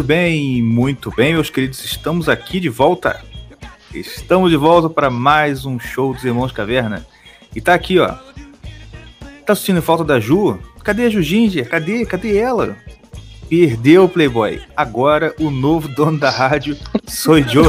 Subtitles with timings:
[0.00, 1.84] Muito bem, muito bem, meus queridos.
[1.84, 3.22] Estamos aqui de volta.
[3.94, 7.06] Estamos de volta para mais um show dos Irmãos Caverna.
[7.54, 8.14] E tá aqui, ó.
[9.44, 10.58] Tá sentindo falta da Ju?
[10.82, 11.68] Cadê a Ju Ginger?
[11.68, 12.06] Cadê?
[12.06, 12.78] Cadê ela?
[13.46, 14.62] Perdeu o Playboy.
[14.74, 17.44] Agora o novo dono da rádio sou eu.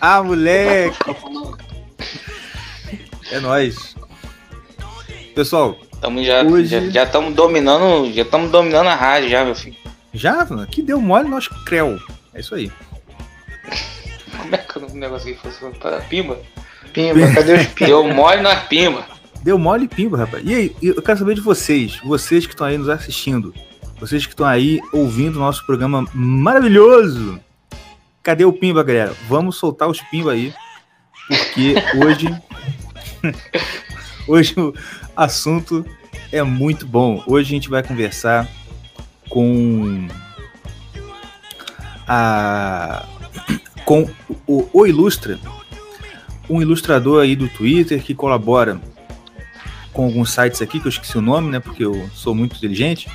[0.00, 0.98] ah, moleque!
[3.30, 3.94] É nóis.
[5.34, 9.54] Pessoal, Tamo já Hoje- já já estamos dominando, já estamos dominando a rádio já, meu
[9.54, 9.74] filho.
[10.12, 11.98] já, mano, que deu mole nós creu.
[12.34, 12.70] É isso aí.
[14.36, 16.38] Como é que o negócio aqui fosse para pimba?
[16.92, 17.86] Pimba, cadê os pimba?
[17.86, 19.06] Deu mole na pimba.
[19.42, 20.44] Deu mole e pimba, rapaz.
[20.46, 23.54] E aí, eu quero saber de vocês, vocês que estão aí nos assistindo,
[23.98, 27.40] vocês que estão aí ouvindo o nosso programa maravilhoso.
[28.22, 29.14] Cadê o pimba, galera?
[29.26, 30.52] Vamos soltar os pimba aí,
[31.28, 32.28] porque hoje
[34.28, 34.74] hoje o
[35.16, 35.84] assunto
[36.32, 37.22] é muito bom.
[37.26, 38.48] Hoje a gente vai conversar
[39.28, 40.06] com
[42.06, 43.06] a
[43.84, 44.08] com
[44.46, 45.38] o, o Ilustra,
[46.48, 48.80] um ilustrador aí do Twitter que colabora
[49.92, 51.60] com alguns sites aqui, que eu esqueci o nome, né?
[51.60, 53.08] Porque eu sou muito inteligente.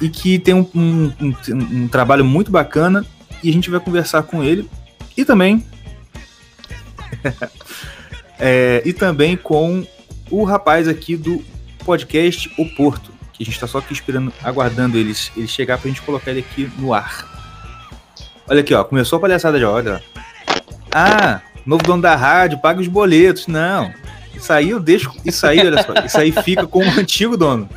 [0.00, 3.04] E que tem um, um- um- um trabalho muito bacana.
[3.42, 4.68] E a gente vai conversar com ele.
[5.16, 5.64] E também.
[8.36, 9.86] É, e também com
[10.40, 11.44] o rapaz aqui do
[11.84, 13.12] podcast O Porto.
[13.32, 16.40] Que a gente tá só aqui esperando, aguardando eles, ele chegar pra gente colocar ele
[16.40, 17.34] aqui no ar.
[18.48, 18.84] Olha aqui, ó.
[18.84, 20.02] Começou a palhaçada já, olha.
[20.92, 23.46] Ah, novo dono da rádio, paga os boletos.
[23.46, 23.92] Não.
[24.34, 25.12] Isso aí eu deixo.
[25.24, 25.94] Isso aí, olha só.
[26.04, 27.68] Isso aí fica com o antigo dono.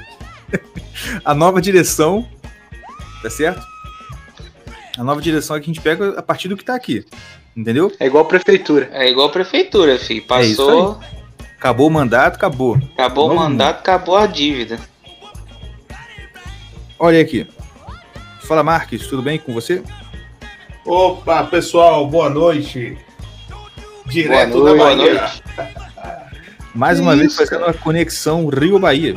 [1.26, 2.28] A nova direção.
[3.22, 3.66] Tá certo?
[4.98, 7.06] A nova direção é que a gente pega a partir do que tá aqui.
[7.56, 7.92] Entendeu?
[8.00, 8.90] É igual prefeitura.
[8.92, 10.24] É igual prefeitura, filho.
[10.30, 11.00] É isso Passou,
[11.58, 12.80] Acabou o mandato, acabou.
[12.94, 14.80] acabou o mandato, acabou a dívida.
[17.00, 17.48] Olha aqui.
[18.44, 19.82] Fala, Marques, tudo bem com você?
[20.86, 22.98] Opa, pessoal, boa noite.
[24.06, 25.14] Direto Boa da noite, Bahia.
[25.14, 25.44] boa noite.
[26.74, 29.16] Mais Que uma vez isso, fazendo uma conexão Rio-Bahia.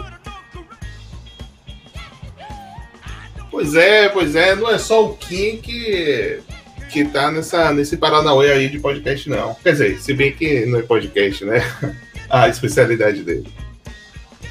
[3.50, 6.40] Pois é, pois é, não é só o Kim que,
[6.90, 9.54] que tá nessa, nesse Paranauê aí de podcast, não.
[9.62, 11.60] Quer dizer, se bem que não é podcast, né?
[12.30, 13.52] A especialidade dele.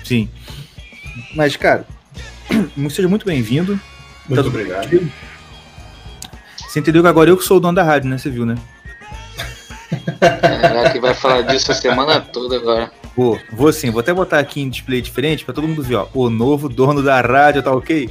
[0.04, 0.30] Sim.
[1.36, 1.86] Mas, cara,
[2.90, 3.80] seja muito bem-vindo.
[4.28, 5.12] Muito Tá- obrigado.
[6.68, 8.18] Você entendeu que agora eu que sou o dono da rádio, né?
[8.18, 8.56] Você viu, né?
[10.22, 12.92] É, que vai falar disso a semana toda agora.
[13.16, 16.08] Vou, vou sim, vou até botar aqui em display diferente pra todo mundo ver, ó.
[16.14, 18.10] O novo dono da rádio, tá ok?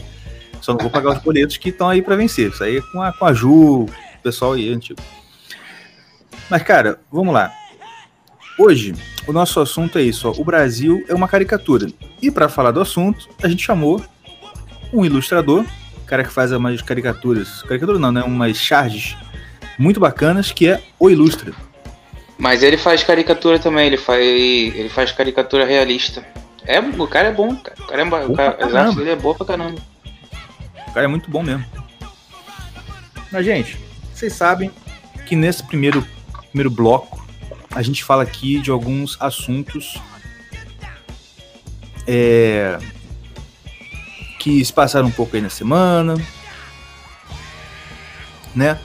[0.61, 2.51] Só não vou pagar os boletos que estão aí pra vencer.
[2.51, 3.89] Isso aí é com a, com a Ju, o
[4.23, 5.01] pessoal aí antigo.
[6.51, 7.53] Mas, cara, vamos lá.
[8.59, 8.93] Hoje,
[9.27, 10.33] o nosso assunto é isso, ó.
[10.37, 11.87] O Brasil é uma caricatura.
[12.21, 14.03] E pra falar do assunto, a gente chamou
[14.93, 15.65] um ilustrador,
[16.07, 17.63] cara que faz umas caricaturas.
[17.63, 18.23] Caricatura não, né?
[18.25, 19.17] Umas charges
[19.79, 21.53] muito bacanas, que é o Ilustra.
[22.37, 26.25] Mas ele faz caricatura também, ele faz, ele faz caricatura realista.
[26.65, 27.77] É, o cara é bom, cara.
[27.81, 28.79] O cara é, Bom o cara, pra as caramba.
[28.81, 29.81] artes dele é boa pra caramba.
[30.89, 31.65] O cara é muito bom mesmo.
[33.31, 33.79] Mas, gente,
[34.13, 34.71] vocês sabem
[35.27, 36.07] que nesse primeiro,
[36.51, 37.18] primeiro bloco
[37.71, 40.01] a gente fala aqui de alguns assuntos
[42.07, 42.79] é,
[44.39, 46.15] que se passaram um pouco aí na semana,
[48.55, 48.81] né?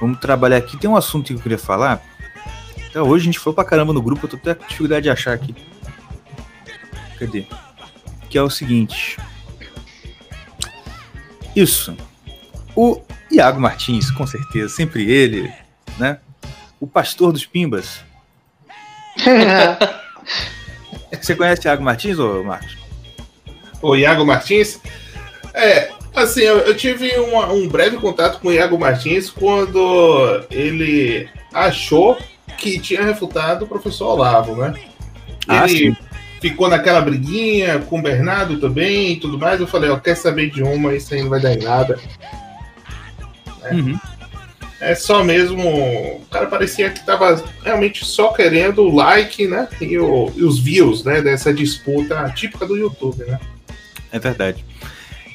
[0.00, 0.76] Vamos trabalhar aqui.
[0.76, 2.02] Tem um assunto que eu queria falar.
[2.88, 5.10] Até hoje a gente foi pra caramba no grupo, eu tô até com dificuldade de
[5.10, 5.54] achar aqui.
[7.18, 7.46] Cadê?
[8.28, 9.18] Que é o seguinte.
[11.54, 11.96] Isso.
[12.74, 13.00] O
[13.30, 15.52] Iago Martins, com certeza, sempre ele,
[15.96, 16.18] né?
[16.80, 18.00] O pastor dos Pimbas.
[21.20, 22.76] Você conhece Iago Martins, ô Marcos?
[23.80, 24.80] O Iago Martins.
[25.54, 31.28] É, assim, eu, eu tive uma- um breve contato com o Iago Martins quando ele
[31.52, 32.18] achou
[32.58, 34.74] que tinha refutado o professor Olavo, né?
[35.46, 35.96] Ah, Ele sim.
[36.40, 39.60] ficou naquela briguinha com o Bernardo também e tudo mais.
[39.60, 41.98] Eu falei, ó, quer saber de uma, isso aí não vai dar em nada.
[43.70, 43.98] Uhum.
[44.84, 45.60] É só mesmo.
[45.68, 49.68] O cara parecia que tava realmente só querendo o like, né?
[49.80, 51.20] E, o- e os views, né?
[51.22, 53.38] Dessa disputa típica do YouTube, né?
[54.12, 54.64] É verdade.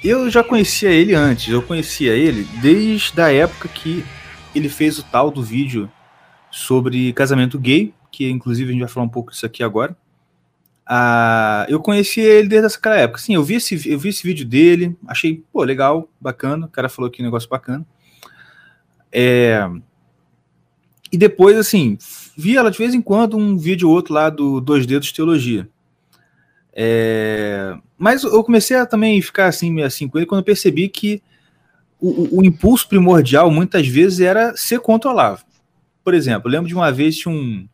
[0.03, 4.05] Eu já conhecia ele antes, eu conhecia ele desde a época que
[4.55, 5.91] ele fez o tal do vídeo
[6.49, 9.95] sobre casamento gay, que inclusive a gente vai falar um pouco disso aqui agora.
[10.87, 13.19] Ah, eu conheci ele desde aquela época.
[13.19, 16.65] Sim, eu vi, esse, eu vi esse vídeo dele, achei, pô, legal, bacana.
[16.65, 17.85] O cara falou que negócio bacana.
[19.11, 19.69] É...
[21.11, 21.97] E depois, assim,
[22.37, 25.67] vi ela de vez em quando um vídeo ou outro lá do Dois Dedos Teologia.
[26.71, 31.21] É, mas eu comecei a também ficar assim, assim com ele quando eu percebi que
[31.99, 35.45] o, o, impulso primordial muitas vezes era ser controlável.
[36.03, 37.67] Por exemplo, eu lembro de uma vez tinha um,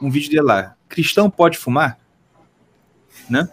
[0.00, 1.98] um vídeo dele lá, cristão pode fumar?
[3.28, 3.48] Né?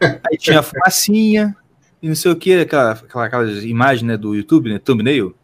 [0.00, 1.56] Aí tinha a fumacinha
[2.00, 5.34] e não sei o que, aquela, aquela, aquela imagem né, do YouTube, né, thumbnail.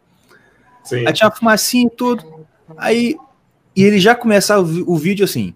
[0.83, 1.05] Sim.
[1.07, 2.45] Aí tinha a fumacinha e tudo.
[2.77, 3.15] Aí
[3.75, 5.53] e ele já começava o, o vídeo assim,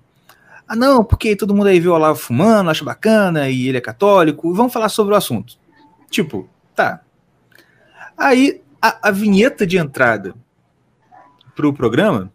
[0.68, 3.82] ah, não, porque todo mundo aí viu o Olavo fumando, acha bacana, e ele é
[3.82, 5.58] católico, vamos falar sobre o assunto.
[6.10, 7.02] Tipo, tá.
[8.18, 10.34] Aí, a, a vinheta de entrada
[11.56, 12.32] pro programa,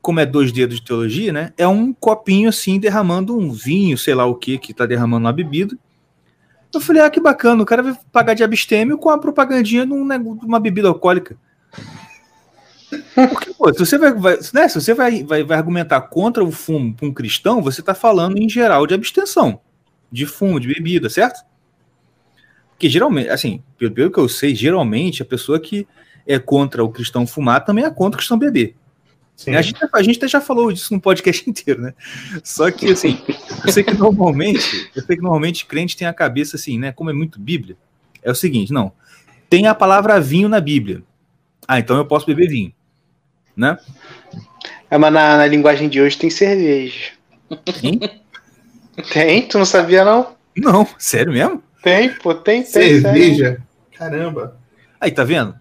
[0.00, 1.52] como é dois dedos de teologia, né?
[1.56, 5.32] É um copinho assim, derramando um vinho, sei lá o que, que tá derramando uma
[5.32, 5.76] bebida.
[6.72, 9.92] Eu falei, ah, que bacana, o cara vai pagar de abstêmio com a propagandinha de
[9.92, 11.36] uma bebida alcoólica.
[13.14, 16.52] Porque, pô, se você vai, vai, né, se você vai, vai, vai argumentar contra o
[16.52, 19.60] fumo para um cristão, você está falando em geral de abstenção
[20.10, 21.44] de fumo, de bebida, certo?
[22.70, 25.86] Porque geralmente, assim, pelo, pelo que eu sei, geralmente a pessoa que
[26.26, 28.74] é contra o cristão fumar também é contra o cristão beber.
[29.48, 31.94] A gente, a gente até já falou disso no podcast inteiro, né?
[32.42, 33.18] Só que, assim,
[33.66, 36.92] eu sei que normalmente, eu sei que normalmente crente tem a cabeça assim, né?
[36.92, 37.76] Como é muito Bíblia,
[38.22, 38.92] é o seguinte, não,
[39.50, 41.02] tem a palavra vinho na Bíblia.
[41.66, 42.72] Ah, então eu posso beber vinho
[43.56, 43.78] né?
[44.90, 47.12] É, mas na, na linguagem de hoje tem cerveja.
[47.80, 47.98] Tem?
[49.12, 49.48] tem?
[49.48, 50.36] Tu não sabia, não?
[50.56, 51.62] Não, sério mesmo?
[51.82, 53.00] Tem, pô, tem, tem.
[53.00, 53.44] Cerveja?
[53.44, 53.62] Sério.
[53.96, 54.56] Caramba.
[55.00, 55.54] Aí, tá vendo?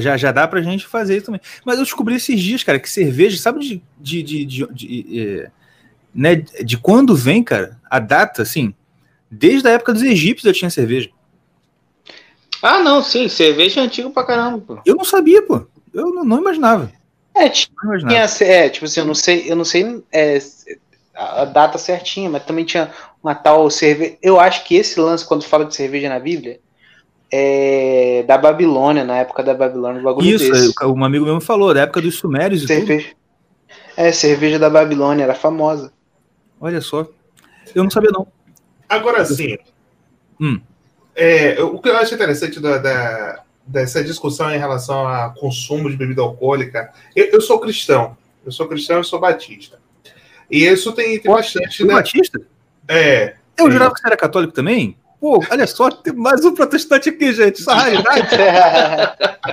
[0.00, 1.40] Já, já dá pra gente fazer isso também.
[1.64, 5.50] Mas eu descobri esses dias, cara, que cerveja, sabe de, de, de, de, de, de
[6.14, 8.72] né, de quando vem, cara, a data, assim,
[9.30, 11.10] desde a época dos egípcios eu tinha cerveja.
[12.66, 14.78] Ah, não, sim, cerveja é antigo pra caramba, pô.
[14.86, 15.66] Eu não sabia, pô.
[15.92, 16.90] Eu não, não imaginava.
[17.36, 17.70] É, tinha,
[18.40, 20.38] é, tipo assim, eu não sei, eu não sei é,
[21.14, 22.90] a data certinha, mas também tinha
[23.22, 24.16] uma tal cerveja.
[24.22, 26.58] Eu acho que esse lance, quando fala de cerveja na Bíblia,
[27.30, 30.72] é da Babilônia, na época da Babilônia, um bagulho Isso, desse.
[30.80, 33.08] É, um amigo meu falou, da época dos Sumérios e cerveja.
[33.08, 33.16] tudo.
[33.94, 35.92] É, cerveja da Babilônia, era famosa.
[36.58, 37.06] Olha só.
[37.74, 38.26] Eu não sabia, não.
[38.88, 39.58] Agora sim.
[40.40, 40.58] Hum.
[41.14, 45.96] É, o que eu acho interessante da, da, dessa discussão em relação a consumo de
[45.96, 46.92] bebida alcoólica.
[47.14, 49.78] Eu, eu sou cristão, eu sou cristão, eu sou batista.
[50.50, 51.84] E isso tem, tem bastante.
[51.84, 51.94] Né?
[51.94, 52.40] batista?
[52.88, 53.34] É.
[53.56, 53.70] Eu é.
[53.70, 54.96] jurava que você era católico também?
[55.20, 57.60] Pô, olha só, tem mais um protestante aqui, gente.
[57.60, 58.28] Essa raridade.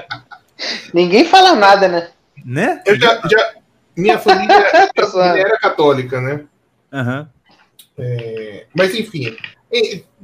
[0.93, 2.09] Ninguém fala nada, né?
[2.43, 2.81] Né?
[2.85, 3.53] Eu já, já
[3.95, 4.57] minha família,
[4.95, 6.43] minha família era católica, né?
[6.91, 7.27] Uhum.
[7.97, 9.35] É, mas enfim,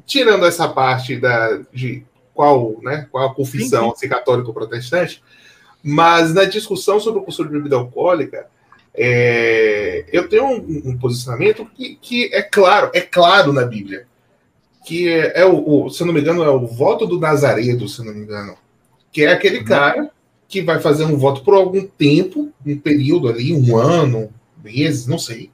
[0.08, 5.22] tirando essa parte da, de qual, né, qual a confissão, se católico ou protestante,
[5.84, 8.48] mas na discussão sobre o consumo de bebida alcoólica,
[8.96, 14.08] é, eu tenho um, um posicionamento que, que, é claro, é claro na Bíblia,
[14.86, 18.04] que é, é o, o, se não me engano, é o voto do Nazaredo, se
[18.04, 18.56] não me engano,
[19.12, 19.66] que é aquele uhum.
[19.66, 20.12] cara
[20.48, 24.30] que vai fazer um voto por algum tempo, um período ali, um ano,
[24.64, 25.52] meses, não sei,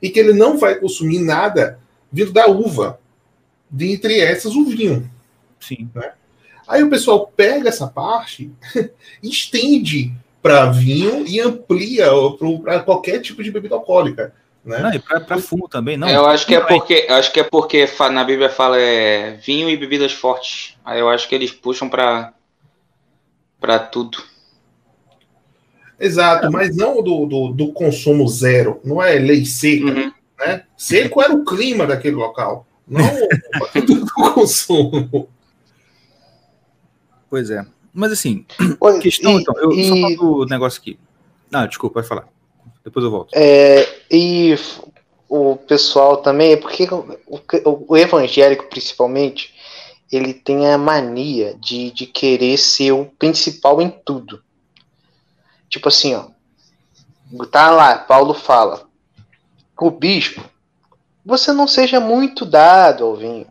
[0.00, 1.78] e que ele não vai consumir nada
[2.10, 2.98] vindo da uva,
[3.70, 5.10] dentre essas o vinho.
[5.60, 5.88] Sim.
[5.94, 6.12] Né?
[6.66, 8.50] Aí o pessoal pega essa parte,
[9.22, 10.12] estende
[10.42, 12.06] para vinho e amplia
[12.62, 14.32] para qualquer tipo de bebida alcoólica.
[14.64, 14.78] Né?
[14.78, 16.08] Não, e para fumo também, não.
[16.08, 19.76] Eu acho que é porque acho que é porque na Bíblia fala é, vinho e
[19.76, 20.76] bebidas fortes.
[20.84, 22.32] Aí eu acho que eles puxam para
[23.58, 24.22] para tudo.
[25.98, 26.50] Exato, é.
[26.50, 29.84] mas não do, do, do, consumo zero, não é lei seca.
[29.84, 30.12] Uhum.
[30.38, 30.62] Né?
[30.76, 33.02] Seco era o clima daquele local, não
[33.86, 35.28] do consumo.
[37.30, 37.64] Pois é.
[37.94, 38.44] Mas assim,
[38.80, 39.88] Oi, questão, e, então, eu e...
[39.88, 40.98] só falo do negócio aqui.
[41.52, 42.28] Ah, desculpa, vai falar.
[42.84, 43.32] Depois eu volto.
[43.34, 44.56] É, e
[45.28, 49.54] o pessoal também, porque o, o, evangélico, principalmente,
[50.10, 54.42] ele tem a mania de, de querer ser o principal em tudo.
[55.68, 56.28] Tipo assim, ó.
[57.46, 58.88] Tá lá, Paulo fala.
[59.80, 60.44] O bispo,
[61.24, 63.46] você não seja muito dado ao vinho.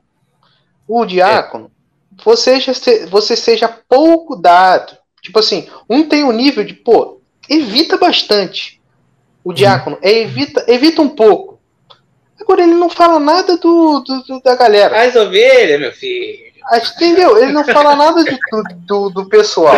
[0.88, 1.72] O diácono,
[2.24, 4.98] você, já se, você seja pouco dado.
[5.22, 8.80] Tipo assim, um tem um nível de, pô, evita bastante.
[9.44, 11.60] O diácono, é, evita, evita um pouco.
[12.40, 15.02] Agora ele não fala nada do, do, do da galera.
[15.02, 16.50] As ovelhas, meu filho.
[16.66, 17.38] Ah, entendeu?
[17.38, 18.38] Ele não fala nada de,
[18.86, 19.76] do, do pessoal.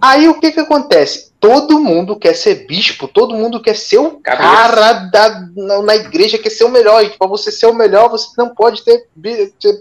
[0.00, 1.32] Aí o que que acontece?
[1.46, 4.42] Todo mundo quer ser bispo, todo mundo quer ser o Cabeça.
[4.42, 7.04] cara da, na, na, igreja, quer ser o melhor.
[7.04, 9.06] E para você ser o melhor, você não pode ter,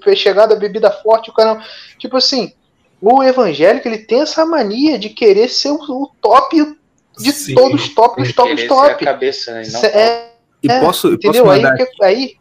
[0.03, 1.29] ter chegado a bebida forte.
[1.29, 1.63] O cara,
[1.97, 2.51] tipo assim,
[2.99, 6.77] o evangélico ele tem essa mania de querer ser o, o top
[7.17, 7.55] de Sim.
[7.55, 8.91] todos os top, os top, os top.
[8.91, 9.63] A cabeça, né?
[9.93, 10.27] é,
[10.61, 11.45] e posso, entendeu?
[11.45, 11.73] posso mandar...
[11.73, 12.37] aí, aí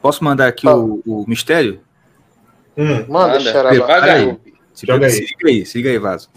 [0.00, 1.80] Posso mandar aqui o, o mistério?
[2.76, 3.70] Hum, Manda, Manda, Xará.
[3.70, 4.16] devagar.
[4.16, 4.38] aí.
[4.72, 5.12] Se, Joga aí.
[5.12, 6.30] se liga aí, se liga aí, Vaso.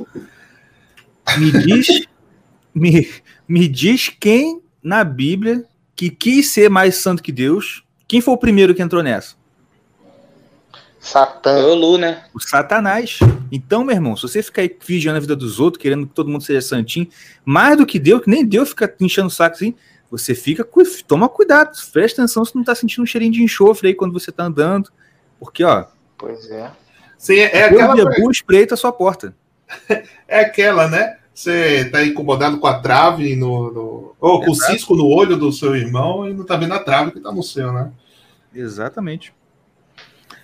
[1.38, 2.06] Me diz,
[2.74, 3.10] me,
[3.48, 5.66] me diz quem na Bíblia
[5.96, 7.84] que quis ser mais santo que Deus.
[8.08, 9.36] Quem foi o primeiro que entrou nessa?
[11.00, 11.60] Satã.
[11.60, 12.24] Eu Lu, né?
[12.34, 13.20] O Satanás.
[13.52, 16.30] Então, meu irmão, se você ficar aí vigiando a vida dos outros, querendo que todo
[16.30, 17.08] mundo seja santinho,
[17.44, 19.76] mais do que Deus, que nem Deus fica enchendo o saco assim,
[20.10, 20.68] você fica,
[21.06, 24.32] toma cuidado, presta atenção se não tá sentindo um cheirinho de enxofre aí quando você
[24.32, 24.92] tá andando.
[25.40, 25.86] Porque, ó,
[26.18, 26.72] Pois é.
[27.18, 29.36] sim, é, é o aquela, Bebu espreita a sua porta.
[30.28, 31.18] é aquela, né?
[31.34, 33.72] Você tá incomodado com a trave no.
[33.72, 34.72] no- ou com o Exato.
[34.72, 37.42] cisco no olho do seu irmão e não tá vendo a trave que tá no
[37.44, 37.92] seu, né?
[38.54, 39.34] Exatamente.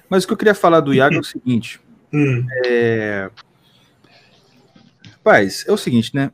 [0.09, 1.79] Mas o que eu queria falar do Iago é o seguinte.
[2.11, 2.43] Hum,
[5.17, 6.31] Rapaz, é o seguinte, né?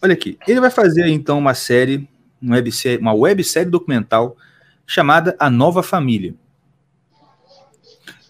[0.00, 0.38] Olha aqui.
[0.48, 2.08] Ele vai fazer então uma série,
[2.40, 4.34] uma websérie, uma websérie documental
[4.86, 6.34] chamada A Nova Família.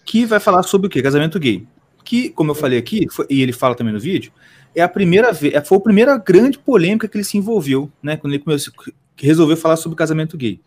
[0.05, 1.01] Que vai falar sobre o quê?
[1.01, 1.65] Casamento gay.
[2.03, 4.31] Que, como eu falei aqui, foi- e ele fala também no vídeo,
[4.75, 8.17] é a primeira vez, foi a primeira grande polêmica que ele se envolveu, né?
[8.17, 8.73] Quando ele começou,
[9.15, 10.59] que resolveu falar sobre casamento gay.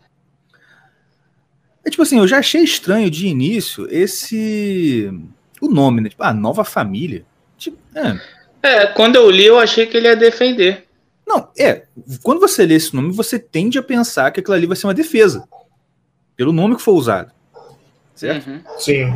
[1.85, 5.11] É tipo assim, eu já achei estranho de início esse.
[5.61, 6.09] O nome, né?
[6.09, 7.25] Tipo, a nova família.
[7.57, 8.19] Tipo, é,
[8.61, 10.85] É, quando eu li, eu achei que ele ia defender.
[11.25, 11.83] Não, é.
[12.21, 14.93] Quando você lê esse nome, você tende a pensar que aquilo ali vai ser uma
[14.93, 15.47] defesa.
[16.35, 17.31] Pelo nome que foi usado.
[18.15, 18.47] Certo?
[18.47, 18.61] Uhum.
[18.79, 19.13] sim.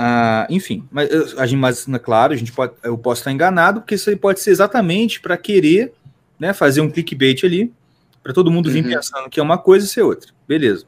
[0.00, 3.80] Ah, enfim, mas a gente, mas né, claro, a gente pode, eu posso estar enganado,
[3.80, 5.92] porque isso aí pode ser exatamente para querer
[6.38, 7.72] né, fazer um clickbait ali,
[8.22, 8.92] para todo mundo vir Uhum.
[8.92, 10.30] pensando que é uma coisa e ser outra.
[10.46, 10.86] Beleza.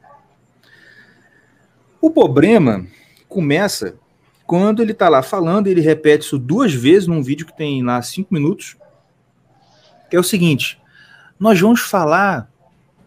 [2.00, 2.86] O problema
[3.28, 3.96] começa
[4.46, 8.00] quando ele tá lá falando, ele repete isso duas vezes num vídeo que tem lá
[8.02, 8.76] cinco minutos,
[10.08, 10.80] que é o seguinte:
[11.36, 12.48] nós vamos falar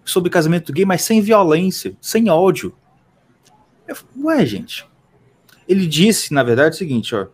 [0.04, 2.76] sobre casamento gay, mas sem violência, sem ódio.
[3.88, 3.96] Eu,
[4.26, 4.86] ué, gente.
[5.68, 7.28] Ele disse, na verdade, o seguinte, ó,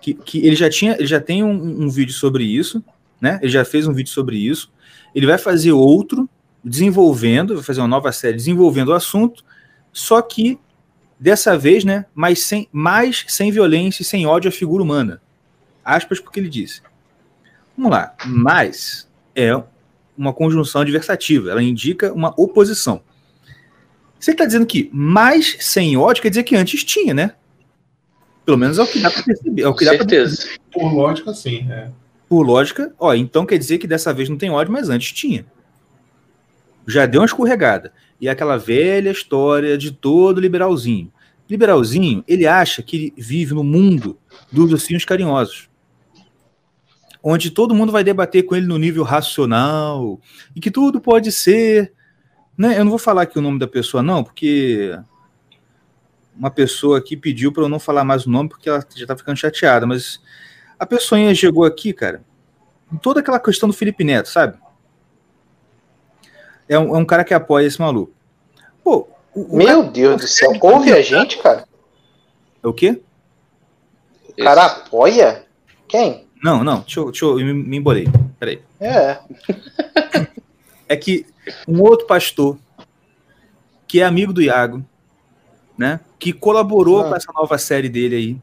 [0.00, 2.84] que, que ele já tinha, ele já tem um, um vídeo sobre isso,
[3.20, 3.38] né?
[3.42, 4.70] Ele já fez um vídeo sobre isso.
[5.14, 6.28] Ele vai fazer outro,
[6.62, 9.44] desenvolvendo, vai fazer uma nova série desenvolvendo o assunto,
[9.92, 10.58] só que
[11.18, 12.04] dessa vez, né?
[12.14, 15.22] Mais sem, mais sem violência e sem ódio à figura humana.
[15.84, 16.82] Aspas porque ele disse.
[17.76, 18.14] Vamos lá.
[18.26, 19.54] Mais é
[20.16, 21.50] uma conjunção adversativa.
[21.50, 23.02] Ela indica uma oposição.
[24.18, 27.34] Você está dizendo que mais sem ódio quer dizer que antes tinha, né?
[28.44, 29.62] Pelo menos é o que dá para perceber.
[29.62, 30.48] É o Com que dá pra certeza.
[30.70, 31.66] Por lógica, sim.
[31.70, 31.90] É.
[32.28, 35.46] por lógica, ó, então quer dizer que dessa vez não tem ódio, mas antes tinha.
[36.86, 37.92] Já deu uma escorregada.
[38.20, 41.12] E aquela velha história de todo liberalzinho.
[41.48, 44.18] Liberalzinho, ele acha que ele vive no mundo
[44.50, 45.68] dos ursinhos carinhosos.
[47.22, 50.20] Onde todo mundo vai debater com ele no nível racional.
[50.54, 51.92] E que tudo pode ser.
[52.56, 52.78] Né?
[52.78, 54.96] Eu não vou falar aqui o nome da pessoa, não, porque
[56.36, 59.16] uma pessoa aqui pediu para eu não falar mais o nome, porque ela já tá
[59.16, 60.20] ficando chateada, mas
[60.78, 62.22] a pessoinha chegou aqui, cara,
[62.92, 64.58] em toda aquela questão do Felipe Neto, sabe?
[66.68, 68.12] É um, é um cara que apoia esse maluco.
[68.82, 70.52] Pô, o, o Meu cara- Deus do céu.
[70.60, 71.66] Ouve a gente, cara.
[72.62, 73.00] É o quê?
[74.30, 75.46] O cara apoia?
[75.86, 76.26] Quem?
[76.42, 78.08] Não, não, deixa eu, deixa eu eu me, me embolei.
[78.38, 78.62] Peraí.
[78.80, 79.18] É.
[80.86, 81.24] É que
[81.66, 82.58] um outro pastor,
[83.88, 84.84] que é amigo do Iago,
[85.78, 85.98] né?
[86.24, 87.08] Que colaborou Ah.
[87.10, 88.36] com essa nova série dele aí.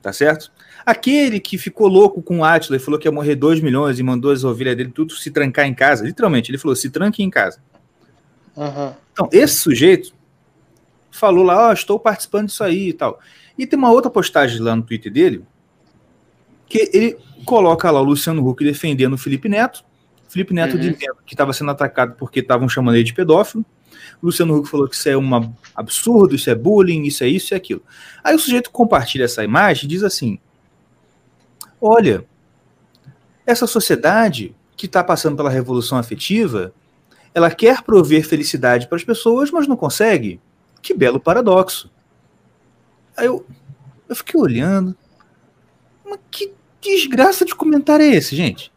[0.00, 0.52] Tá certo?
[0.86, 4.02] Aquele que ficou louco com o Atila e falou que ia morrer 2 milhões e
[4.04, 6.04] mandou as ovelhas dele tudo se trancar em casa.
[6.04, 7.58] Literalmente, ele falou: se tranque em casa.
[8.56, 8.92] Uhum.
[9.12, 10.12] Então, esse sujeito
[11.10, 13.18] falou lá, ó, estou participando disso aí e tal.
[13.58, 15.44] E tem uma outra postagem lá no Twitter dele,
[16.68, 19.84] que ele coloca lá o Luciano Huck defendendo o Felipe Neto,
[20.28, 20.78] Felipe Neto Uhum.
[20.80, 23.64] dizendo que estava sendo atacado porque estavam chamando ele de pedófilo,
[24.22, 27.52] o Luciano Huck falou que isso é um absurdo, isso é bullying, isso é isso
[27.52, 27.82] e aquilo.
[28.22, 30.38] Aí o sujeito compartilha essa imagem e diz assim,
[31.80, 32.24] olha,
[33.46, 36.72] essa sociedade que está passando pela revolução afetiva,
[37.34, 40.40] ela quer prover felicidade para as pessoas, mas não consegue.
[40.80, 41.90] Que belo paradoxo.
[43.16, 43.46] Aí eu,
[44.08, 44.96] eu fiquei olhando.
[46.04, 48.72] Mas que desgraça de comentário é esse, gente?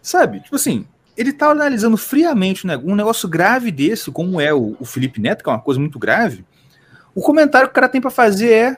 [0.00, 0.40] Sabe?
[0.40, 4.84] Tipo assim, ele tá analisando friamente né, um negócio grave desse, como é o, o
[4.84, 6.44] Felipe Neto, que é uma coisa muito grave.
[7.14, 8.76] O comentário que o cara tem para fazer é: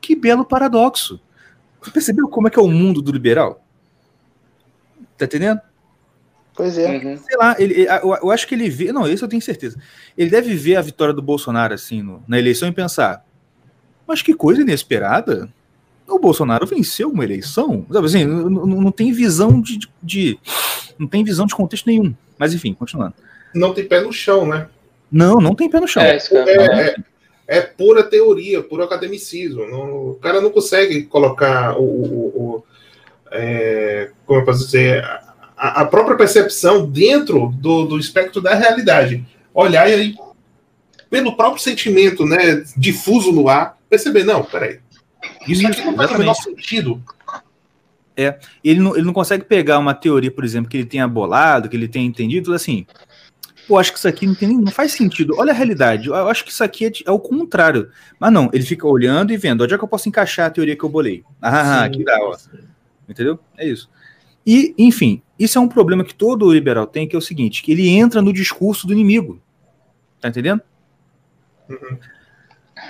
[0.00, 1.20] que belo paradoxo.
[1.80, 3.64] Você percebeu como é que é o mundo do liberal?
[5.16, 5.60] Tá entendendo?
[6.54, 6.98] Pois é.
[6.98, 7.16] Uhum.
[7.16, 8.92] sei lá, ele, eu, eu acho que ele vê.
[8.92, 9.80] Não, isso eu tenho certeza.
[10.16, 13.24] Ele deve ver a vitória do Bolsonaro assim no- na eleição e pensar:
[14.06, 15.48] mas que coisa inesperada.
[16.12, 17.86] O Bolsonaro venceu uma eleição.
[17.90, 20.38] Sabe assim, não, não- tem visão de, de-
[20.98, 22.14] Não tem visão de contexto nenhum.
[22.38, 23.14] Mas enfim, continuando.
[23.54, 24.66] não tem pé no chão, né?
[25.10, 26.02] Não, não tem pé no chão.
[26.02, 26.96] É, É, é,
[27.48, 29.66] é pura teoria, puro academicismo.
[29.66, 31.82] Não- o cara não consegue colocar o.
[31.84, 32.26] o-
[32.56, 32.64] o-
[33.30, 35.02] é, como eu posso dizer?
[35.56, 39.24] A, a própria percepção dentro do, do espectro da realidade.
[39.54, 40.14] Olhar e aí,
[41.10, 44.80] pelo próprio sentimento né, difuso no ar, perceber, não, peraí.
[45.46, 47.02] Isso aqui não faz o menor sentido.
[48.62, 51.76] ele não, ele não consegue pegar uma teoria, por exemplo, que ele tenha bolado, que
[51.76, 52.86] ele tenha entendido, assim,
[53.66, 55.34] pô, acho que isso aqui não, tem, não faz sentido.
[55.38, 57.90] Olha a realidade, eu acho que isso aqui é, é o contrário.
[58.18, 60.76] Mas não, ele fica olhando e vendo, onde é que eu posso encaixar a teoria
[60.76, 61.24] que eu bolei?
[61.40, 61.98] Ah, Sim.
[61.98, 62.36] que dá, ó.
[63.08, 63.38] Entendeu?
[63.56, 63.90] É isso.
[64.46, 67.72] E, enfim, isso é um problema que todo liberal tem, que é o seguinte, que
[67.72, 69.40] ele entra no discurso do inimigo.
[70.20, 70.62] Tá entendendo?
[71.68, 71.98] Uhum.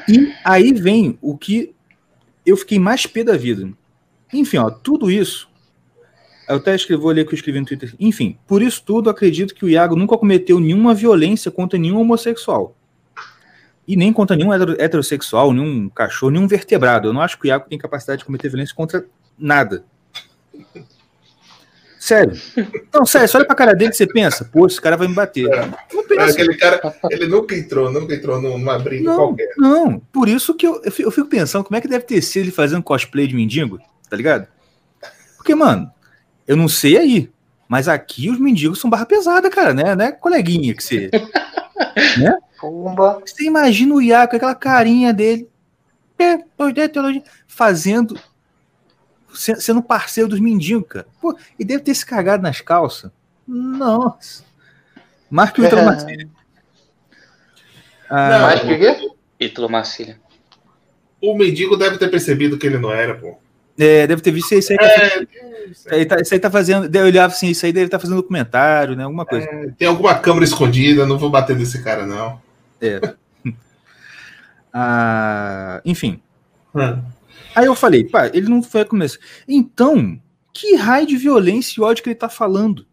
[0.08, 1.74] E aí vem o que
[2.44, 3.70] eu fiquei mais pé da vida.
[4.32, 5.48] Enfim, ó, tudo isso.
[6.48, 7.94] Eu até escrevi, vou ler o que eu escrevi no Twitter.
[7.98, 12.76] Enfim, por isso tudo, acredito que o Iago nunca cometeu nenhuma violência contra nenhum homossexual.
[13.86, 17.08] E nem contra nenhum hetero- heterossexual, nenhum cachorro, nenhum vertebrado.
[17.08, 19.06] Eu não acho que o Iago tem capacidade de cometer violência contra
[19.38, 19.84] nada.
[22.02, 22.32] Sério.
[22.92, 25.14] Não, sério, você olha pra cara dele e você pensa, pô, esse cara vai me
[25.14, 25.48] bater.
[25.92, 26.32] Não É, pensa.
[26.32, 29.52] aquele cara, ele nunca entrou, nunca entrou numa briga Não, qualquer.
[29.56, 30.00] não.
[30.12, 32.82] Por isso que eu, eu fico- pensando como é que deve ter sido ele fazendo
[32.82, 33.78] cosplay de mendigo,
[34.10, 34.48] tá ligado?
[35.36, 35.88] Porque, mano,
[36.44, 37.30] eu não sei aí,
[37.68, 39.94] mas aqui os mendigos são barra pesada, cara, né?
[39.94, 41.08] Né, coleguinha que você.
[42.60, 43.20] Pumba.
[43.24, 45.48] Você imagina o Iaco, aquela carinha dele,
[46.18, 48.18] é, é, fazendo.
[49.34, 51.06] Se- Sendo parceiro dos mendigos, cara.
[51.20, 53.10] Pô, e deve ter se cagado nas calças.
[53.46, 54.44] Nossa.
[55.30, 56.30] Marque o Ítalo Marcílio.
[58.08, 59.10] Ah, Mais que o quê?
[59.40, 60.20] Ítalo Marcília.
[61.20, 63.38] O mendigo deve ter percebido que ele não era, pô.
[63.78, 64.78] é, deve ter visto isso aí.
[64.80, 65.22] É,
[65.70, 66.94] Isso aí tá, isso aí tá fazendo.
[66.94, 69.04] Eu olhava assim, isso aí deve estar fazendo documentário, né?
[69.04, 69.48] Alguma coisa.
[69.78, 72.40] tem alguma câmera escondida, não vou bater nesse cara, não.
[74.74, 76.20] Ah, enfim.
[76.74, 77.02] Hum.
[77.54, 79.18] Aí eu falei, pá, ele não foi começo.
[79.46, 80.20] Então,
[80.52, 82.86] que raio de violência e ódio que ele tá falando?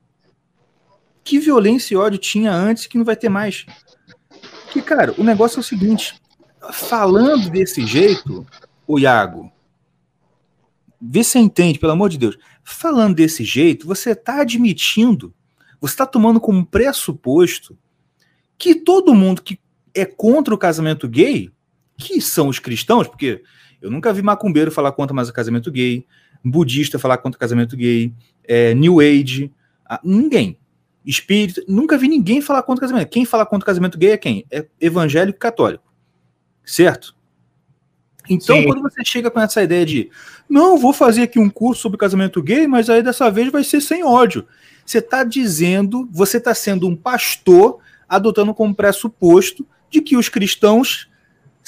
[1.23, 3.65] Que violência e ódio tinha antes que não vai ter mais?
[4.71, 6.19] Que, cara, o negócio é o seguinte:
[6.71, 8.45] falando desse jeito,
[8.87, 9.51] o Iago,
[11.01, 12.37] vê se você entende, pelo amor de Deus.
[12.63, 15.33] Falando desse jeito, você tá admitindo,
[15.79, 17.77] você tá tomando como pressuposto
[18.57, 19.59] que todo mundo que
[19.93, 21.51] é contra o casamento gay,
[21.97, 23.43] que são os cristãos, porque
[23.81, 26.05] eu nunca vi macumbeiro falar contra mais o casamento gay,
[26.43, 28.13] budista falar contra o casamento gay,
[28.47, 29.51] é, New Age,
[29.85, 30.57] ah, ninguém.
[31.05, 33.09] Espírita, nunca vi ninguém falar contra o casamento.
[33.09, 34.45] Quem fala contra o casamento gay é quem?
[34.51, 35.83] É evangélico católico.
[36.63, 37.15] Certo?
[38.29, 38.65] Então, Sim.
[38.65, 40.11] quando você chega com essa ideia de
[40.47, 43.81] não, vou fazer aqui um curso sobre casamento gay, mas aí dessa vez vai ser
[43.81, 44.45] sem ódio.
[44.85, 51.08] Você está dizendo, você está sendo um pastor adotando como pressuposto de que os cristãos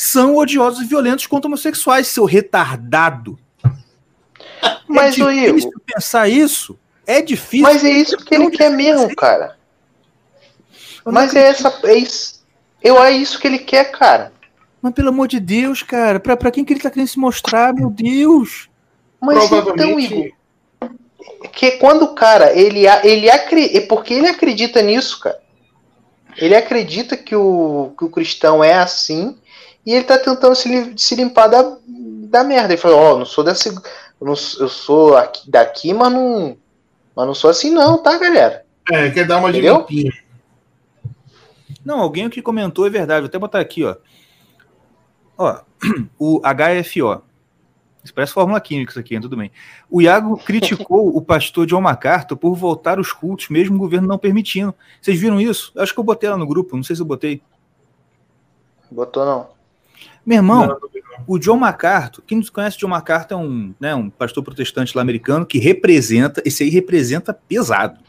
[0.02, 3.38] são odiosos e violentos contra homossexuais, seu retardado.
[4.88, 6.80] Mas, é ô Igor, difícil pensar isso.
[7.06, 7.64] É difícil.
[7.68, 9.58] mas é isso que ele quer mesmo, cara.
[11.06, 11.80] Eu Mas é essa.
[11.84, 12.44] É isso.
[12.82, 14.34] Eu, é isso que ele quer, cara.
[14.82, 17.72] Mas pelo amor de Deus, cara, pra, pra quem que ele tá querendo se mostrar,
[17.72, 18.70] meu Deus?
[19.22, 20.14] Mas então, Provavelmente.
[20.82, 20.92] Igor,
[21.54, 25.40] que quando o cara, ele, a- ele acredita, é porque ele acredita nisso, cara.
[26.38, 29.38] Ele acredita que o, que o cristão é assim
[29.86, 32.74] e ele tá tentando se, se limpar da, da merda.
[32.74, 33.70] Ele falou, ó, não sou dessa.
[33.70, 33.76] Eu,
[34.22, 36.58] não, eu sou aqui, daqui, mas não.
[37.15, 38.65] Mas não sou assim, não, tá, galera?
[38.89, 39.80] É, quer dar uma de Entendeu?
[39.80, 40.13] limpinho.
[41.84, 43.22] Não, alguém que comentou é verdade.
[43.22, 43.96] Vou até botar aqui, ó.
[45.38, 45.62] Ó,
[46.17, 47.24] o HFO.
[48.04, 49.52] Isso parece fórmula química, isso aqui, tudo bem.
[49.89, 54.17] O Iago criticou o pastor John MacArthur por voltar os cultos, mesmo o governo não
[54.17, 54.74] permitindo.
[55.00, 55.72] Vocês viram isso?
[55.78, 57.44] Acho que eu botei lá no grupo, não sei se eu botei.
[58.89, 59.61] Botou não.
[60.26, 60.78] Meu irmão, Não,
[61.28, 65.02] o John MacArthur, quem não conhece John MacArthur é um, né, um pastor protestante lá
[65.02, 68.00] americano que representa, esse aí representa pesado.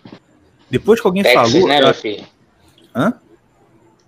[0.71, 1.69] Depois que alguém Texas, falou.
[1.69, 2.25] né, eu- meu filho?
[2.95, 3.15] Hã?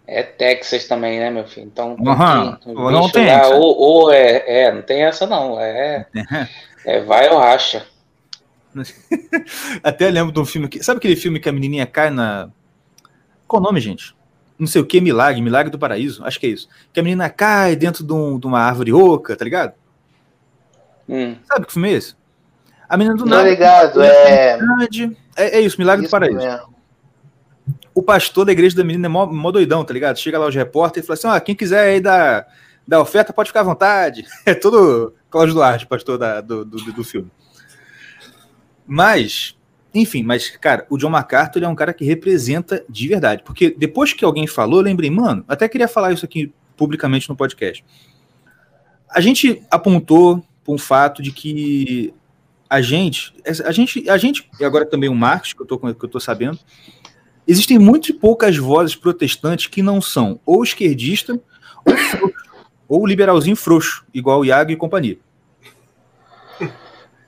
[0.07, 1.67] É Texas também, né, meu filho?
[1.67, 5.59] Então tem Não tem lá, ou, ou é, é, não tem essa não.
[5.59, 6.07] É,
[6.85, 7.87] é vai ou racha.
[9.83, 10.83] Até lembro de um filme que.
[10.83, 12.51] Sabe aquele filme que a menininha cai na.
[13.47, 14.15] Qual o nome, gente?
[14.59, 16.69] Não sei o que, Milagre, Milagre do Paraíso, acho que é isso.
[16.93, 19.73] Que a menina cai dentro de, um- de uma árvore oca, tá ligado?
[21.09, 21.37] Hum.
[21.45, 22.15] Sabe que filme é esse?
[22.89, 23.49] A menina do Tô nada.
[23.49, 24.59] ligado, é.
[25.37, 26.39] É, é isso, Milagre do Isso Paraíso.
[26.39, 26.75] mesmo.
[27.95, 30.19] o pastor da igreja da menina é mó, mó doidão, tá ligado?
[30.19, 32.01] Chega lá os repórteres e fala assim: ó, quem quiser aí
[33.01, 34.25] oferta pode ficar à vontade.
[34.47, 37.31] É todo Cláudio Duarte, pastor da- do, do, do filme.
[38.87, 39.57] Mas
[39.95, 43.43] Enfim, mas, cara, o John MacArthur é um cara que representa de verdade.
[43.45, 47.85] Porque depois que alguém falou, lembrei, mano, até queria falar isso aqui publicamente no podcast.
[49.09, 52.13] A gente apontou para um fato de que
[52.69, 53.33] a gente,
[53.65, 56.19] a gente, a gente, e agora também o Marcos, que eu tô, que eu tô
[56.19, 56.59] sabendo,
[57.47, 61.41] existem muito poucas vozes protestantes que não são ou esquerdista
[61.87, 62.45] ou frouxo,
[62.89, 65.19] ou liberalzinho frouxo, igual o Iago e companhia.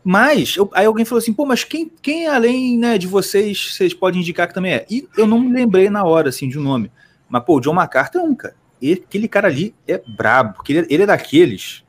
[0.08, 3.92] Mas, eu, aí alguém falou assim, pô, mas quem, quem além né, de vocês, vocês
[3.92, 4.86] podem indicar que também é?
[4.88, 6.92] E eu não me lembrei na hora, assim, de um nome.
[7.28, 8.54] Mas, pô, o John MacArthur é um, cara.
[8.80, 11.82] Ele, aquele cara ali é brabo, porque ele, ele é daqueles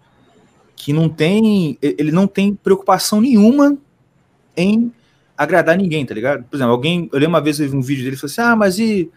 [0.76, 3.78] que não tem, ele não tem preocupação nenhuma
[4.56, 4.92] em
[5.38, 6.44] agradar ninguém, tá ligado?
[6.46, 8.42] Por exemplo, alguém, eu lembro uma vez eu vi um vídeo dele e falou assim:
[8.42, 9.12] "Ah, mas e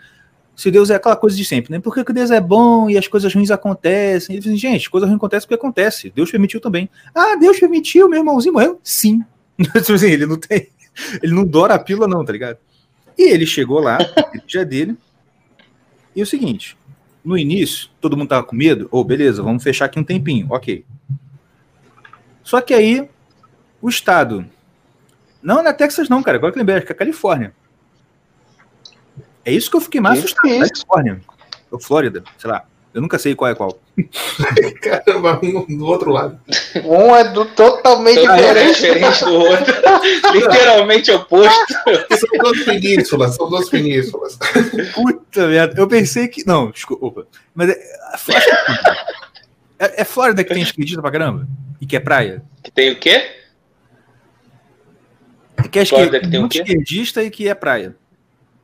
[0.56, 1.80] se Deus é aquela coisa de sempre, né?
[1.80, 4.90] Por que, que Deus é bom e as coisas ruins acontecem?" Ele falou assim: "Gente,
[4.90, 6.12] coisa ruim acontece porque acontece.
[6.14, 9.24] Deus permitiu também." "Ah, Deus permitiu, meu irmãozinho morreu?" Sim.
[9.60, 10.68] Tipo assim, ele não tem,
[11.22, 12.58] ele não dora a pílula não, tá ligado?
[13.16, 13.98] E ele chegou lá,
[14.46, 14.96] dia dele.
[16.16, 16.76] E o seguinte,
[17.24, 18.88] no início, todo mundo tava com medo.
[18.90, 20.46] Ou, oh, beleza, vamos fechar aqui um tempinho.
[20.50, 20.84] Ok.
[22.42, 23.08] Só que aí,
[23.80, 24.46] o Estado.
[25.42, 26.36] Não, é Texas, não, cara.
[26.36, 27.52] Agora que lembrei, acho que é Califórnia.
[29.44, 30.48] É isso que eu fiquei mais Que assustado.
[30.48, 30.72] isso?
[30.86, 31.20] Califórnia.
[31.70, 32.64] Ou Flórida, sei lá.
[32.92, 33.78] Eu nunca sei qual é qual.
[34.82, 36.40] Caramba, um do outro lado.
[36.84, 38.74] Um é do totalmente diferente.
[38.74, 39.74] diferente do outro.
[40.34, 41.74] Literalmente oposto.
[42.18, 44.36] São duas penínsulas, são duas penínsulas.
[44.92, 45.80] Puta merda.
[45.80, 46.44] Eu pensei que.
[46.44, 47.28] Não, desculpa.
[47.54, 47.80] Mas é.
[49.78, 51.46] É, é Flórida que tem esquerdista pra caramba?
[51.80, 52.42] E que é praia?
[52.64, 53.36] Que tem o quê?
[55.70, 56.58] Que é que tem o quê?
[56.58, 57.94] esquerdista e que é praia.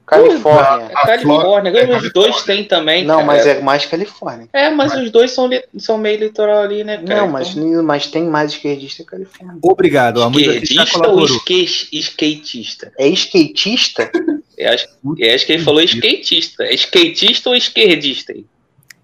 [0.07, 0.87] Califórnia.
[0.87, 1.73] É Califórnia.
[1.73, 3.05] Flórida- Os dois tem também.
[3.05, 3.27] Não, cara.
[3.27, 4.49] mas é mais Califórnia.
[4.53, 7.23] É, mas os dois são, li- são meio litoral ali, né, cara?
[7.23, 9.59] Não, mas, mas tem mais esquerdista que Califórnia.
[9.63, 10.23] Obrigado.
[10.23, 12.93] A Esquerdista ou esque- skatista?
[12.99, 14.11] É skatista?
[14.57, 14.89] Eu acho,
[15.19, 16.65] eu acho que ele falou skatista.
[16.65, 18.33] É skatista ou esquerdista?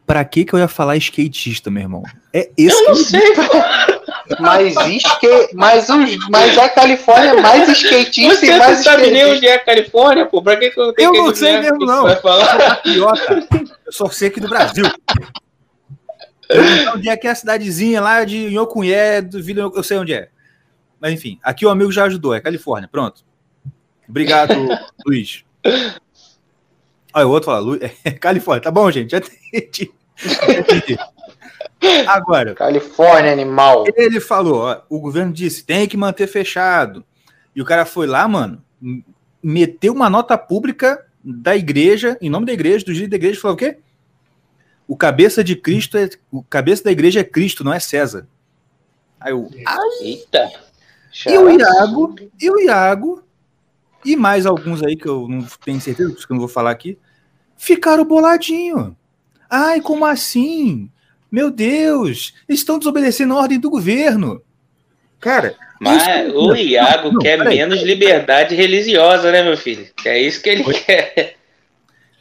[0.06, 2.02] Pra que que eu ia falar skatista, meu irmão?
[2.32, 3.20] É esse Eu não sei,
[4.36, 4.42] pô.
[4.42, 5.48] Mas, esque...
[5.54, 6.28] mas, os...
[6.28, 9.64] mas a Califórnia é mais skatista Você e não mais sabe nem onde é a
[9.64, 10.42] Califórnia, pô.
[10.42, 12.04] Pra que, que eu tenho Eu que não sei mesmo, não.
[12.04, 12.82] Vai falar?
[12.84, 13.46] idiota.
[13.86, 14.84] Eu só sei aqui do Brasil.
[14.84, 15.42] Não
[16.94, 20.28] onde é que é a cidadezinha lá de Inhokunhé, do Vila, eu sei onde é.
[21.00, 23.24] Mas enfim, aqui o amigo já ajudou, é Califórnia, pronto.
[24.08, 24.54] Obrigado,
[25.06, 25.44] Luiz.
[27.14, 27.78] Olha, o outro fala, Lu...
[28.04, 29.92] é Califórnia, tá bom, gente, já entendi.
[32.06, 33.84] Agora, Califórnia, animal.
[33.96, 37.04] ele falou, ó, o governo disse, tem que manter fechado.
[37.54, 38.62] E o cara foi lá, mano,
[39.42, 43.54] meteu uma nota pública da igreja, em nome da igreja, do líder da igreja, falou
[43.54, 43.78] o quê?
[44.86, 46.08] O cabeça de Cristo é.
[46.30, 48.26] O cabeça da igreja é Cristo, não é César.
[49.20, 49.48] Aí eu,
[50.00, 50.50] Eita.
[51.26, 53.22] e o Iago, e o Iago,
[54.04, 56.48] e mais alguns aí que eu não tenho certeza, por isso que eu não vou
[56.48, 56.98] falar aqui,
[57.56, 58.96] ficaram boladinho.
[59.48, 60.90] Ai, como assim?
[61.32, 64.42] Meu Deus, estão desobedecendo a ordem do governo.
[65.18, 67.56] Cara, Mas Isso- o Iago não, quer peraí.
[67.56, 69.84] menos liberdade religiosa, né, meu filho?
[70.04, 71.34] É isso que ele quer.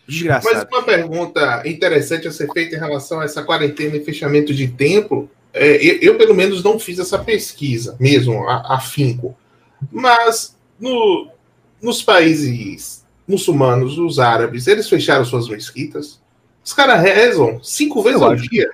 [0.07, 0.67] Mas desgraçado.
[0.71, 5.29] uma pergunta interessante a ser feita em relação a essa quarentena e fechamento de templo,
[5.53, 9.37] é, eu, eu, pelo menos não fiz essa pesquisa mesmo, a- afinco.
[9.91, 11.29] Mas no-
[11.79, 16.19] nos países muçulmanos, os árabes, eles fecharam suas mesquitas.
[16.65, 18.49] Os caras rezam cinco vezes Eu ao acho.
[18.49, 18.71] dia.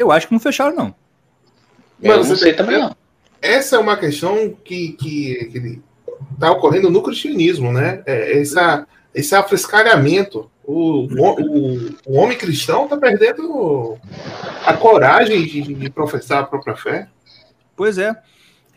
[0.00, 0.94] Eu acho que não fecharam, não.
[2.02, 2.96] Eu Mas não você sei também, não.
[3.42, 4.96] Essa é uma questão que
[6.32, 8.02] está ocorrendo no cristianismo, né?
[8.06, 10.50] É, essa, esse afrescalhamento.
[10.64, 13.98] O, o, o homem cristão está perdendo
[14.64, 17.08] a coragem de, de professar a própria fé.
[17.76, 18.16] Pois é.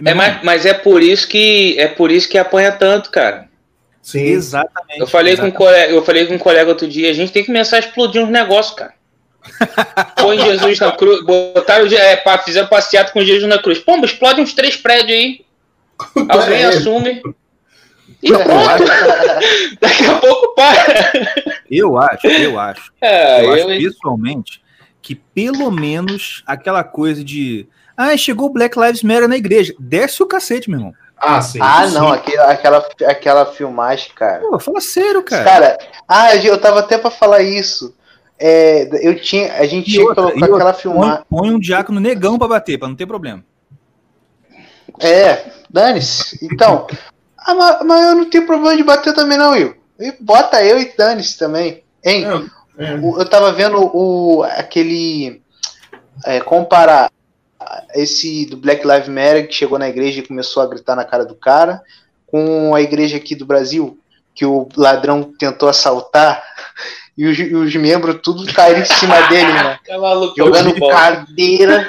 [0.03, 3.47] É, mas, mas é por isso que é por isso que apanha tanto, cara.
[4.01, 4.23] Sim.
[4.23, 4.99] Exatamente.
[4.99, 5.57] Eu falei, com um exatamente.
[5.57, 8.21] colega, eu falei com um colega outro dia, a gente tem que começar a explodir
[8.21, 8.93] uns negócios, cara.
[10.15, 13.79] Põe Jesus na cruz, botaram, é, fizeram passeata com Jesus na cruz.
[13.79, 15.45] Pomba, explode uns três prédios aí.
[16.29, 16.65] Alguém É.
[16.65, 17.21] assume.
[18.21, 18.83] E pronto,
[19.81, 21.33] daqui a pouco para.
[21.69, 22.91] Eu acho, eu acho.
[23.01, 24.61] É, eu acho eu- pessoalmente
[25.01, 27.67] que pelo menos aquela coisa de.
[27.97, 29.73] Ah, chegou o Black Lives Matter na igreja.
[29.77, 30.93] Desce o cacete, meu irmão.
[31.17, 31.59] Ah, sim.
[31.61, 31.93] Ah, sim.
[31.93, 34.39] não, aquela, aquela, aquela filmagem, cara.
[34.39, 35.43] Pô, fala sério, cara.
[35.43, 35.77] Cara,
[36.07, 37.93] ah, eu tava até pra falar isso.
[38.45, 41.23] É, eu tinha, a gente E tinha que outra, colocar e outra, aquela filmagem.
[41.29, 43.41] Põe, põe um diácono negão pra bater, pra não ter problema.
[44.99, 46.37] É, dane-se.
[46.51, 46.87] Então,
[47.37, 49.75] ah, mas, mas eu não tenho problema de bater também, não, Will.
[49.99, 51.83] E Bota eu e dane-se também.
[52.03, 52.25] Hein?
[52.77, 52.95] É, é.
[52.95, 55.41] O- Eu tava vendo o aquele.
[56.25, 57.09] é, comparar
[57.95, 61.23] esse do Black Lives Matter que chegou na igreja e começou a gritar na cara
[61.25, 61.81] do cara,
[62.27, 63.97] com a igreja aqui do Brasil,
[64.35, 66.43] que o ladrão tentou assaltar
[67.17, 69.79] e os, e os membros tudo caíram em cima dele, mano.
[69.85, 70.93] Tá maluco, Jogando bola.
[70.93, 71.87] cadeira.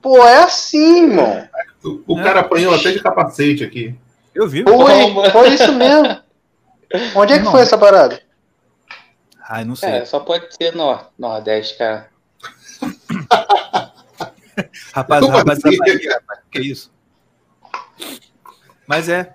[0.00, 1.48] Pô, é assim, irmão.
[1.84, 3.94] O, o cara apanhou até de capacete aqui.
[4.34, 4.62] Eu vi.
[4.62, 6.20] Foi, foi isso mesmo.
[7.14, 7.52] Onde é que Não.
[7.52, 8.20] foi essa parada?
[9.48, 9.90] Ai, não sei.
[9.90, 12.08] É, só pode ser no Nordeste, cara.
[14.92, 15.76] Rapaz, Como rapaz, assim?
[15.76, 16.90] rapaz, rapaz, que isso?
[18.86, 19.34] Mas é.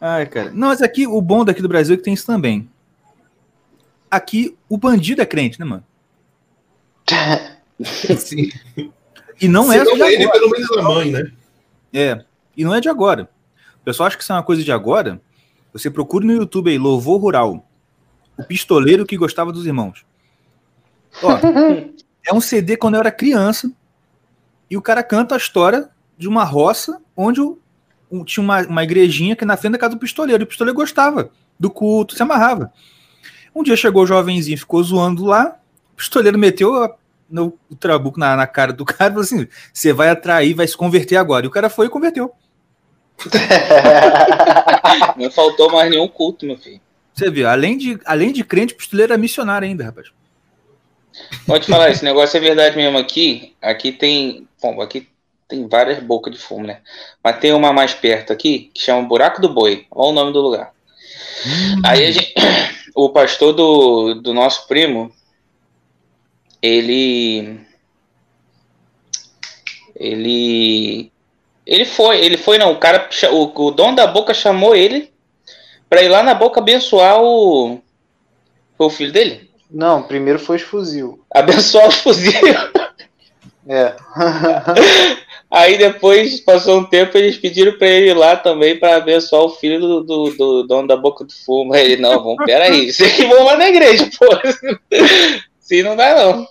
[0.00, 0.50] Ai, cara.
[0.52, 2.68] Não, mas aqui, o bom daqui do Brasil é que tem isso também.
[4.10, 5.84] Aqui, o bandido é crente, né, mano?
[8.18, 8.50] Sim.
[9.40, 10.38] E não Se é só de ele agora.
[10.40, 11.32] pelo menos a mãe, né?
[11.92, 12.24] É.
[12.56, 13.28] E não é de agora.
[13.80, 15.20] O pessoal acha que isso é uma coisa de agora.
[15.72, 17.66] Você procura no YouTube aí, Louvor Rural.
[18.36, 20.04] O pistoleiro que gostava dos irmãos.
[21.22, 21.30] Ó,
[22.26, 23.70] é um CD quando eu era criança.
[24.70, 27.58] E o cara canta a história de uma roça onde o-
[28.10, 30.42] um- tinha uma, uma igrejinha que na frente da casa do pistoleiro.
[30.42, 32.72] E o pistoleiro gostava do culto, se amarrava.
[33.54, 35.56] Um dia chegou o jovenzinho, ficou zoando lá.
[35.92, 36.94] O pistoleiro meteu a-
[37.28, 40.66] no, o trabuco na, na cara do cara e falou assim: você vai atrair, vai
[40.66, 41.44] se converter agora.
[41.44, 42.32] E o cara foi e converteu.
[45.16, 46.80] Não faltou mais nenhum culto, meu filho.
[47.12, 50.08] Você vê, além de, além de crente, o pistoleiro era missionário ainda, rapaz.
[51.46, 53.56] Pode falar, esse negócio é verdade mesmo aqui.
[53.60, 54.46] Aqui tem.
[54.62, 55.08] Bom, aqui
[55.48, 56.80] tem várias bocas de fumo, né?
[57.24, 59.86] Mas tem uma mais perto aqui que chama Buraco do Boi.
[59.90, 60.72] Olha o nome do lugar.
[61.84, 62.34] Aí a gente,
[62.94, 65.12] o pastor do, do nosso primo,
[66.62, 67.60] ele.
[69.94, 71.12] Ele.
[71.66, 72.72] Ele foi, ele foi, não.
[72.72, 75.12] O cara, o, o dono da boca chamou ele
[75.88, 77.80] pra ir lá na boca abençoar o.
[78.76, 79.50] Foi o filho dele?
[79.70, 81.22] Não, primeiro foi os fuzil.
[81.30, 82.32] Abençoar o fuzil.
[83.68, 83.94] É.
[85.50, 89.48] Aí depois, passou um tempo, eles pediram pra ele ir lá também pra abençoar o
[89.50, 91.72] filho do, do, do dono da boca do fumo.
[91.72, 94.26] Aí ele, não, vamos, peraí, vocês que vão lá na igreja, pô.
[95.58, 96.46] Se não dá, não.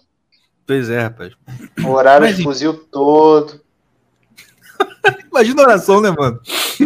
[0.65, 1.31] Pois é, rapaz.
[1.85, 3.61] Horário Mas, de fuzil todo.
[5.31, 6.39] Imagina a oração, né, mano?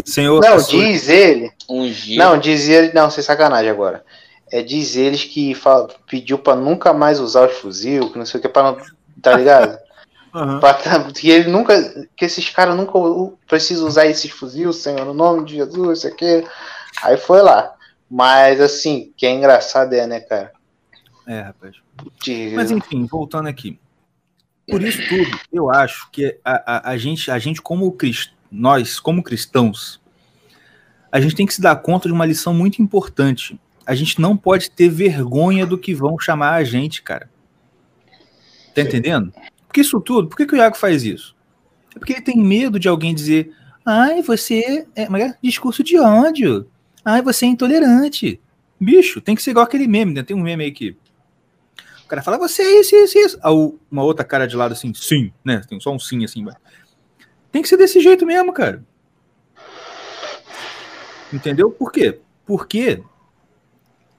[0.05, 1.51] Senhor, Não, diz ele.
[1.69, 2.17] Ungir.
[2.17, 2.91] Não, diz ele.
[2.93, 4.03] Não, sem sacanagem agora.
[4.51, 8.39] É, diz eles que fala- pediu pra nunca mais usar os fuzil, que não sei
[8.39, 8.77] o que, pra não.
[9.21, 9.77] Tá ligado?
[10.33, 10.59] Aham.
[10.59, 10.73] Pra
[11.13, 12.07] que ele nunca.
[12.15, 12.93] Que esses caras nunca
[13.47, 16.43] precisam usar esses fuzil, Senhor, no nome de Jesus, isso aqui.
[17.03, 17.73] Aí foi lá.
[18.09, 20.51] Mas assim, que é engraçado é, né, cara?
[21.27, 21.75] É, rapaz.
[22.55, 23.79] Mas enfim, voltando aqui.
[24.67, 28.31] Por isso tudo, eu acho que a, a, a gente, a gente como crist...
[28.49, 29.99] nós, como cristãos,
[31.11, 33.59] a gente tem que se dar conta de uma lição muito importante.
[33.85, 37.29] A gente não pode ter vergonha do que vão chamar a gente, cara.
[38.73, 39.33] Tá entendendo?
[39.71, 41.33] Porque isso tudo, por que, que o Iago faz isso?
[41.95, 43.55] É porque ele tem medo de alguém dizer,
[43.85, 45.37] ai, você é, é é?
[45.41, 46.69] discurso de ódio.
[47.05, 48.41] Ai, você é intolerante.
[48.77, 50.23] Bicho, tem que ser igual aquele meme, né?
[50.23, 50.97] Tem um meme aí que
[52.03, 53.39] o cara fala, você é isso, isso, isso.
[53.45, 55.61] O- uma outra cara de lado assim, sim, né?
[55.69, 56.45] Tem só um sim assim.
[57.49, 58.83] Tem que ser desse jeito mesmo, cara.
[61.31, 61.71] Entendeu?
[61.71, 62.19] Por quê?
[62.45, 63.01] Porque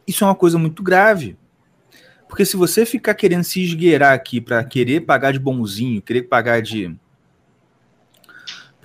[0.07, 1.37] isso é uma coisa muito grave.
[2.33, 6.62] Porque se você ficar querendo se esgueirar aqui pra querer pagar de bonzinho, querer pagar
[6.62, 6.97] de.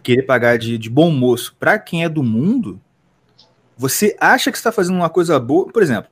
[0.04, 2.78] querer pagar de, de bom moço pra quem é do mundo,
[3.78, 5.72] você acha que está fazendo uma coisa boa.
[5.72, 6.12] Por exemplo,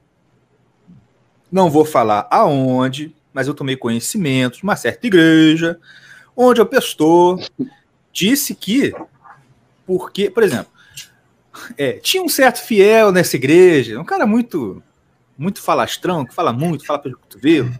[1.51, 5.77] não vou falar aonde, mas eu tomei conhecimento de uma certa igreja,
[6.37, 7.45] onde o pastor
[8.13, 8.93] disse que,
[9.85, 10.71] porque, por exemplo,
[11.77, 14.81] é, tinha um certo fiel nessa igreja, um cara muito,
[15.37, 17.73] muito falastrão, que fala muito, fala pelo cotovelo.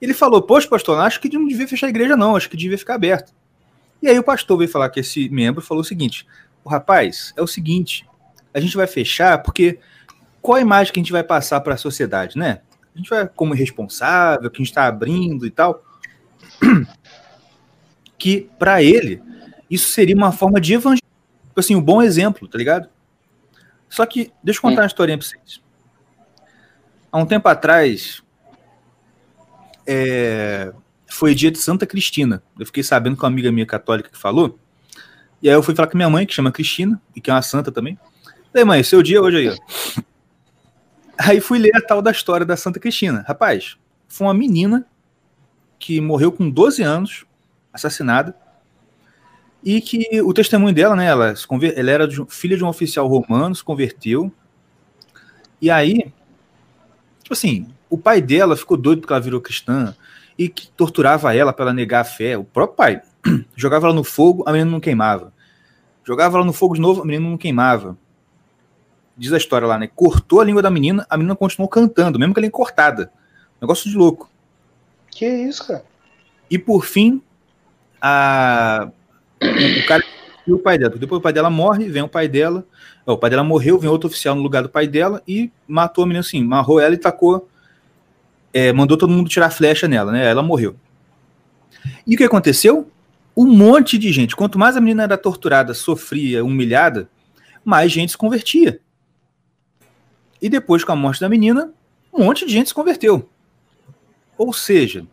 [0.00, 2.78] Ele falou, poxa, pastor, acho que não devia fechar a igreja, não, acho que devia
[2.78, 3.32] ficar aberto.
[4.02, 6.26] E aí o pastor veio falar que esse membro falou o seguinte:
[6.62, 8.06] o rapaz, é o seguinte,
[8.52, 9.78] a gente vai fechar porque
[10.42, 12.60] qual a imagem que a gente vai passar para a sociedade, né?
[12.94, 15.82] A gente vai como irresponsável, que a gente está abrindo e tal.
[18.16, 19.20] Que para ele
[19.68, 21.10] isso seria uma forma de evangelizar,
[21.48, 22.88] tipo assim, um bom exemplo, tá ligado?
[23.88, 25.60] Só que deixa eu contar uma historinha para vocês.
[27.14, 28.24] Há um tempo atrás,
[29.86, 30.72] é,
[31.06, 32.42] foi dia de Santa Cristina.
[32.58, 34.58] Eu fiquei sabendo com uma amiga minha católica que falou.
[35.40, 37.40] E aí eu fui falar com minha mãe, que chama Cristina, e que é uma
[37.40, 37.96] santa também.
[38.50, 40.04] Falei, mãe, seu dia hoje aí.
[41.16, 43.24] Aí fui ler a tal da história da Santa Cristina.
[43.28, 43.76] Rapaz,
[44.08, 44.84] foi uma menina
[45.78, 47.24] que morreu com 12 anos,
[47.72, 48.36] assassinada,
[49.62, 51.32] e que o testemunho dela, né, ela,
[51.76, 54.32] ela era de filha de um oficial romano, se converteu,
[55.60, 56.12] e aí,
[57.24, 59.96] tipo assim, o pai dela ficou doido porque ela virou cristã,
[60.38, 63.02] e que torturava ela para ela negar a fé, o próprio pai.
[63.56, 65.32] Jogava ela no fogo, a menina não queimava.
[66.04, 67.96] Jogava ela no fogo de novo, a menina não queimava.
[69.16, 69.88] Diz a história lá, né?
[69.94, 73.10] Cortou a língua da menina, a menina continuou cantando, mesmo que ela cortada.
[73.60, 74.28] Negócio de louco.
[75.10, 75.84] Que isso, cara?
[76.50, 77.22] E por fim,
[78.02, 78.88] a...
[79.40, 80.04] o cara
[80.46, 80.96] e o pai dela.
[80.96, 82.66] Depois o pai dela morre, vem o pai dela.
[83.06, 86.06] O pai dela morreu, vem outro oficial no lugar do pai dela e matou a
[86.06, 87.48] menina assim, marrou ela e tacou.
[88.52, 90.24] É, mandou todo mundo tirar flecha nela, né?
[90.24, 90.76] Ela morreu.
[92.06, 92.90] E o que aconteceu?
[93.36, 94.36] Um monte de gente.
[94.36, 97.08] Quanto mais a menina era torturada, sofria, humilhada,
[97.64, 98.80] mais gente se convertia.
[100.40, 101.72] E depois, com a morte da menina,
[102.12, 103.28] um monte de gente se converteu.
[104.38, 105.06] Ou seja,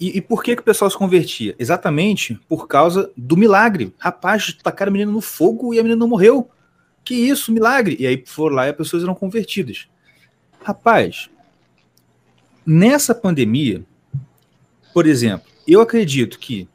[0.00, 1.56] e, e, por que, que o pessoal se convertia?
[1.58, 3.92] Exatamente por causa do milagre.
[3.98, 6.48] Rapaz, tacaram a menina no fogo e a menina não morreu.
[7.04, 7.96] Que isso, milagre.
[7.98, 9.88] E aí foram lá e as pessoas eram convertidas.
[10.62, 11.28] Rapaz,
[12.64, 13.84] nessa pandemia,
[14.94, 16.68] por exemplo, eu acredito que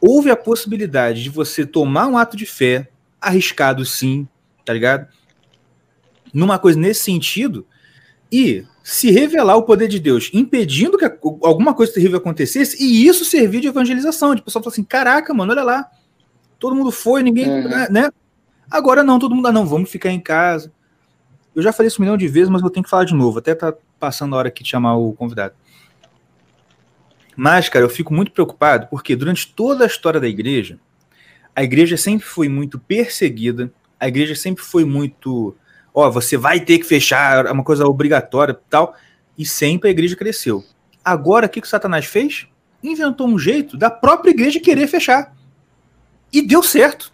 [0.00, 2.88] houve a possibilidade de você tomar um ato de fé,
[3.20, 4.26] arriscado sim,
[4.64, 5.06] tá ligado?
[6.32, 7.66] Numa coisa nesse sentido,
[8.32, 11.04] e se revelar o poder de Deus, impedindo que
[11.44, 14.34] alguma coisa terrível acontecesse, e isso servir de evangelização.
[14.34, 15.88] De pessoal falar assim: caraca, mano, olha lá.
[16.58, 17.48] Todo mundo foi, ninguém.
[17.48, 17.68] Uhum.
[17.88, 18.10] Né?
[18.68, 20.72] Agora não, todo mundo, ah, não, vamos ficar em casa.
[21.54, 23.38] Eu já falei isso um milhão de vezes, mas eu tenho que falar de novo.
[23.38, 25.54] Até tá passando a hora aqui de chamar o convidado.
[27.36, 30.80] Mas, cara, eu fico muito preocupado porque durante toda a história da igreja,
[31.54, 35.54] a igreja sempre foi muito perseguida, a igreja sempre foi muito
[35.94, 38.94] ó, você vai ter que fechar, é uma coisa obrigatória tal,
[39.36, 40.64] e sempre a igreja cresceu.
[41.04, 42.46] Agora, o que, que o Satanás fez?
[42.82, 45.34] Inventou um jeito da própria igreja querer fechar.
[46.32, 47.12] E deu certo.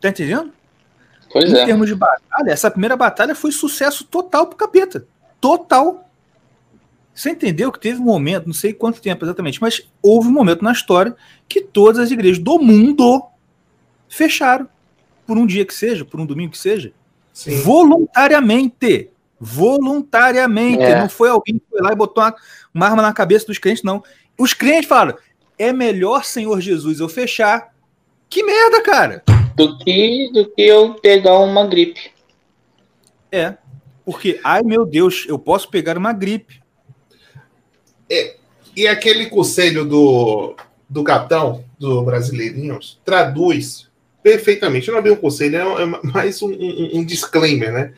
[0.00, 0.52] Tá entendendo?
[1.32, 1.64] Pois em é.
[1.64, 5.06] termos de batalha, essa primeira batalha foi sucesso total pro capeta.
[5.40, 6.08] Total.
[7.14, 10.62] Você entendeu que teve um momento, não sei quanto tempo exatamente, mas houve um momento
[10.62, 11.14] na história
[11.48, 13.24] que todas as igrejas do mundo
[14.08, 14.68] fecharam
[15.26, 16.92] por um dia que seja, por um domingo que seja,
[17.32, 17.60] Sim.
[17.62, 19.10] voluntariamente.
[19.40, 20.82] Voluntariamente.
[20.82, 20.98] É.
[20.98, 22.34] Não foi alguém que foi lá e botou uma,
[22.72, 24.02] uma arma na cabeça dos crentes, não.
[24.38, 25.16] Os crentes falaram:
[25.58, 27.74] é melhor, Senhor Jesus, eu fechar.
[28.28, 29.22] Que merda, cara!
[29.54, 32.10] Do que, do que eu pegar uma gripe.
[33.30, 33.56] É.
[34.04, 36.60] Porque, ai meu Deus, eu posso pegar uma gripe.
[38.10, 38.36] É,
[38.76, 40.56] e aquele conselho do,
[40.88, 43.88] do capitão do Brasileirinhos traduz
[44.24, 44.90] perfeitamente.
[44.90, 47.92] Não é bem um conselho, é mais um, um, um disclaimer, né?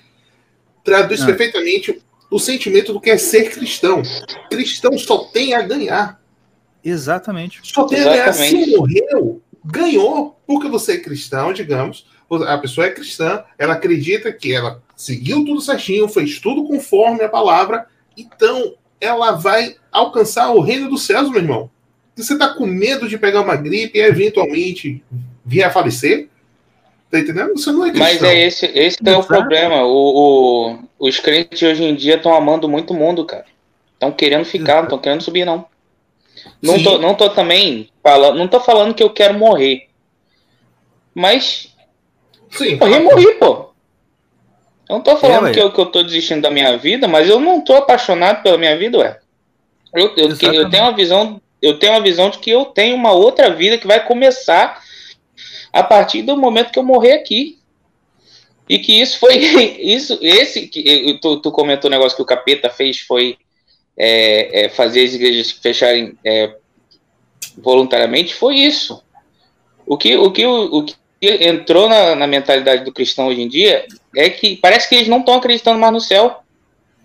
[0.83, 1.27] Traduz ah.
[1.27, 4.03] perfeitamente o sentimento do que é ser cristão.
[4.51, 6.21] Cristão só tem a ganhar.
[6.85, 7.61] Exatamente.
[7.63, 8.33] Só tem a ganhar.
[8.33, 12.07] Se morreu, ganhou, porque você é cristão, digamos.
[12.29, 17.29] A pessoa é cristã, ela acredita que ela seguiu tudo certinho, fez tudo conforme a
[17.29, 17.87] palavra,
[18.17, 21.71] então ela vai alcançar o reino dos céus, meu irmão.
[22.17, 25.05] Se você está com medo de pegar uma gripe e eventualmente
[25.47, 26.29] vir a falecer.
[27.09, 27.53] Tá entendendo?
[27.57, 28.09] Você não é cristão.
[28.09, 29.85] Mas é esse, esse é o problema.
[29.85, 33.47] O, o, os crentes hoje em dia estão amando muito o mundo, cara.
[33.95, 35.65] Estão querendo ficar, não estão querendo subir, não.
[36.61, 39.89] Não tô, não tô também falando, não tô falando que eu quero morrer.
[41.15, 41.73] Mas
[42.51, 43.71] Sim, morrer, morri, pô.
[44.89, 47.29] Eu não tô falando é, que, eu, que eu tô desistindo da minha vida, mas
[47.29, 49.19] eu não tô apaixonado pela minha vida, ué.
[49.95, 53.13] Eu, eu, eu, tenho uma visão, eu tenho uma visão de que eu tenho uma
[53.13, 54.85] outra vida que vai começar
[55.73, 57.59] a partir do momento que eu morrer aqui.
[58.69, 59.37] E que isso foi
[59.81, 63.39] isso, esse que tu, tu comentou o negócio que o capeta fez foi
[63.97, 66.55] é, é, fazer as igrejas fecharem é,
[67.57, 69.03] voluntariamente, foi isso.
[69.87, 73.49] O que o que o, o que entrou na, na, mentalidade do cristão hoje em
[73.49, 76.41] dia é que parece que eles não estão acreditando mais no céu.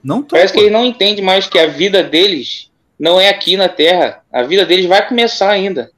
[0.03, 0.59] Não tô, parece pô.
[0.59, 2.69] que eles não entendem mais que a vida deles
[2.99, 4.23] não é aqui na Terra.
[4.31, 5.91] A vida deles vai começar ainda.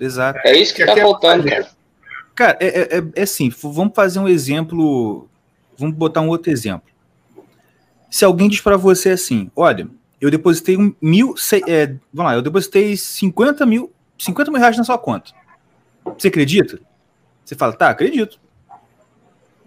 [0.00, 0.40] Exato.
[0.44, 1.68] É isso que, que tá faltando, cara.
[2.34, 5.28] Cara, é, é, é, é assim, vamos fazer um exemplo,
[5.76, 6.88] vamos botar um outro exemplo.
[8.10, 9.88] Se alguém diz para você assim, olha,
[10.20, 11.34] eu depositei um mil,
[11.68, 15.32] é, vamos lá, eu depositei 50 mil, 50 mil reais na sua conta.
[16.18, 16.80] Você acredita?
[17.44, 18.40] Você fala, tá, acredito.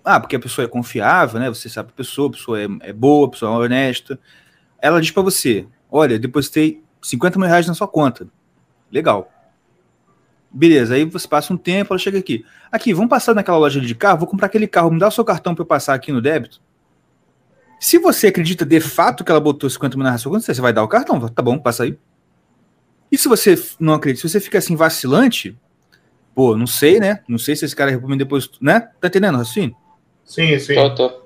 [0.04, 1.50] Ah, porque a pessoa é confiável, né?
[1.50, 4.20] Você sabe a pessoa, a pessoa é, é boa, a pessoa é honesta.
[4.82, 8.28] Ela diz para você, olha, eu depositei 50 mil reais na sua conta.
[8.92, 9.33] Legal.
[10.54, 12.46] Beleza, aí você passa um tempo, ela chega aqui.
[12.72, 15.26] Aqui, vamos passar naquela loja de carro, vou comprar aquele carro, me dá o seu
[15.26, 16.62] cartão para eu passar aqui no débito.
[17.80, 20.72] Se você acredita de fato que ela botou 50 mil na sua conta, você vai
[20.72, 21.98] dar o cartão, tá bom, passa aí.
[23.12, 25.58] E se você não acredita, se você fica assim vacilante,
[26.36, 27.22] pô, não sei, né?
[27.28, 28.80] Não sei se esse cara me depois, né?
[29.02, 29.76] Tá entendendo, Racinho?
[30.24, 30.76] Sim, sim.
[30.76, 31.24] Tô, tô.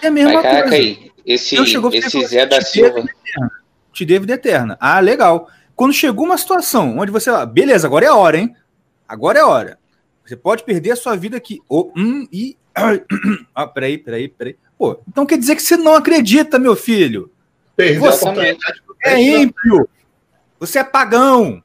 [0.00, 0.76] É a mesma Mas, caraca, coisa.
[0.76, 3.04] aí, esse, esse Zé da Silva.
[3.92, 4.78] te devo vida eterna.
[4.80, 5.48] Ah, legal.
[5.76, 8.54] Quando chegou uma situação onde você, beleza, agora é a hora, hein?
[9.10, 9.78] Agora é a hora.
[10.24, 11.60] Você pode perder a sua vida aqui.
[11.68, 12.56] Oh, hum, e.
[13.52, 14.56] Ah, peraí, peraí, peraí.
[14.78, 17.28] Pô, então quer dizer que você não acredita, meu filho.
[17.74, 18.56] Perdeu Você
[19.02, 19.88] é ímpio.
[20.60, 21.60] Você é pagão.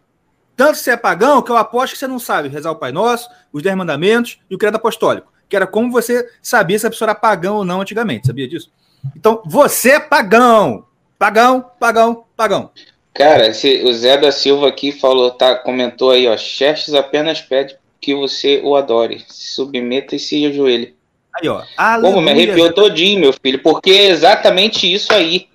[0.56, 3.30] Tanto você é pagão que eu aposto que você não sabe rezar o Pai Nosso,
[3.54, 5.32] os Dez Mandamentos e o Credo Apostólico.
[5.48, 8.26] Que era como você sabia se a pessoa era pagão ou não antigamente.
[8.26, 8.72] Sabia disso?
[9.16, 10.88] Então, você é pagão.
[11.20, 12.72] Pagão, pagão, pagão.
[13.16, 16.36] Cara, esse- o Zé da Silva aqui falou, tá, comentou aí, ó.
[16.36, 19.24] Xerxes apenas pede que você o adore.
[19.30, 20.93] Se submeta e se ajoelhe.
[21.34, 21.61] Aí, ó.
[22.01, 22.32] Como me Aleluia.
[22.32, 25.47] arrepiou todinho, meu filho, porque é exatamente isso aí.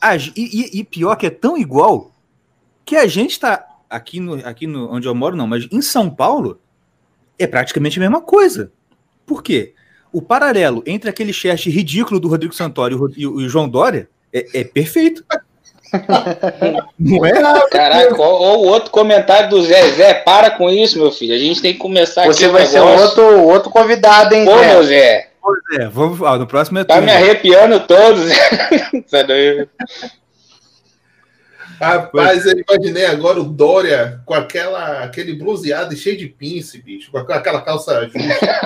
[0.00, 2.12] Ah, e, e- pior que é tão igual
[2.84, 6.08] que a gente tá aqui no, aqui no onde eu moro, não, mas em São
[6.08, 6.60] Paulo
[7.38, 8.70] é praticamente a mesma coisa.
[9.26, 9.74] Por quê?
[10.12, 13.68] O paralelo entre aquele chat ridículo do Rodrigo Santoro e e o- e o João
[13.68, 15.24] Dória é, é perfeito.
[16.98, 17.32] não é?
[17.70, 19.88] Caraca, ó, ó o outro comentário do Zé.
[19.90, 21.34] Zé, para com isso, meu filho.
[21.34, 24.58] A gente tem que começar Você aqui o vai ser outro, outro convidado, hein, Pô,
[24.58, 24.72] Zé?
[24.72, 25.28] meu Zé,
[25.78, 27.16] É, vamos, ah, no próximo é tá me né?
[27.16, 28.34] arrepiando todo, Zé.
[29.06, 29.68] Sai daí.
[31.80, 37.10] Rapaz, eu imaginei agora o Dória com aquela, aquele bronzeado e cheio de pince, bicho,
[37.10, 38.60] com aquela calça justa.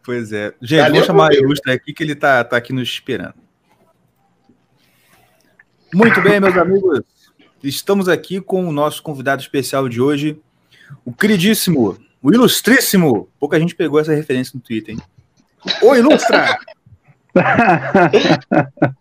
[0.07, 0.53] Pois é.
[0.61, 1.41] Gente, Ali vou chamar ver.
[1.41, 3.33] Ilustra aqui que ele tá, tá aqui nos esperando.
[5.93, 7.01] Muito bem, meus amigos.
[7.63, 10.39] Estamos aqui com o nosso convidado especial de hoje,
[11.05, 13.29] o queridíssimo, o ilustríssimo.
[13.39, 15.01] Pouca gente pegou essa referência no Twitter, hein?
[15.81, 16.57] Ô, Ilustra!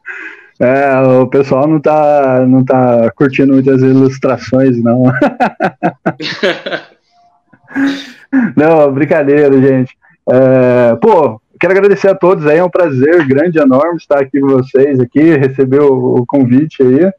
[0.59, 5.03] É, o pessoal não tá, não tá curtindo muitas ilustrações, não.
[8.57, 9.95] não, brincadeira, gente.
[10.31, 14.49] É, pô, quero agradecer a todos aí, é um prazer grande, enorme estar aqui com
[14.49, 17.11] vocês, aqui, receber o, o convite aí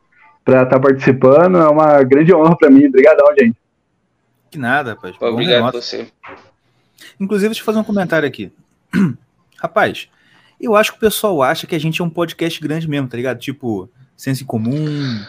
[0.45, 2.85] para estar participando, é uma grande honra para mim.
[2.88, 3.57] Obrigadão, gente.
[4.49, 5.15] Que nada, rapaz.
[5.19, 6.07] Obrigado a você.
[7.19, 8.51] Inclusive, deixa eu fazer um comentário aqui.
[9.59, 10.07] Rapaz,
[10.61, 13.17] eu acho que o pessoal acha que a gente é um podcast grande mesmo, tá
[13.17, 13.39] ligado?
[13.39, 15.19] Tipo, senso em comum.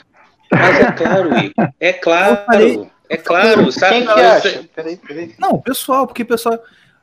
[0.52, 1.68] Mas é claro, Igor.
[1.80, 2.44] É claro.
[2.46, 3.72] Falei- É claro.
[3.72, 4.64] Sabe, Quem que acha?
[4.74, 5.34] Peraí, peraí.
[5.38, 6.58] Não, o pessoal, porque o pessoal.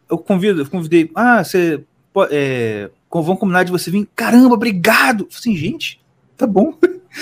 [0.09, 1.11] Eu convido, eu convidei.
[1.15, 1.83] Ah, você.
[2.31, 4.07] É, vão combinar de você vir.
[4.15, 5.25] Caramba, obrigado!
[5.25, 6.01] Eu falei Assim, gente,
[6.37, 6.73] tá bom.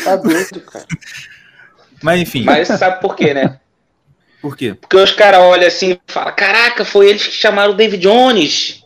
[0.03, 0.85] Tá doido, cara.
[2.01, 3.59] Mas enfim, Mas você sabe por quê, né?
[4.41, 4.73] por quê?
[4.73, 8.83] Porque os caras olham assim e falam: Caraca, foi eles que chamaram o David Jones.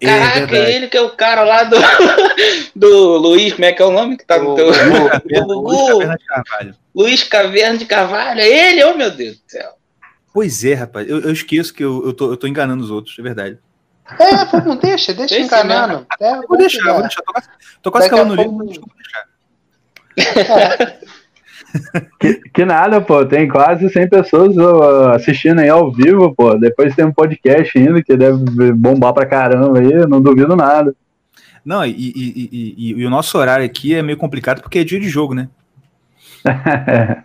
[0.00, 1.76] Caraca, É ele que é o cara lá do,
[2.74, 4.66] do Luiz, como é que é o nome que tá no teu.
[4.66, 5.86] Luiz Gugu.
[5.86, 6.74] Caverna de Carvalho.
[6.94, 9.70] Luiz Caverna de Carvalho, é ele, oh meu Deus do céu.
[10.32, 11.08] Pois é, rapaz.
[11.08, 13.58] Eu, eu esqueço que eu, eu, tô, eu tô enganando os outros, é verdade.
[14.18, 16.06] É, vamos, deixa, deixa Esse enganando.
[16.20, 17.22] É, Eu vou deixar, vou deixar.
[17.22, 17.48] Tô quase,
[17.82, 21.00] tô quase calando no pouco- livro, mas eu vou deixar.
[22.18, 24.56] Que, que nada, pô, tem quase 100 pessoas
[25.14, 26.54] assistindo aí ao vivo, pô.
[26.58, 30.94] Depois tem um podcast ainda que deve bombar pra caramba aí, não duvido nada.
[31.64, 34.84] Não, e, e, e, e- e o nosso horário aqui é meio complicado porque é
[34.84, 35.48] dia de jogo, né?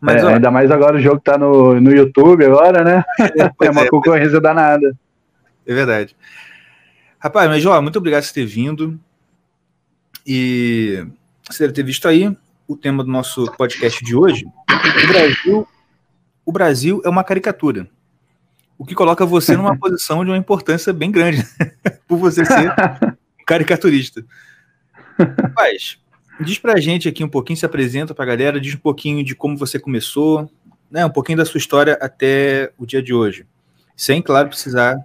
[0.00, 3.02] Mas, É, ó, ainda mais agora o jogo tá no, no YouTube agora, né?
[3.18, 4.94] É pois uma é, concorrência danada.
[5.66, 6.16] É verdade.
[7.18, 9.00] Rapaz, mas ó, muito obrigado por ter vindo.
[10.26, 11.06] E
[11.48, 12.36] você deve ter visto aí
[12.66, 14.44] o tema do nosso podcast de hoje.
[14.44, 15.68] O Brasil,
[16.46, 17.88] o Brasil é uma caricatura.
[18.76, 21.42] O que coloca você numa posição de uma importância bem grande,
[22.08, 24.24] por você ser um caricaturista.
[25.18, 25.98] Rapaz,
[26.40, 29.56] diz pra gente aqui um pouquinho, se apresenta pra galera, diz um pouquinho de como
[29.56, 30.50] você começou,
[30.90, 33.46] né, um pouquinho da sua história até o dia de hoje.
[33.96, 34.98] Sem, claro, precisar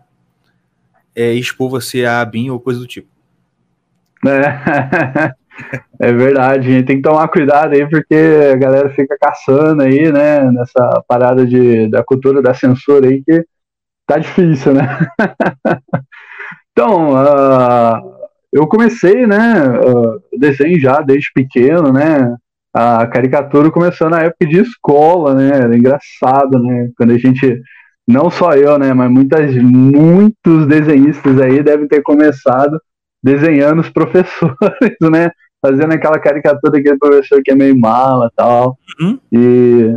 [1.19, 3.09] é, expor você a BIM ou coisa do tipo.
[4.25, 5.33] É,
[6.07, 8.15] é verdade, gente tem que tomar cuidado aí, porque
[8.53, 10.49] a galera fica caçando aí, né?
[10.51, 13.45] Nessa parada de, da cultura da censura aí, que
[14.07, 15.07] tá difícil, né?
[16.71, 18.01] então, ah,
[18.51, 19.37] eu comecei, né?
[19.37, 22.35] ah, desenho já desde pequeno, né?
[22.73, 25.49] A caricatura começou na época de escola, né?
[25.49, 26.89] Era engraçado, né?
[26.95, 27.61] Quando a gente,
[28.09, 28.91] não só eu, né?
[28.91, 32.81] Mas muitas, muitos desenhistas aí devem ter começado
[33.23, 35.29] desenhando os professores, né?
[35.61, 38.77] Fazendo aquela caricatura daquele professor que é meio mala e tal.
[38.99, 39.19] Uhum.
[39.31, 39.95] E,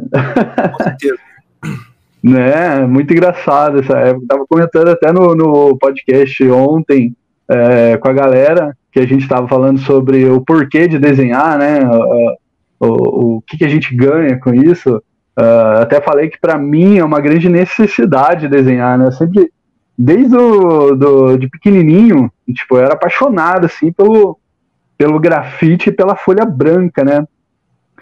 [0.77, 1.19] Com certeza.
[2.23, 4.27] né, muito engraçado essa época.
[4.29, 7.17] Tava comentando até no, no podcast ontem
[7.49, 11.81] é, com a galera que a gente estava falando sobre o porquê de desenhar, né?
[11.89, 12.37] O,
[12.87, 15.03] o, o que, que a gente ganha com isso.
[15.37, 19.07] Ah, até falei que para mim é uma grande necessidade desenhar, né?
[19.07, 19.51] Eu sempre,
[19.97, 24.39] desde o, do, de pequenininho, tipo, eu era apaixonado assim pelo
[24.97, 27.27] pelo grafite e pela folha branca, né?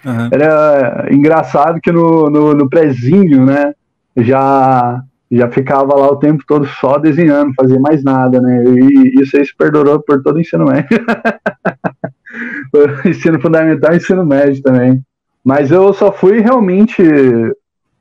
[0.04, 0.28] Aham.
[0.30, 3.72] Era engraçado que no, no, no prezinho, né?
[4.16, 8.64] Já, já ficava lá o tempo todo só desenhando, não fazia mais nada, né?
[8.64, 10.88] E isso aí se perdurou por todo o ensino médio.
[13.06, 15.02] ensino fundamental e ensino médio também.
[15.44, 17.02] Mas eu só fui realmente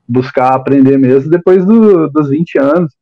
[0.08, 2.92] buscar aprender mesmo depois do- dos 20 anos,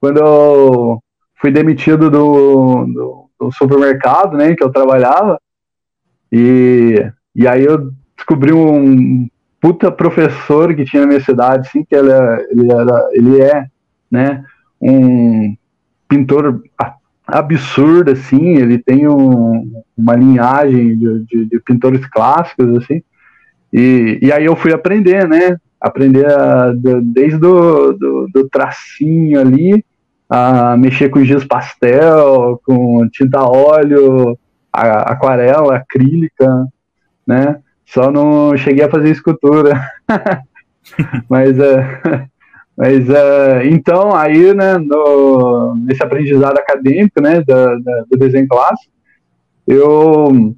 [0.00, 1.02] quando eu
[1.40, 5.40] fui demitido do, do, do supermercado, né, que eu trabalhava,
[6.30, 9.28] e, e aí eu descobri um
[9.60, 12.10] puta professor que tinha na minha cidade, assim, que ele,
[12.50, 13.66] ele, era, ele é,
[14.10, 14.44] né,
[14.80, 15.56] um
[16.08, 16.62] pintor
[17.26, 23.02] absurdo, assim, ele tem um- uma linhagem de, de- de pintores clássicos, assim,
[23.72, 29.40] e, e aí eu fui aprender, né, aprender a- do- desde do, do, do tracinho
[29.40, 29.84] ali,
[30.28, 34.36] a mexer com giz pastel, com tinta óleo,
[34.72, 36.66] a- aquarela, acrílica,
[37.26, 37.60] né?
[37.86, 39.80] Só não cheguei a fazer escultura.
[41.28, 42.28] mas é,
[42.76, 48.92] mas é, então aí, né, no, nesse aprendizado acadêmico, né, do desenho clássico,
[49.66, 50.54] eu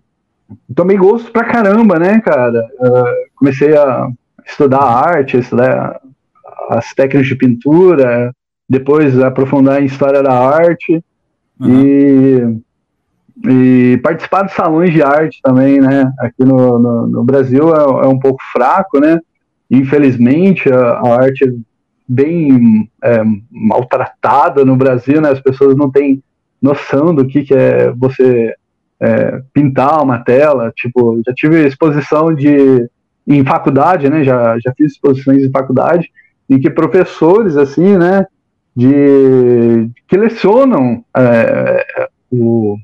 [0.75, 2.67] tomei gosto pra caramba, né, cara?
[2.81, 4.09] Eh, comecei a
[4.47, 6.01] estudar arte, estudar
[6.71, 8.33] as técnicas de pintura,
[8.69, 11.03] depois aprofundar em história da arte
[11.61, 11.83] Aham.
[11.85, 12.61] e,
[13.49, 16.13] e participar de salões de arte também, né?
[16.21, 19.19] Aqui no, no, no Brasil é, é um pouco fraco, né?
[19.71, 21.53] Infelizmente, a, a arte é
[22.07, 25.31] bem é, maltratada no Brasil, né?
[25.31, 26.23] As pessoas não têm
[26.61, 28.55] noção do que, que é você
[29.01, 30.73] é, pintar uma tela.
[30.77, 32.89] Tipo, já tive exposição de
[33.27, 34.25] em faculdade, né?
[34.25, 36.09] Já, já fiz exposições em faculdade
[36.49, 38.27] em que professores, assim, né?
[38.77, 41.85] De que lecionam é,
[42.31, 42.77] o,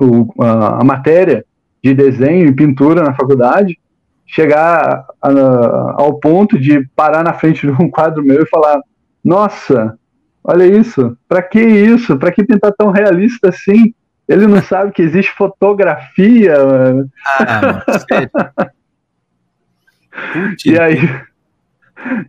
[0.00, 1.44] o- a, a matéria
[1.82, 3.78] de desenho e pintura na faculdade,
[4.26, 8.80] chegar a- ao ponto de parar na frente de um quadro meu e falar:
[9.22, 9.98] Nossa,
[10.42, 12.18] olha isso, para que isso?
[12.18, 13.94] Para que pintar tão realista assim?
[14.28, 16.56] Ele não sabe que existe fotografia.
[16.64, 18.30] mano." Ah, mano, sério.
[20.64, 20.98] E aí.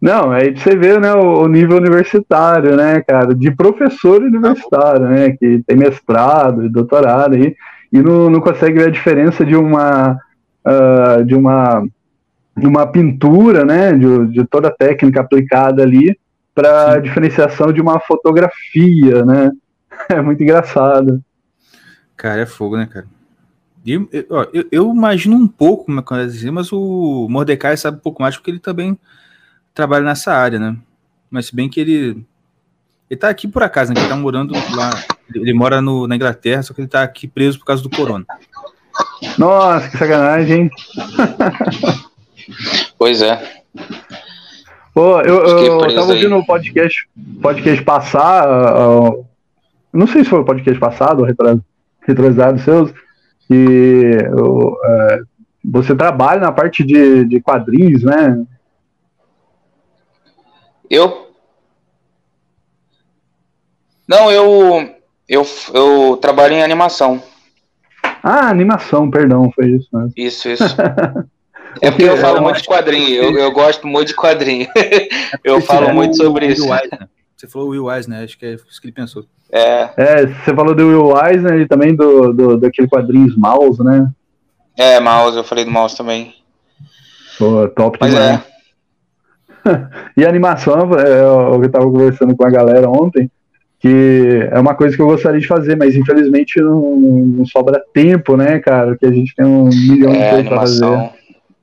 [0.02, 5.62] Não, aí você vê né, o, nível universitário, né, cara, de professor universitário, né, que
[5.68, 7.56] tem mestrado e doutorado aí,
[7.91, 10.18] e não, não consegue ver a diferença de uma
[10.64, 11.86] ah, de uma
[12.58, 16.18] uma pintura, né, de, de toda a técnica aplicada ali
[16.54, 19.52] para diferenciação de uma fotografia, né?
[20.10, 21.22] É muito engraçado.
[22.26, 23.06] Cara, é fogo, né, cara?
[23.86, 26.50] E Eu, eu, ó, eu- eu imagino um pouco como é que eu ia dizer,
[26.50, 28.98] mas o Mordecai sabe um pouco mais porque ele também
[29.76, 30.76] trabalha nessa área, né?
[31.30, 32.26] Mas se bem que ele.
[33.08, 34.00] Ele tá aqui por acaso, né?
[34.02, 34.90] Ele tá morando lá.
[35.36, 38.26] Ele mora no, na Inglaterra, só que ele tá aqui preso por causa do corona.
[39.38, 40.70] Nossa, que sacanagem, hein?
[42.98, 43.62] Pois é.
[44.96, 47.08] Pô, eu, eu preso tava ouvindo o podcast,
[47.40, 49.12] podcast passar, ah,
[49.94, 51.64] não sei se foi o podcast passado ou retro-
[52.06, 52.91] retrasado seus,
[53.47, 55.20] que eu, eh,
[55.64, 58.45] você trabalha na parte de, de quadrinhos, né?
[60.89, 61.32] Eu.
[64.08, 64.95] Não, eu.
[65.28, 65.43] Eu,
[65.74, 67.22] eu trabalho em animação.
[68.22, 70.14] Ah, animação, perdão, foi isso mesmo.
[70.16, 70.76] Isso, isso.
[71.82, 73.24] É porque eu falo muito de quadrinho.
[73.24, 74.68] Eu, eu gosto muito de quadrinho.
[75.43, 76.66] Eu falo muito sobre isso.
[77.36, 79.26] Você falou Will Eisner, acho que é isso que ele pensou.
[79.56, 84.10] É, É, você falou do Will Eisner e também do, do, daquele quadrinhos Mouse, né?
[84.78, 86.34] é, mouse, eu falei do mouse também.
[87.39, 88.39] Pô, top Mas demais.
[88.41, 88.56] é.
[90.18, 93.32] E a animação, é, eu estava conversando com a galera ontem,
[93.80, 98.36] que é uma coisa que eu gostaria de fazer, mas infelizmente não, não sobra tempo,
[98.38, 98.91] né, cara?
[98.91, 100.86] Porque a gente tem um milhão de É, a coisas pra fazer.
[100.86, 101.14] animação.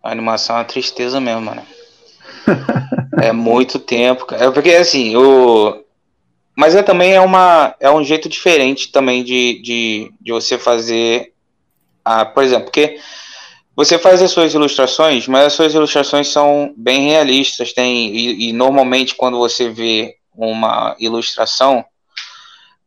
[0.03, 1.63] A animação é uma tristeza mesmo, mano.
[3.23, 4.47] é muito tempo, cara.
[4.47, 5.82] É Porque assim, o.
[6.57, 11.33] Mas é também é uma é um jeito diferente também de, de, de você fazer
[12.05, 12.99] a, por exemplo, porque
[13.75, 18.53] você faz as suas ilustrações, mas as suas ilustrações são bem realistas, tem e, e
[18.53, 21.85] normalmente quando você vê uma ilustração,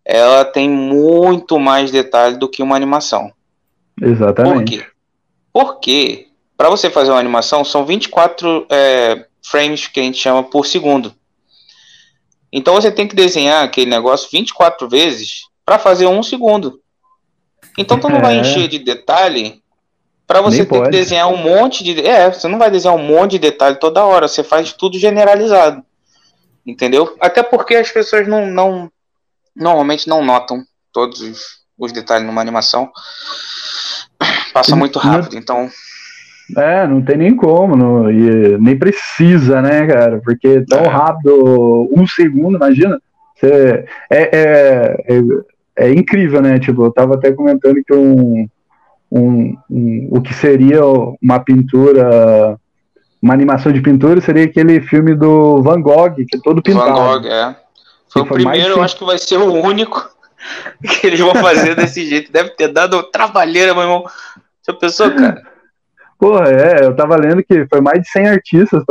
[0.04, 3.32] ela tem muito mais detalhe do que uma animação.
[3.98, 4.78] Por Exatamente.
[4.78, 4.86] quê?
[5.52, 10.66] Porque para você fazer uma animação são 24 é, frames que a gente chama por
[10.66, 11.14] segundo.
[12.58, 16.80] Então você tem que desenhar aquele negócio 24 vezes para fazer um segundo.
[17.78, 18.40] Então tu não vai É.
[18.40, 19.62] encher de detalhe
[20.26, 20.92] para você Nem ter que pode.
[20.92, 22.00] desenhar um monte de.
[22.08, 25.84] É, você não vai desenhar um monte de detalhe toda hora, você faz tudo generalizado.
[26.66, 27.14] Entendeu?
[27.20, 28.90] Até porque as pessoas não, não
[29.54, 31.40] normalmente não notam todos os,
[31.78, 32.90] os detalhes numa animação.
[34.54, 35.70] Passa muito rápido, então.
[36.58, 40.22] É, não tem nem como, não, e nem precisa, né, cara?
[40.24, 40.88] Porque tão É.
[40.88, 43.00] rápido, um segundo, imagina.
[43.36, 46.60] Você, é, é, é, é incrível, né?
[46.60, 48.48] Tipo, eu tava até comentando que um,
[49.12, 50.82] um, um- o que seria
[51.22, 52.58] uma pintura,
[53.22, 56.94] uma animação de pintura, seria aquele filme do Van Gogh, que é todo pintado.
[56.94, 57.56] Van Gogh, é.
[58.08, 60.10] Foi o foi primeiro, eu acho que vai ser o único
[61.02, 62.32] que eles vão fazer desse jeito.
[62.32, 64.06] Deve ter dado trabalheira, meu irmão.
[64.66, 65.55] Já pensou, cara?
[66.18, 68.84] Porra, é, eu tava lendo que foi mais de 100 artistas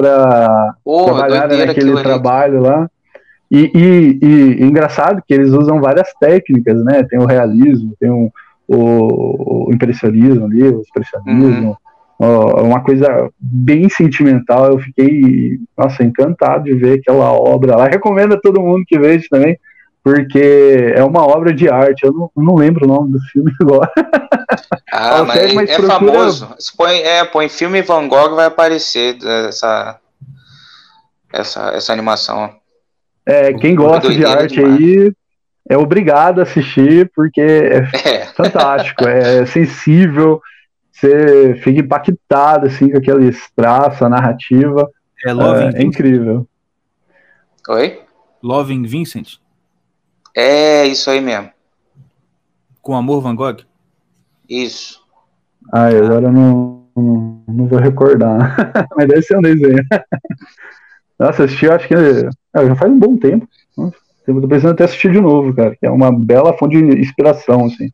[1.07, 2.03] trabalharam doideira naquele aquilo ali.
[2.03, 2.91] trabalho lá.
[3.51, 7.05] E, e, e engraçado que eles usam várias técnicas, né?
[7.05, 8.31] Tem o realismo, tem o,
[8.67, 11.77] o, o impressionismo ali, o expressionismo,
[12.19, 14.67] ó, uma coisa bem sentimental.
[14.67, 17.87] Eu fiquei, nossa, encantado de ver aquela obra lá.
[17.87, 19.59] Recomendo a todo mundo que veja também,
[20.05, 22.05] porque é uma obra de arte.
[22.05, 23.91] Eu não, não lembro o nome do filme agora.
[24.93, 26.55] Ah, Ó, mas mas é procura- famoso.
[26.59, 29.17] Se põe, é, põe filme Van Gogh vai aparecer
[29.49, 29.99] essa,
[31.33, 32.55] essa, essa animação.
[33.27, 34.79] É, quem gosta de arte demais.
[34.79, 35.13] aí
[35.71, 40.43] é obrigado a assistir, porque é É, fantástico, é sensível,
[40.93, 44.87] você fica impactado assim com aquele traço, a narrativa,
[45.25, 46.47] É é, é incrível.
[47.71, 48.01] oi?
[48.43, 49.39] Loving Vincent?
[50.37, 51.51] É isso aí mesmo.
[52.83, 53.59] Com Amor Van Gogh?
[54.49, 55.01] Isso.
[55.73, 58.55] Ah, eu agora não, não, não vou recordar,
[58.97, 59.83] mas deve ser um desenho.
[61.19, 62.29] Nossa, assisti, eu acho que é,
[62.67, 63.49] já faz um bom tempo.
[64.27, 67.67] Eu tô pensando até assistir de novo, cara, que é uma bela fonte de inspiração,
[67.67, 67.89] assim.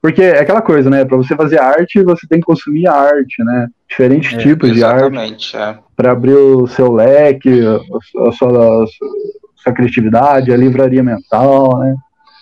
[0.00, 1.04] Porque é aquela coisa, né?
[1.04, 3.68] Pra você fazer arte, você tem que consumir arte, né?
[3.88, 5.00] Diferentes É, tipos de arte.
[5.14, 5.56] Exatamente.
[5.56, 5.78] É.
[5.94, 8.86] para abrir o seu leque, a, a sua,
[9.62, 11.94] a sua criatividade, a livraria mental, né?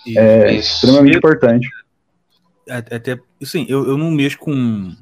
[0.06, 0.74] E- É Isso.
[0.86, 1.68] extremamente importante.
[2.68, 4.92] a- Até, assim, eu, eu não mexo com.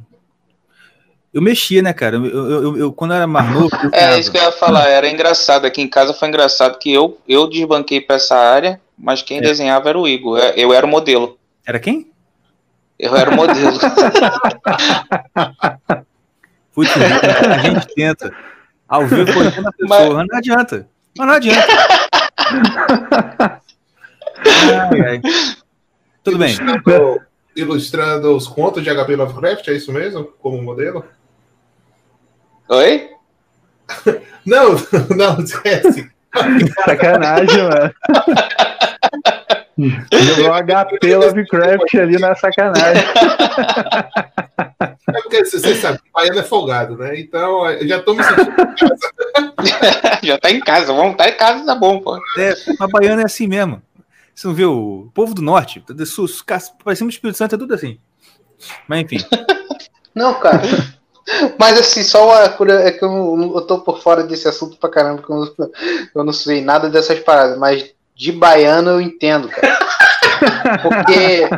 [1.33, 2.17] Eu mexia, né, cara?
[2.17, 3.69] Eu, eu, eu- eu- quando era mais novo.
[3.83, 5.67] eu É isso que eu ia falar, era engraçado.
[5.67, 9.43] Aqui em casa foi engraçado que eu, eu desbanquei pra essa área, mas quem É.
[9.43, 10.39] desenhava era o Igor.
[10.39, 11.39] Eu- Eu era o modelo.
[11.67, 12.11] Era quem?
[12.99, 13.79] Eu era o modelo.
[16.75, 18.33] Putz, a gente tenta.
[18.89, 20.15] Ao vivo, conhecendo a pessoa.
[20.15, 20.27] Mas...
[20.29, 20.89] Não adianta.
[21.17, 21.67] Mas não adianta.
[24.91, 25.21] Ai, ai.
[26.23, 26.51] Tudo bem.
[26.55, 27.21] Ilustrando,
[27.57, 30.25] ilustrando os contos de HP Lovecraft, é isso mesmo?
[30.25, 31.05] Como modelo?
[32.69, 33.11] Oi?
[34.45, 34.77] Não,
[35.15, 36.11] não, esquece.
[36.87, 37.95] Sacanagem, mano.
[40.11, 43.05] Jogou HP Lovecraft ali na sacanagem.
[45.09, 47.19] É porque você sabe, o baiano é folgado, né?
[47.19, 48.53] Então, eu já tô me sentindo.
[50.23, 52.17] Já tá em casa, vamos estar em casa, tá bom, pô.
[52.39, 53.83] É, a baiana é assim mesmo.
[54.35, 54.73] Você não viu?
[54.73, 56.27] O povo do norte, do sul,
[56.85, 57.99] parecendo o Espírito Santo, é tudo assim.
[58.87, 59.19] Mas enfim.
[60.15, 60.63] Não, cara.
[61.59, 64.89] Mas assim, só uma cura é que eu, eu tô por fora desse assunto pra
[64.91, 65.71] caramba, porque eu, não-
[66.17, 69.79] eu não sei nada dessas paradas, mas de baiano eu entendo, cara.
[70.83, 71.49] Porque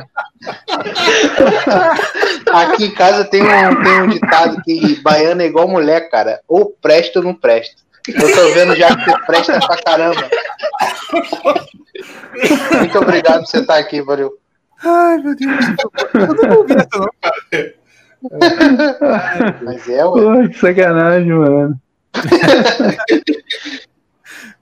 [2.53, 6.41] aqui em casa tem um, tem um ditado que baiano é igual mulher, cara.
[6.49, 7.77] Ou presta ou não presta.
[8.09, 10.29] Eu tô vendo já que você presta pra caramba.
[12.79, 14.33] Muito obrigado por você estar aqui, valeu.
[14.83, 15.67] Ai, meu Deus.
[16.15, 17.11] Eu não ouvi essa, não.
[19.63, 20.23] Mas é, ué.
[20.23, 21.81] Pô, que sacanagem, mano.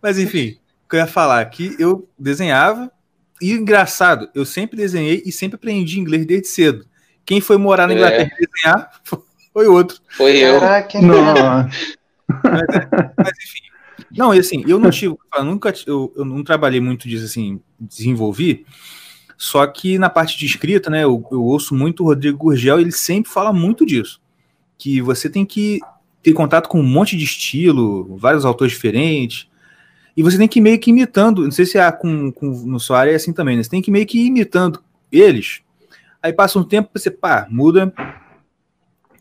[0.03, 2.91] Mas enfim, o que eu ia falar aqui, eu desenhava.
[3.41, 6.86] E engraçado, eu sempre desenhei e sempre aprendi inglês desde cedo.
[7.24, 7.97] Quem foi morar na É.
[7.97, 8.91] Inglaterra e desenhar
[9.53, 9.99] foi outro.
[10.09, 10.61] Foi eu.
[10.61, 11.68] Caraca, Nossa.
[13.16, 13.68] Mas enfim.
[14.16, 15.14] Não, e assim, eu não tive.
[15.36, 18.64] Eu nunca eu, eu não trabalhei muito disso assim, desenvolvi.
[19.36, 22.91] Só que na parte de escrita, né, eu, eu ouço muito o Rodrigo Gurgel, ele
[22.91, 24.20] sempre fala muito disso.
[24.76, 25.80] Que você tem que
[26.22, 29.49] ter contato com um monte de estilo, vários autores diferentes.
[30.18, 31.44] E você tem que ir meio que imitando.
[31.44, 33.62] Não sei se é com, com, no sua área é assim também, né?
[33.62, 35.60] Você tem que meio que ir imitando eles.
[36.20, 37.92] Aí passa um tempo, você, pá, muda.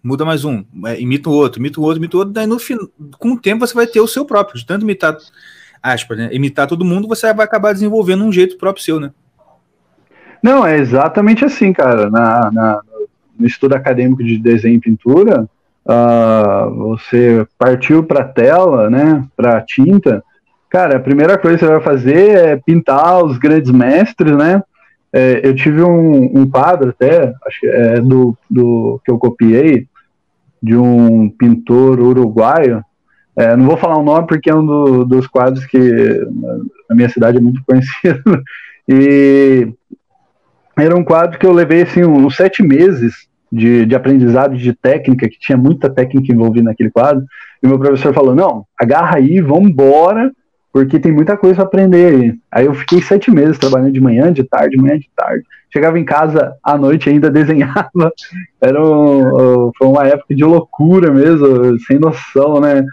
[0.02, 2.34] Muda mais um, é, imita o outro, imita o outro, imita o outro.
[2.34, 2.78] Daí no fim,
[3.20, 4.60] com o tempo você vai ter o seu próprio.
[4.60, 5.16] De tanto imitar,
[5.84, 6.30] aspas, né?
[6.32, 9.12] Imitar todo mundo, você vai acabar desenvolvendo um jeito próprio seu, né?
[10.42, 12.10] Não, é exatamente assim, cara.
[12.10, 12.82] Na, na-
[13.38, 15.48] no estudo acadêmico de desenho e pintura,
[15.86, 20.24] ah, você partiu para tela, né, para tinta.
[20.78, 24.62] Cara, a primeira coisa que você vai fazer é pintar os grandes mestres, né?
[25.12, 29.88] É, eu tive um, um quadro até, acho que é do, do que eu copiei,
[30.62, 32.84] de um pintor uruguaio.
[33.36, 37.10] É, não vou falar o nome porque é um do- dos quadros que na- minha
[37.10, 38.44] cidade é muito conhecido.
[38.88, 39.74] E
[40.78, 45.28] era um quadro que eu levei assim uns sete meses de, de aprendizado, de técnica,
[45.28, 47.26] que tinha muita técnica envolvida naquele quadro.
[47.64, 50.32] E meu professor falou: não, agarra aí, vamos embora,
[50.78, 52.34] porque tem muita coisa para aprender aí.
[52.52, 55.44] Aí eu fiquei sete meses trabalhando de manhã, de tarde, de manhã, de tarde.
[55.74, 58.14] Chegava em casa à noite ainda desenhava.
[58.62, 62.86] Era um, foi uma época de loucura mesmo, sem noção, né?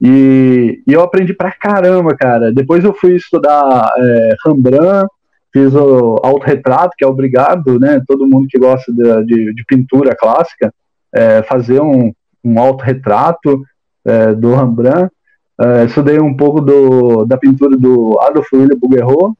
[0.00, 2.50] E, e eu aprendi pra caramba, cara.
[2.50, 5.06] Depois eu fui estudar é, Rembrandt,
[5.52, 8.00] fiz o autorretrato, que é obrigado, né?
[8.06, 10.72] Todo mundo que gosta de, de, de pintura clássica,
[11.14, 13.62] é, fazer um, um autorretrato
[14.06, 15.10] é, do Rembrandt.
[15.58, 19.36] É, estudei um pouco do, da pintura do Adolf William Bouguereau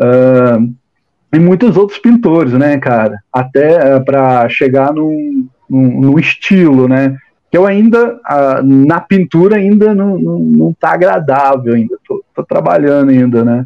[0.00, 3.18] é, e muitos outros pintores, né, cara?
[3.32, 7.16] Até é, para chegar num, num, num, estilo, né?
[7.50, 8.18] Que eu ainda,
[8.64, 11.96] na pintura, ainda não, não, não tá agradável ainda.
[12.04, 13.64] Tô, tô trabalhando ainda, né?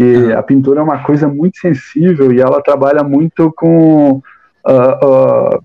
[0.00, 4.12] que a pintura é uma coisa muito sensível e ela trabalha muito com
[4.66, 5.56] uh, uh,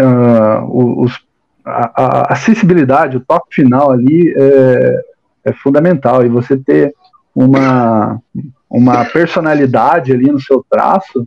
[0.00, 1.20] uh, os,
[1.64, 5.00] a, a, acessibilidade, o toque final ali é,
[5.44, 6.94] é, fundamental e você ter
[7.34, 8.20] uma,
[8.68, 11.26] uma personalidade ali no seu traço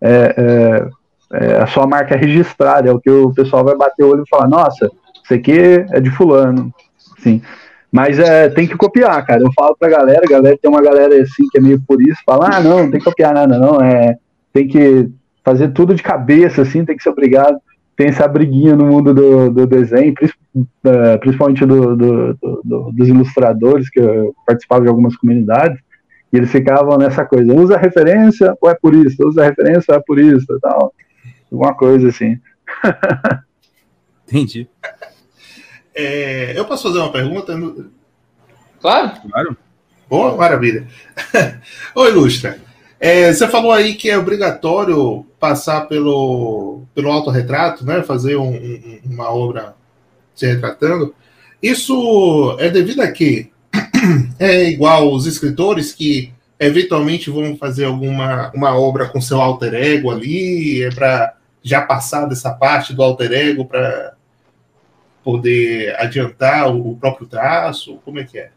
[0.00, 0.88] é, é,
[1.32, 4.28] é a sua marca registrada, é o que o pessoal vai bater o olho e
[4.28, 4.90] falar, nossa,
[5.22, 6.72] isso aqui é de fulano,
[7.18, 7.40] sim.
[7.90, 9.40] Mas é, tem que copiar, cara.
[9.40, 12.56] Eu falo pra galera, galera tem uma galera assim que é meio por isso, fala,
[12.56, 13.80] ah, não, não tem que copiar nada, não.
[13.80, 14.16] É,
[14.52, 15.08] tem que
[15.44, 17.56] fazer tudo de cabeça, assim, tem que ser obrigado.
[17.96, 20.14] Tem essa briguinha no mundo do, do desenho,
[20.84, 22.34] é, principalmente do, do,
[22.64, 25.78] do, dos ilustradores, que eu participava de algumas comunidades,
[26.32, 30.02] e eles ficavam nessa coisa, usa referência ou é por isso, usa referência ou é
[30.04, 30.92] por isso, tal.
[31.52, 32.38] Alguma coisa assim.
[34.26, 34.68] Entendi.
[35.96, 37.56] É, eu posso fazer uma pergunta?
[38.80, 39.12] Claro.
[39.30, 39.56] Claro.
[40.08, 40.88] Boa, maravilha.
[41.94, 42.58] Oi, Ilustra.
[43.06, 48.02] É, você falou aí que é obrigatório passar pelo, pelo autorretrato, né?
[48.02, 49.76] Fazer um, um, uma obra
[50.34, 51.14] se retratando.
[51.62, 53.50] Isso é devido a quê?
[54.38, 60.10] É igual os escritores que eventualmente vão fazer alguma uma obra com seu alter ego
[60.10, 64.14] ali, é para já passar dessa parte do alter ego para
[65.22, 67.98] poder adiantar o próprio traço?
[68.02, 68.50] Como é que é?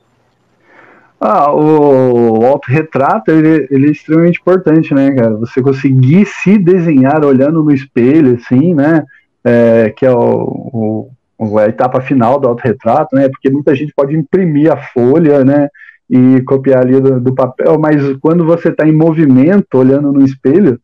[1.20, 5.36] Ah, o, autorretrato ele, ele é extremamente importante, né, cara?
[5.38, 9.03] Você conseguir se desenhar olhando no espelho, assim, né?
[9.43, 13.30] É, que é o, o, a etapa final do autorretrato, né?
[13.30, 15.70] Porque muita gente pode imprimir a folha, né?
[16.09, 20.80] E copiar ali do, do papel, mas quando você está em movimento, olhando no espelho,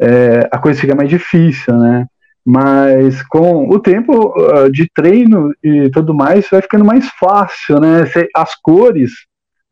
[0.00, 2.06] é, a coisa fica mais difícil, né?
[2.44, 8.04] Mas com o tempo uh, de treino e tudo mais, vai ficando mais fácil, né?
[8.32, 9.10] As cores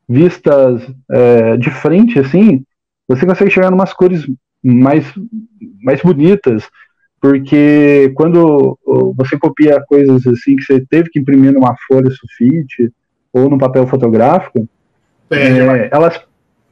[0.09, 2.64] vistas é, de frente, assim,
[3.09, 4.26] você consegue chegar em umas cores
[4.62, 5.05] mais,
[5.82, 6.68] mais bonitas,
[7.20, 8.78] porque quando
[9.16, 12.92] você copia coisas assim que você teve que imprimir numa folha sulfite
[13.32, 14.68] ou num papel fotográfico,
[15.30, 16.20] é, é, elas,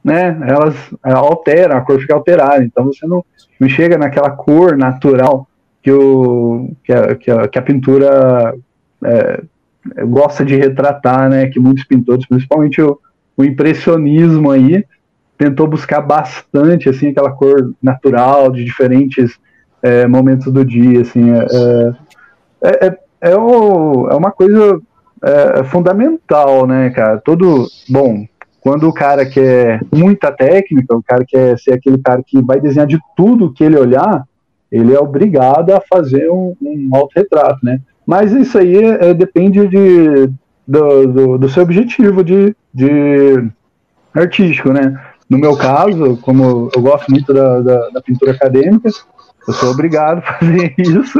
[0.03, 3.25] né, elas alteram, a cor fica alterada, então você não,
[3.59, 5.47] não chega naquela cor natural
[5.81, 8.55] que, o, que, a, que, a, que a pintura
[9.03, 9.43] é,
[10.05, 11.47] gosta de retratar, né?
[11.47, 12.99] Que muitos pintores, principalmente o,
[13.35, 14.85] o impressionismo aí,
[15.37, 19.37] tentou buscar bastante assim aquela cor natural de diferentes
[19.81, 21.45] é, momentos do dia, assim, é,
[22.63, 22.97] é, é,
[23.31, 24.79] é, o, é uma coisa
[25.21, 27.19] é, fundamental, né, cara?
[27.19, 28.25] Todo bom.
[28.61, 32.87] Quando o cara quer muita técnica, o cara quer ser aquele cara que vai desenhar
[32.87, 34.23] de tudo que ele olhar,
[34.71, 37.81] ele é obrigado a fazer um, um autorretrato, né?
[38.05, 40.29] Mas isso aí é, depende de,
[40.67, 43.49] do, do, do, seu objetivo de, de
[44.13, 44.99] artístico, né?
[45.29, 48.89] No meu caso, como eu gosto muito da, da, da pintura acadêmica,
[49.47, 51.19] eu sou obrigado a fazer isso.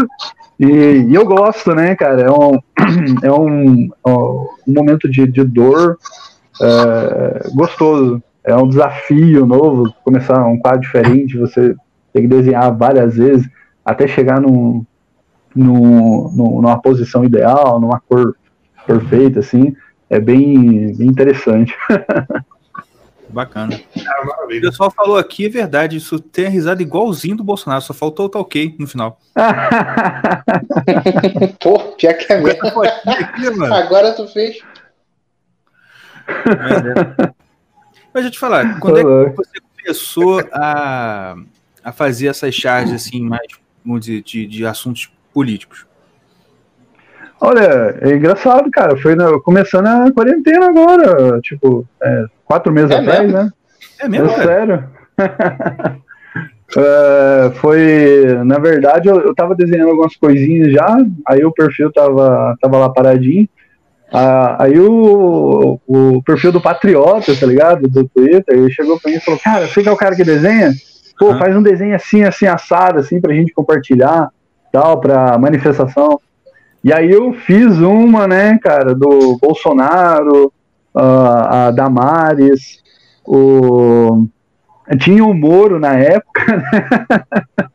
[0.60, 0.66] E,
[1.10, 2.22] e, eu gosto, né, cara?
[2.22, 2.60] É um,
[3.24, 5.98] é um, um momento de, de dor
[6.62, 8.22] é, gostoso.
[8.44, 11.74] É um desafio novo, começar um quadro diferente, você
[12.12, 13.50] tem que desenhar várias vezes
[13.86, 14.86] até chegar num,
[15.56, 18.36] num, numa posição ideal, numa cor
[18.86, 19.76] perfeita, assim,
[20.10, 21.74] é bem, bem interessante.
[23.30, 23.80] Bacana.
[24.06, 27.92] Ah, o pessoal falou aqui, é verdade, isso tem a risada igualzinho do Bolsonaro, só
[27.92, 29.20] faltou o tá ok no final.
[31.60, 33.66] Pô, pior que é mesmo.
[33.74, 34.60] Agora tu fez.
[36.28, 37.34] Mas, é.
[38.14, 41.36] Mas eu te falar, quando é que você começou a,
[41.84, 43.48] a fazer essas charges assim, mais,
[44.00, 45.88] dizer, de, de assuntos políticos?
[47.46, 48.96] Olha, é engraçado, cara.
[48.96, 53.38] Foi na, começando a quarentena agora, tipo, é, quatro meses é atrás, mesmo?
[53.38, 53.52] né?
[54.00, 54.30] É mesmo?
[54.30, 54.84] É sério.
[56.76, 62.56] É, foi, na verdade, eu, eu tava desenhando algumas coisinhas já, aí o perfil tava,
[62.60, 63.48] tava lá paradinho.
[64.12, 67.88] Ah, aí o, o perfil do Patriota, tá ligado?
[67.88, 70.24] Do Twitter, ele chegou pra mim e falou: Cara, você que é o cara que
[70.24, 70.72] desenha?
[71.20, 74.30] Pô, faz um desenho assim, assim, assado, assim, pra gente compartilhar,
[74.72, 76.20] tal, pra manifestação.
[76.84, 80.52] E aí eu fiz uma, né, cara, do Bolsonaro,
[80.94, 82.82] ah, a Damares,
[83.26, 84.28] o.
[85.00, 87.68] Tinha o Moro na época, né?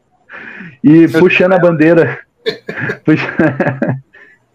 [0.84, 2.18] E puxando a bandeira.
[3.04, 4.00] puxa-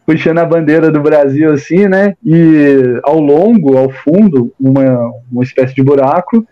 [0.06, 2.16] puxando a bandeira do Brasil assim, né?
[2.24, 6.46] E ao longo, ao fundo, uma, uma espécie de buraco.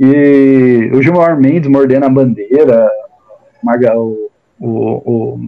[0.00, 2.88] E o Gilmar Mendes mordendo a bandeira,
[3.96, 4.30] o,
[4.60, 5.40] o, o,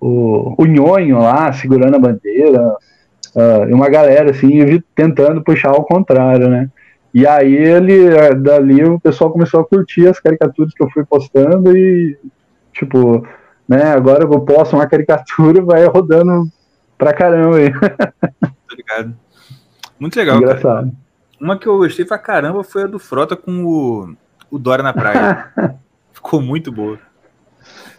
[0.00, 2.76] o, o Nhonho lá segurando a bandeira,
[3.68, 6.68] e uma galera assim tentando puxar ao contrário, né?
[7.12, 11.04] E aí ele, eh, dali o pessoal começou a curtir as caricaturas que eu fui
[11.04, 12.16] postando e,
[12.72, 13.26] tipo,
[13.68, 16.48] né, agora eu posto uma caricatura vai rodando
[16.96, 17.72] pra caramba aí.
[18.70, 19.16] Tá ligado?
[19.98, 20.52] Muito legal, cara.
[20.52, 20.92] Engraçado.
[21.40, 24.14] Uma que eu gostei pra caramba foi a do Frota com o,
[24.48, 25.52] o Dora na praia.
[26.14, 26.96] Ficou muito boa.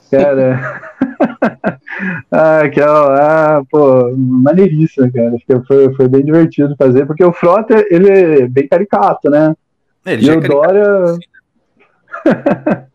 [0.10, 0.82] Cara.
[2.32, 5.34] ah, aquela lá, pô, maneiríssima, cara.
[5.36, 9.56] Acho que foi, foi bem divertido fazer, porque o Frota, ele é bem caricato, né?
[10.06, 11.04] É, ele E é o caricato, Dória.
[11.04, 11.20] assim.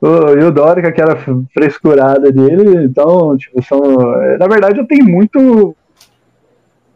[0.00, 1.16] O- E o Dória com aquela
[1.54, 3.80] frescurada dele, então, tipo, são.
[4.36, 5.76] Na verdade, eu tenho muito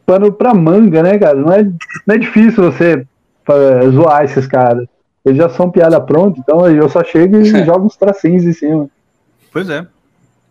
[0.05, 1.37] pano pra manga, né, cara?
[1.37, 1.63] Não é,
[2.05, 3.07] não é difícil você
[3.93, 4.89] zoar esses caras.
[5.25, 8.89] Eles já são piada pronta, então eu só chego e jogo uns tracinhos em cima.
[9.53, 9.87] Pois é.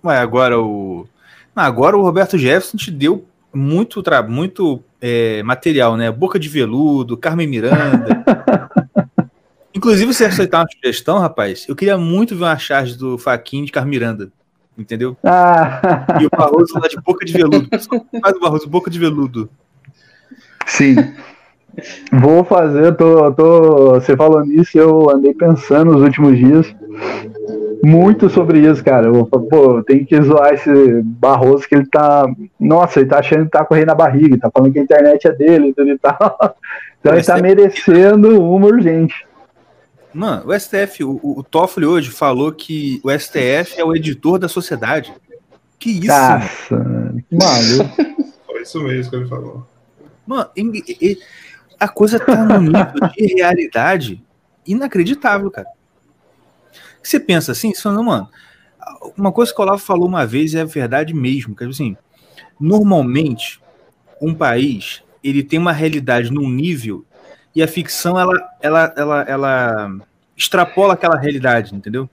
[0.06, 1.08] Ué, agora o.
[1.56, 4.22] Não, agora o Roberto Jefferson te deu muito, tra...
[4.22, 6.12] muito é, material, né?
[6.12, 8.24] Boca de Veludo, Carmen Miranda.
[9.74, 13.72] Inclusive, se aceitar uma sugestão, rapaz, eu queria muito ver uma charge do Faquinha de
[13.72, 14.32] Carmen Miranda.
[14.78, 15.18] Entendeu?
[15.24, 17.68] Ah, E o Barroso lá de boca de veludo.
[18.22, 19.50] Faz o Barroso boca de veludo.
[20.68, 20.96] sim.
[22.12, 23.94] Vou fazer, tô, tô.
[23.96, 26.74] Você falou nisso, eu andei pensando nos últimos dias
[27.86, 29.08] muito sobre isso, cara.
[29.08, 32.26] Eu, pô, tem que zoar esse Barroso que ele tá.
[32.60, 35.32] Nossa, ele tá achando que tá correndo na barriga, tá falando que a internet é
[35.32, 36.56] dele e tudo e tal.
[37.00, 39.28] Então ele tá merecendo uma urgente.
[40.12, 44.48] Mano, o STF, o, o Toffoli hoje falou que o STF é o editor da
[44.48, 45.14] sociedade.
[45.78, 46.40] Que isso, mano?
[46.40, 48.24] Nossa, que maluco.
[48.48, 49.68] Foi isso mesmo que ele falou.
[50.26, 51.18] Mano, em- e-
[51.80, 54.20] a coisa tá num nível de realidade
[54.66, 55.68] inacreditável, cara.
[57.08, 58.30] Você pensa assim, você fala, mano,
[59.18, 61.96] uma coisa que o Olavo falou uma vez é verdade mesmo, que assim,
[62.60, 63.62] normalmente
[64.22, 67.06] um país ele tem uma realidade num nível
[67.56, 69.92] e a ficção ela ela ela, ela
[70.36, 72.10] extrapola aquela realidade, entendeu?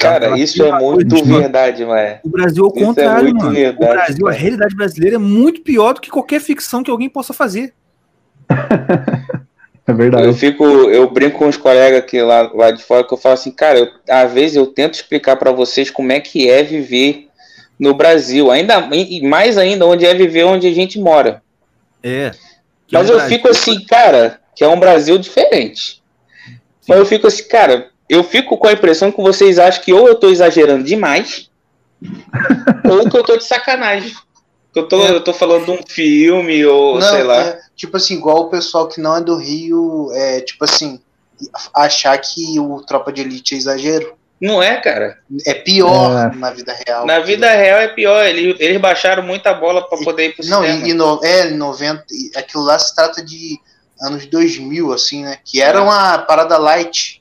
[0.00, 1.40] Cara, Ela isso é muito coisa, mano.
[1.40, 3.52] verdade, mas O Brasil ao é contrário, muito mano.
[3.54, 4.42] verdade, o Brasil, a cara.
[4.42, 7.74] realidade brasileira é muito pior do que qualquer ficção que alguém possa fazer.
[9.90, 10.38] É eu verdade.
[10.38, 13.50] fico, eu brinco com os colegas aqui lá, lá de fora que eu falo assim,
[13.50, 17.28] cara, eu, às vezes eu tento explicar pra vocês como é que é viver
[17.78, 21.42] no Brasil, ainda e mais ainda onde é viver onde a gente mora.
[22.02, 22.30] É.
[22.86, 26.02] Que Mas um eu fico assim, cara, que é um Brasil diferente.
[26.86, 30.08] Mas eu fico assim, cara, eu fico com a impressão que vocês acham que ou
[30.08, 31.50] eu tô exagerando demais,
[32.84, 34.12] ou que eu tô de sacanagem.
[34.74, 35.10] Eu tô, É.
[35.10, 37.40] eu tô falando de um filme, ou Não, sei lá.
[37.42, 41.00] é, tipo assim, igual o pessoal que não é do Rio, é, tipo assim,
[41.74, 44.14] achar que o Tropa de Elite é exagero.
[44.40, 45.18] Não é, cara.
[45.46, 46.34] É pior É.
[46.36, 47.04] na vida real.
[47.04, 48.24] Na vida real é pior.
[48.24, 50.86] Eles, eles baixaram muita bola pra poder ir pro Não, cinema.
[50.86, 53.58] e, e no, é, em 90, e aquilo lá se trata de
[54.00, 55.36] anos 2000, assim, né?
[55.44, 57.20] Que era uma parada light.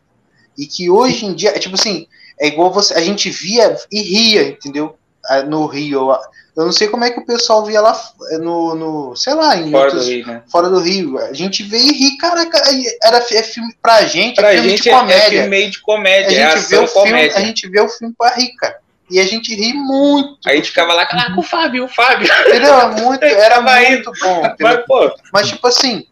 [0.58, 2.08] E que hoje em dia, é tipo assim,
[2.39, 2.93] é igual você.
[2.93, 4.95] A gente via e ria, entendeu?
[5.26, 6.10] Ah, No Rio.
[6.58, 7.97] Eu não sei como é que o pessoal via lá
[8.41, 8.76] no.
[8.76, 10.43] no sei lá, em Fora do outros- Rio, né?
[10.52, 11.18] fora do Rio.
[11.20, 12.62] A gente vê e ri, caraca,
[13.04, 15.30] era é filme pra gente, Pra é filme gente de é, é comédia.
[15.30, 17.38] filme meio de a comédia, é gente vê ação o filme, comédia.
[17.38, 18.78] a gente vê o filme pra rir, cara.
[19.10, 20.38] E a gente ri muito.
[20.45, 22.28] Aí a gente ficava lá, caraca, o Fábio, o Fábio.
[22.47, 22.74] Entendeu?
[22.76, 24.41] Era muito, era muito bom.
[24.60, 26.06] Mas, pô, Mas, tipo assim,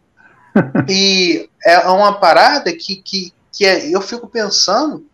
[0.88, 5.06] e é uma parada que, que, que é- eu fico pensando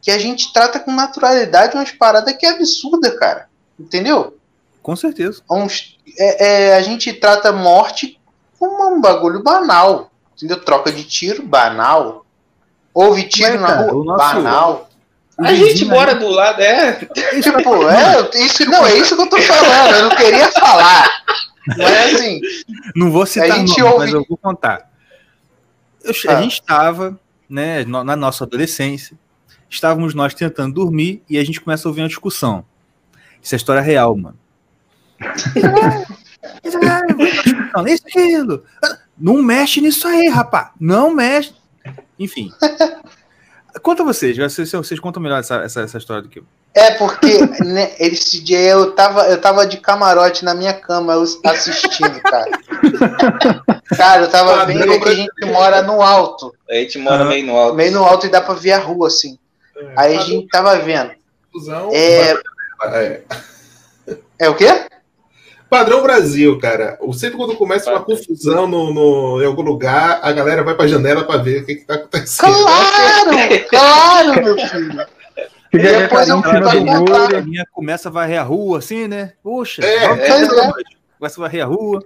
[0.00, 3.48] que a gente trata com naturalidade umas paradas que é absurda, cara.
[3.78, 4.35] Entendeu?
[4.86, 5.42] Com certeza.
[5.50, 8.20] Uns, é, é, a gente trata morte
[8.56, 10.12] como um bagulho banal.
[10.36, 10.60] Entendeu?
[10.64, 12.24] Troca de tiro, banal.
[12.94, 14.88] Houve tiro Mas, na cara, rua, nosso- banal.
[15.38, 16.92] a gente mora do lado, é.
[17.42, 19.94] Tipo, é, isso, não, é isso que eu tô falando.
[19.96, 21.10] Eu não queria falar.
[21.66, 22.40] Mas assim,
[22.94, 24.88] Não vou citar A gente nomes, ouve- mas eu vou contar.
[26.04, 26.38] Eu Ah.
[26.38, 27.18] A gente estava,
[27.50, 29.18] né, na nossa adolescência,
[29.68, 32.64] estávamos nós tentando dormir e a gente começa a ouvir uma discussão.
[33.42, 34.38] Isso é história real, mano.
[36.64, 38.64] Isso, aquilo.
[39.18, 40.72] Não mexe nisso aí, rapá.
[40.80, 41.54] Não mexe.
[42.18, 42.50] Enfim.
[43.82, 46.44] Conta vocês, vocês, vocês contam melhor essa, essa, essa história do que eu.
[46.74, 51.22] É porque né, esse dia eu tava, eu tava de camarote na minha cama eu
[51.44, 52.50] assistindo, cara.
[53.96, 56.54] cara, eu tava Ah, vendo que a gente mora no alto.
[56.68, 57.28] A gente mora Aham.
[57.28, 57.74] meio no alto.
[57.76, 59.38] Meio no alto e dá pra ver a rua, assim.
[59.96, 61.12] Aí a gente tava vendo.
[61.52, 61.90] Confusão.
[61.92, 62.32] É,
[62.84, 63.22] É.
[64.40, 64.86] é o quê?
[65.68, 66.96] Padrão Brasil, cara.
[67.00, 70.86] O Sempre quando começa uma confusão no, no- em algum lugar, a galera vai pra
[70.86, 72.52] janela pra ver o que, que tá acontecendo.
[72.54, 73.30] Claro!
[73.70, 75.06] Claro, meu filho!
[75.74, 77.36] Ali Depois eu cima do muro.
[77.36, 79.32] A minha começa a varrer a rua, assim, né?
[79.42, 80.46] Poxa, É, vamos é, é.
[81.18, 82.02] começa a varrer a rua.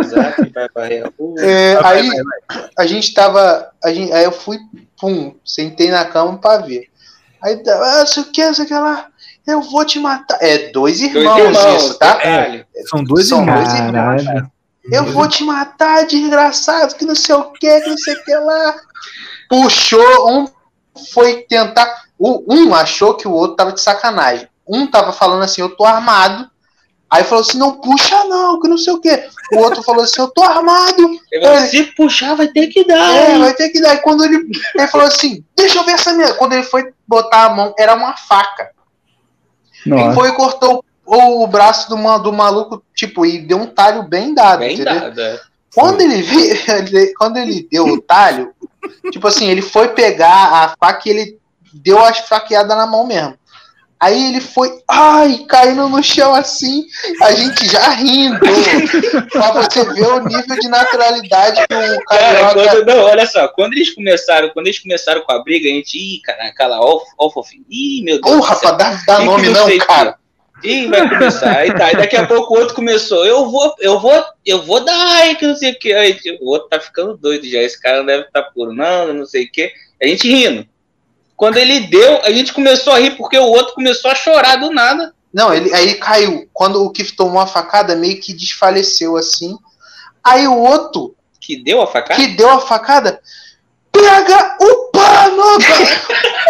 [0.00, 1.34] Exato, vai varrer a rua.
[1.40, 2.10] É, aí
[2.78, 3.70] a gente tava.
[3.84, 4.58] A gente, aí eu fui,
[4.98, 6.88] pum, sentei na cama pra ver.
[7.42, 9.08] Aí, ah, sei o que, sei o que lá.
[9.46, 10.38] Eu vou te matar.
[10.40, 12.16] É dois Dois irmãos, irmãos, isso, tá?
[12.16, 12.66] caralho.
[12.90, 13.64] São dois São irmãos.
[13.64, 14.22] dois irmãos.
[14.90, 18.34] Eu vou te matar, desgraçado, que não sei o que, que não sei o que
[18.34, 18.74] lá.
[19.48, 20.46] Puxou, um
[21.12, 22.04] foi tentar.
[22.18, 24.48] o- Um achou que o outro tava de sacanagem.
[24.66, 26.50] Um tava falando assim, eu tô armado.
[27.08, 29.28] Aí falou assim, não puxa não, que não sei o que.
[29.52, 31.02] O outro falou assim, eu tô armado.
[31.30, 33.14] Eu falei, Se puxar, vai ter que dar.
[33.14, 33.38] É, hein?
[33.40, 33.94] vai ter que dar.
[33.94, 34.44] E quando ele,
[34.74, 36.34] ele falou assim, deixa eu ver essa minha.
[36.34, 38.70] Quando ele foi botar a mão, era uma faca.
[39.86, 40.14] Ele Nossa.
[40.14, 44.34] foi e cortou o, o braço do, do maluco, tipo, e deu um talho bem
[44.34, 44.58] dado.
[44.60, 45.00] Bem entendeu?
[45.00, 45.20] dado.
[45.20, 45.40] é.
[45.74, 48.52] Quando ele, vi, ele- quando ele deu o talho,
[49.12, 51.38] tipo assim, ele foi pegar a faca e ele
[51.72, 53.34] deu as fraqueadas na mão mesmo.
[53.98, 56.84] Aí ele foi, ai, caindo no chão assim,
[57.22, 58.38] a gente já rindo.
[59.32, 63.72] pra você ver o nível de naturalidade que o Cara, quando, não, olha só, quando
[63.72, 67.30] eles começaram, quando eles começaram com a briga, a gente, ih, caraca, lá, ó, ó,
[67.30, 68.36] fofinho, ih, meu Deus.
[68.36, 70.18] Porra, dar, dar Que nome que não cara.
[70.62, 71.56] Ih, vai começar.
[71.58, 73.24] Aí tá, aí daqui a pouco o outro começou.
[73.24, 75.92] Eu vou, eu vou, eu vou dar, que não sei o que.
[75.92, 77.60] Aí tipo, o outro tá ficando doido já.
[77.60, 79.70] Esse cara não deve estar tá puro, não, não sei o que.
[80.02, 80.66] A gente rindo.
[81.36, 84.70] Quando ele deu, a gente começou a rir porque o outro começou a chorar do
[84.70, 85.12] nada.
[85.32, 86.48] Não, ele aí caiu.
[86.52, 89.56] Quando o Kif tomou a facada, meio que desfaleceu assim.
[90.24, 92.14] Aí o outro Que deu a facada?
[92.14, 93.20] que deu a facada,
[93.92, 95.58] pega o pano,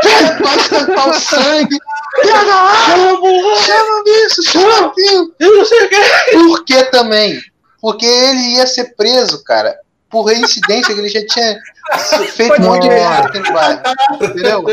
[0.03, 1.79] pega pra esquentar o sangue,
[2.23, 5.35] pega lá, chama isso, chama aquilo.
[5.41, 5.97] Eu não sei o que.
[6.33, 7.41] Por que também?
[7.81, 9.77] Porque ele ia ser preso, cara,
[10.17, 11.59] por reincidência que ele já tinha
[12.33, 13.81] feito um monte de merda aqui no bairro,
[14.23, 14.65] entendeu?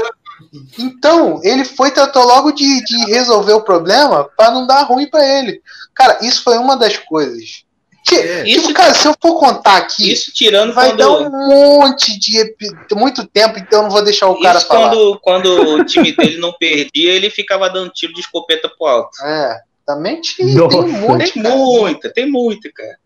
[0.80, 5.26] Então, ele foi tratou logo de, de resolver o problema pra não dar ruim pra
[5.39, 5.62] ele.
[5.94, 7.64] Cara, isso foi uma das coisas.
[8.06, 8.44] Que- É.
[8.44, 10.98] Tipo, Isso- cara, se eu for contar aqui, Isso tirando vai quando.
[10.98, 12.56] dar um monte de
[12.94, 14.89] muito tempo, então eu não vou deixar o cara Isso falar.
[14.89, 19.12] quando, quando o time dele não perdia, ele ficava dando tiro de escopeta pro alto.
[19.24, 21.56] É, também tinha, tem monte, Tem cara.
[21.56, 22.98] muita, tem muita, cara.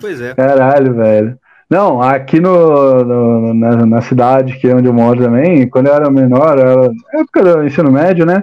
[0.00, 0.34] Pois é.
[0.34, 1.38] Caralho, velho.
[1.74, 5.94] Não, aqui no, no- na, na cidade que é onde eu moro também, quando eu
[5.94, 8.42] era menor, era época do ensino médio, né?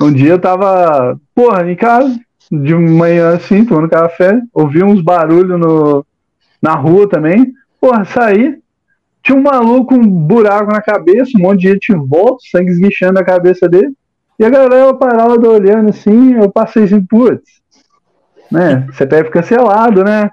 [0.00, 2.16] Um dia eu tava, porra, em casa,
[2.52, 6.06] de manhã assim, tomando café, ouvi uns barulhos no,
[6.62, 7.52] na rua também.
[7.80, 8.58] Porra, saí,
[9.24, 12.70] tinha um maluco com um buraco na cabeça, um monte de gente em volta, sangue
[12.70, 13.92] esguichando na cabeça dele.
[14.38, 17.42] E a galera parava olhando assim, eu passei assim, putz,
[18.52, 18.86] né?
[18.92, 20.30] CPF cancelado, né?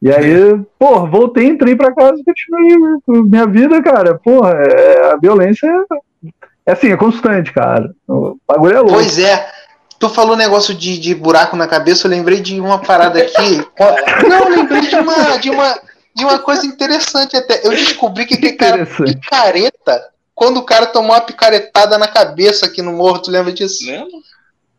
[0.00, 4.16] E aí, porra, voltei, entrei pra casa e continuei minha vida, cara.
[4.16, 6.30] Porra, é, a violência é,
[6.66, 7.92] é assim, é constante, cara.
[8.06, 8.94] O bagulho é louco.
[8.94, 9.50] Pois é.
[9.98, 13.66] Tu falou negócio de, de buraco na cabeça, eu lembrei de uma parada aqui.
[14.28, 15.80] Não, eu lembrei de uma, de uma,
[16.14, 17.66] de uma coisa interessante até.
[17.66, 22.80] Eu descobri que aquele cara picareta, quando o cara tomou uma picaretada na cabeça aqui
[22.80, 23.84] no morro, tu lembra disso?
[23.84, 24.06] Lembra?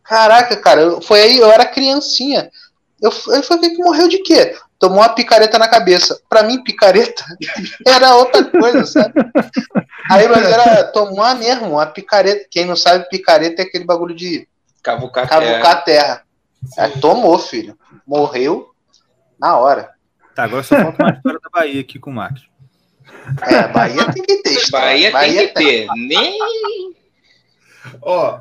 [0.02, 2.50] Caraca, cara, foi aí, eu era criancinha.
[3.02, 4.56] Eu, eu falei que morreu de quê?
[4.80, 6.22] Tomou uma picareta na cabeça.
[6.30, 7.24] Pra mim, picareta
[7.86, 9.14] era outra coisa, sabe?
[10.10, 12.48] Aí, mas era tomar mesmo, uma picareta.
[12.50, 14.48] Quem não sabe, picareta é aquele bagulho de
[14.82, 16.24] Cavucar, cavucar a terra.
[16.78, 17.78] Aí, tomou, filho.
[18.08, 18.70] Morreu
[19.38, 19.92] na hora.
[20.34, 22.50] Tá, agora só falta uma história da Bahia aqui com o Marcos.
[23.42, 24.52] É, Bahia tem que ter.
[24.52, 25.12] história.
[25.12, 25.88] Bahia, tem que ter.
[25.96, 26.40] Nem.
[28.02, 28.40] Ó,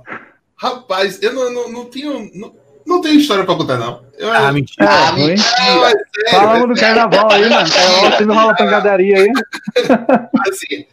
[0.57, 2.30] rapaz, eu não, não, não tenho.
[2.34, 2.55] Não,
[2.89, 4.03] não tenho história pra contar, não.
[4.16, 4.89] Eu, Ah, mentira.
[4.89, 5.26] Ah, ruim.
[5.28, 5.97] mentira.
[6.30, 7.70] Fala do carnaval aí, mano.
[7.70, 9.32] Carnaval sempre rola pancadaria aí.
[10.49, 10.86] assim,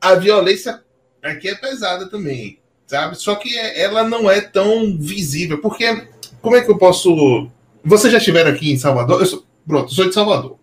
[0.00, 0.80] a violência
[1.22, 3.16] aqui é pesada também, sabe?
[3.16, 6.06] Só que ela não é tão visível, porque
[6.40, 7.48] como é que eu posso?
[7.84, 9.20] Vocês já estiveram aqui em Salvador?
[9.20, 10.58] Eu sou, pronto, eu sou de Salvador.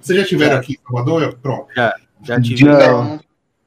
[0.00, 0.58] Vocês já estiveram Já.
[0.60, 1.22] aqui em Salvador?
[1.22, 1.66] Eu- pronto.
[2.22, 2.56] Já tive.
[2.64, 2.78] Já.
[2.92, 3.20] Não,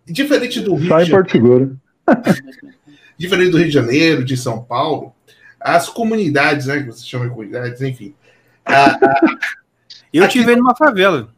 [0.05, 1.77] diferente do Rio Só em Porto Seguro.
[3.17, 5.13] diferente do Rio de Janeiro, de São Paulo,
[5.59, 8.13] as comunidades, né, que você chama de comunidades, enfim.
[8.65, 9.21] a- a-
[10.13, 11.29] Eu Aqui- tive numa favela.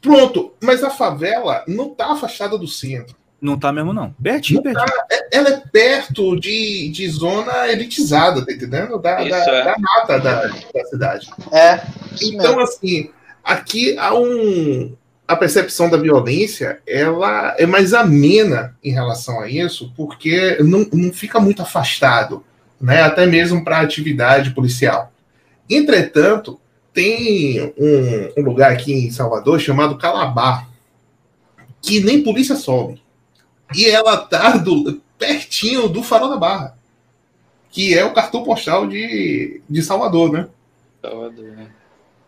[0.00, 3.14] pronto, mas a favela não está afastada do centro.
[3.40, 4.12] Não tá mesmo, não.
[4.22, 4.86] Pertinho, pertinho.
[5.30, 8.98] Ela é perto de, de zona elitizada, tá entendendo?
[8.98, 9.64] Da, Isso, da, é.
[9.64, 11.30] da mata da, da cidade.
[11.52, 11.80] É,
[12.22, 12.60] Então, mesmo.
[12.62, 13.10] assim,
[13.42, 14.96] aqui há um.
[15.28, 21.12] A percepção da violência ela é mais amena em relação a isso, porque não, não
[21.12, 22.44] fica muito afastado,
[22.84, 23.02] né?
[23.02, 25.12] até mesmo para a atividade policial.
[25.68, 26.60] Entretanto,
[26.92, 30.68] tem um, um lugar aqui em Salvador chamado Calabar,
[31.80, 33.02] que nem polícia sobe.
[33.74, 36.78] E ela tá do, pertinho do Farol da Barra,
[37.70, 40.48] que é o cartão postal de, de Salvador, né?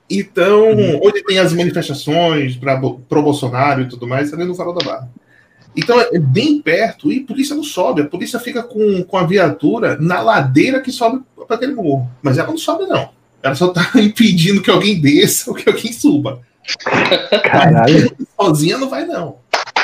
[0.09, 0.71] Então,
[1.03, 5.11] onde tem as manifestações para pro Bolsonaro e tudo mais, ali no Farol da Barra.
[5.77, 8.01] Então, é bem perto e a polícia não sobe.
[8.01, 12.11] A polícia fica com, com a viatura na ladeira que sobe para aquele morro.
[12.23, 13.11] Mas ela não sobe, não.
[13.43, 16.41] Ela só tá impedindo que alguém desça ou que alguém suba.
[17.45, 18.17] Caralho.
[18.41, 19.37] Sozinha não vai, não.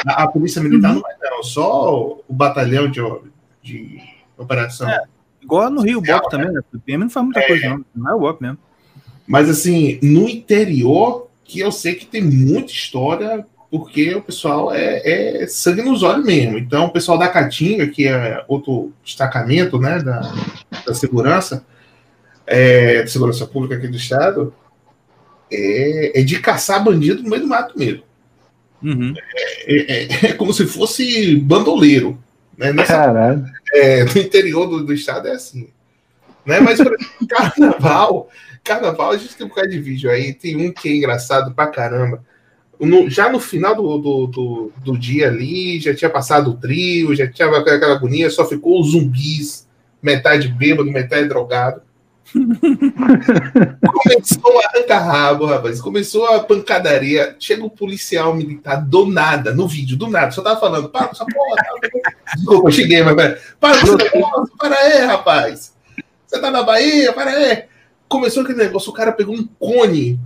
[0.06, 1.42] A, a polícia militar não vai, não.
[1.42, 3.00] Só o batalhão de,
[3.62, 4.00] de
[4.38, 4.88] operação.
[5.42, 6.60] Igual no Rio, o BOP também, né?
[6.72, 7.84] O PM não faz muita coisa, não.
[7.94, 8.58] Não é o BOP mesmo.
[9.26, 15.42] Mas assim, no interior, que eu sei que tem muita história, porque o pessoal é,
[15.42, 16.58] é sangue nos olhos mesmo.
[16.58, 20.20] Então, o pessoal da Caatinga, que é outro destacamento né, da,
[20.84, 21.64] da segurança,
[22.46, 24.52] é, segurança pública aqui do estado,
[25.50, 28.02] é, é de caçar bandido no meio do mato mesmo.
[28.82, 29.14] Uhum.
[29.66, 32.22] É, é- é como se fosse bandoleiro.
[32.58, 32.74] Né?
[32.74, 33.46] Nessa Caralho.
[33.72, 35.70] é, no interior do, do estado é assim.
[36.44, 36.60] Né?
[36.60, 38.28] Mas, por exemplo, carnaval,
[38.62, 41.68] carnaval, a gente tem um bocado de vídeo aí, tem um que é engraçado pra
[41.68, 42.22] caramba.
[42.86, 47.14] No- já no final do, do, do, do dia ali, já tinha passado o trio,
[47.14, 49.68] já tinha aquela agonia, só ficou os zumbis,
[50.02, 51.82] metade bêbado, metade drogado.
[52.34, 52.50] Começou
[54.60, 55.80] a arrancar rabo, rapaz.
[55.80, 57.36] Começou a pancadaria.
[57.38, 60.30] Chega o policial militar do nada, no vídeo, do nada.
[60.30, 61.56] Só tava falando, para com essa porra.
[62.34, 63.14] Desculpa, eu cheguei, mas
[63.60, 65.74] para com essa porra, para aí, rapaz.
[66.26, 67.64] Você tá na Bahia, para aí.
[68.08, 70.18] Começou aquele negócio, o cara pegou um cone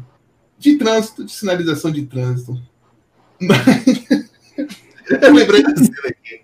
[0.58, 2.60] de trânsito, de sinalização de trânsito.
[5.22, 6.40] Eu lembrei da cena aqui.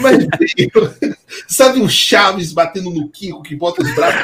[0.00, 0.24] Mas
[1.48, 4.20] sabe o Chaves batendo no Kiko que bota os braços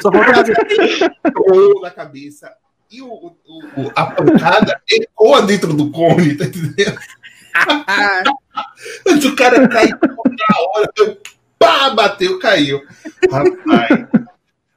[0.00, 0.10] Só
[1.28, 2.50] ecoou na cabeça.
[2.90, 3.34] E o, o-
[3.76, 6.98] o- a pancada ecoa dentro do cone, tá entendendo?
[9.06, 11.18] Mas o cara caiu na hora.
[11.58, 12.80] Pá, bateu, caiu.
[13.30, 14.06] Rapaz.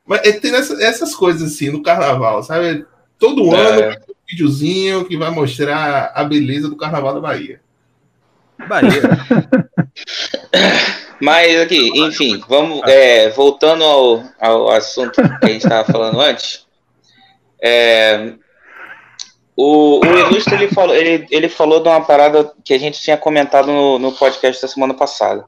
[0.07, 2.85] Mas é, tem essa- essas coisas assim no carnaval, sabe?
[3.19, 3.59] Todo É.
[3.59, 7.59] ano vai ter um videozinho que vai mostrar a beleza do carnaval da Bahia.
[8.67, 9.01] Bahia.
[11.19, 16.65] Mas aqui, enfim, vamos é, voltando ao, ao assunto que a gente estava falando antes.
[17.61, 18.33] É,
[19.55, 23.17] o, o Ilustre ele falou, ele, ele falou de uma parada que a gente tinha
[23.17, 25.45] comentado no, no podcast da semana passada.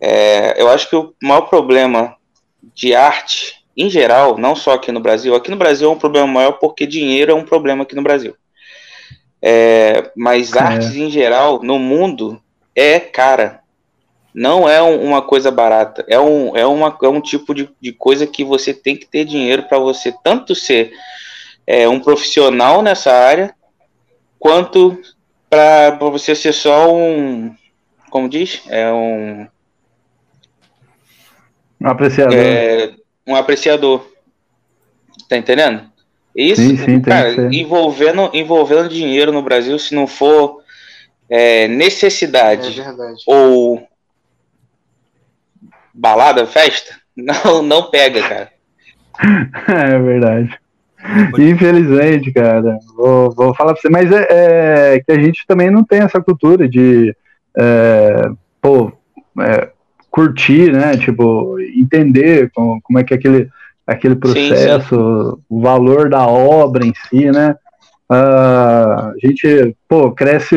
[0.00, 2.16] É, eu acho que o maior problema
[2.74, 6.26] de arte, em geral, não só aqui no Brasil, aqui no Brasil é um problema
[6.26, 8.36] maior porque dinheiro é um problema aqui no Brasil.
[9.40, 10.60] É, mas É.
[10.60, 12.40] artes em geral, no mundo,
[12.74, 13.60] é cara.
[14.34, 16.04] Não é um- uma coisa barata.
[16.08, 19.24] É um, é uma, é um tipo de, de coisa que você tem que ter
[19.26, 20.92] dinheiro para você tanto ser
[21.66, 23.54] é, um profissional nessa área,
[24.38, 24.98] quanto
[25.50, 27.54] para você ser só um.
[28.10, 28.62] Como diz?
[28.68, 29.46] É um,
[31.84, 32.34] apreciador.
[32.34, 32.94] é,
[33.32, 34.06] um apreciador.
[35.28, 35.90] Tá entendendo?
[36.34, 40.62] Isso, Sim, sim, cara, envolvendo, envolvendo dinheiro no Brasil, se não for
[41.28, 43.22] é, É necessidade verdade.
[43.26, 43.86] ou
[45.92, 48.52] balada, festa, não, não pega, cara.
[49.68, 50.58] É verdade.
[51.38, 52.78] Infelizmente, cara.
[52.96, 56.20] Vou, vou falar pra você, mas é, é que a gente também não tem essa
[56.20, 57.14] cultura de
[57.56, 58.30] é,
[58.60, 58.92] pô,
[59.40, 59.70] é,
[60.12, 60.96] curtir, né?
[60.96, 63.48] Tipo, entender como, como é que é aquele,
[63.86, 67.56] aquele processo, o valor da obra em si, né?
[68.08, 70.56] Ah, a gente, pô, cresce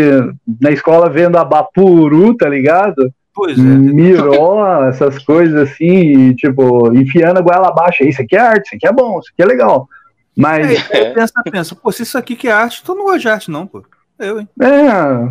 [0.61, 3.09] na escola vendo a Bapuru, tá ligado?
[3.33, 3.61] Pois é.
[3.61, 5.85] Miró, essas coisas assim,
[6.29, 8.03] e, tipo, enfiando a goela abaixo.
[8.03, 9.87] Isso aqui é arte, isso aqui é bom, isso aqui é legal.
[10.35, 13.19] Mas, Aí, aí pensa, pensa, pô, se isso aqui que é arte, tu não gosta
[13.19, 13.83] de arte, não, pô.
[14.19, 14.47] Eu, hein?
[14.61, 15.29] é,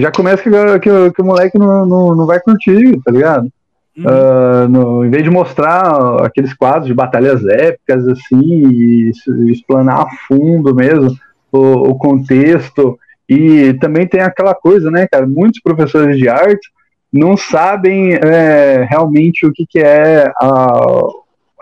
[0.00, 0.50] já começa que,
[0.80, 3.50] que, o- que o moleque não, não, não vai curtir, tá ligado?
[3.98, 4.04] Uhum.
[4.06, 10.02] Ah, no, em vez de mostrar aqueles quadros de batalhas épicas, assim, e es- explanar
[10.02, 11.10] a fundo mesmo,
[11.50, 12.98] o, o contexto.
[13.28, 15.26] E também tem aquela coisa, né, cara?
[15.26, 16.70] Muitos professores de arte
[17.12, 21.00] não sabem é, realmente o que, que é a,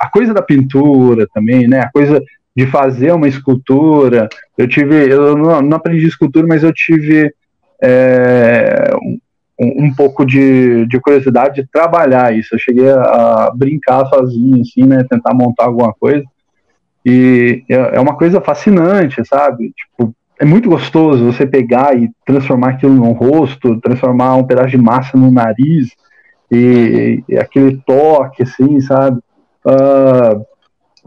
[0.00, 1.80] a coisa da pintura também, né?
[1.80, 2.22] A coisa
[2.54, 4.28] de fazer uma escultura.
[4.56, 7.32] Eu tive, eu não, não aprendi escultura, mas eu tive
[7.82, 8.90] é,
[9.58, 12.54] um, um, pouco de, de, curiosidade de trabalhar isso.
[12.54, 15.04] Eu cheguei a, brincar sozinho, assim, né?
[15.08, 16.24] Tentar montar alguma coisa.
[17.04, 19.72] E é, é uma coisa fascinante, sabe?
[19.72, 24.78] Tipo, é muito gostoso você pegar e transformar aquilo num rosto, transformar um pedaço de
[24.78, 25.88] massa no nariz
[26.50, 29.18] e, e aquele toque, assim, sabe?
[29.64, 30.44] Uh,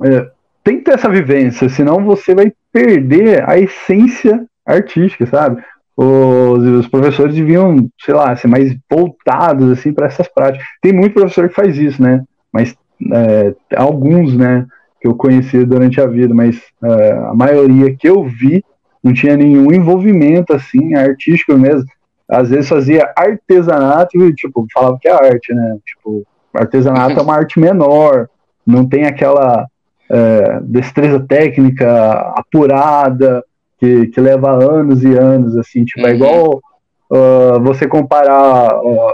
[0.05, 0.31] é,
[0.63, 5.63] tem que ter essa vivência, senão você vai perder a essência artística, sabe?
[6.01, 10.65] Os, os professores deviam, sei lá, ser mais voltados assim para essas práticas.
[10.81, 12.23] Tem muito professor que faz isso, né?
[12.53, 12.73] Mas
[13.13, 14.65] é, alguns, né,
[15.01, 18.63] que eu conheci durante a vida, mas é, a maioria que eu vi
[19.03, 21.85] não tinha nenhum envolvimento assim artístico mesmo.
[22.29, 25.79] Às vezes fazia artesanato e tipo falava que é arte, né?
[25.85, 28.29] Tipo artesanato é uma arte menor,
[28.65, 29.67] não tem aquela
[30.09, 33.43] é, destreza técnica apurada
[33.79, 35.85] que, que leva anos e anos assim.
[35.85, 36.15] Tipo é uhum.
[36.15, 36.61] igual
[37.09, 39.13] uh, você comparar uh,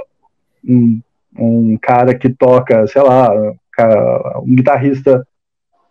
[0.67, 1.01] um,
[1.37, 3.29] um cara que toca, sei lá,
[4.41, 5.25] um guitarrista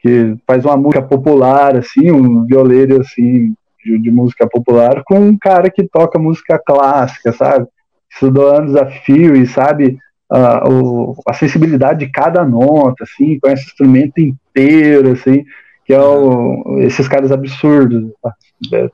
[0.01, 5.38] que faz uma música popular, assim, um violeiro, assim, de, de, música popular com um
[5.38, 7.66] cara que toca música clássica, sabe?
[8.10, 9.98] Estudou anos a fio e sabe
[10.30, 15.44] a, o, a sensibilidade de cada nota, assim, com esse instrumento inteiro, assim,
[15.85, 18.11] que é o, esses caras absurdos.
[18.23, 18.35] Tá?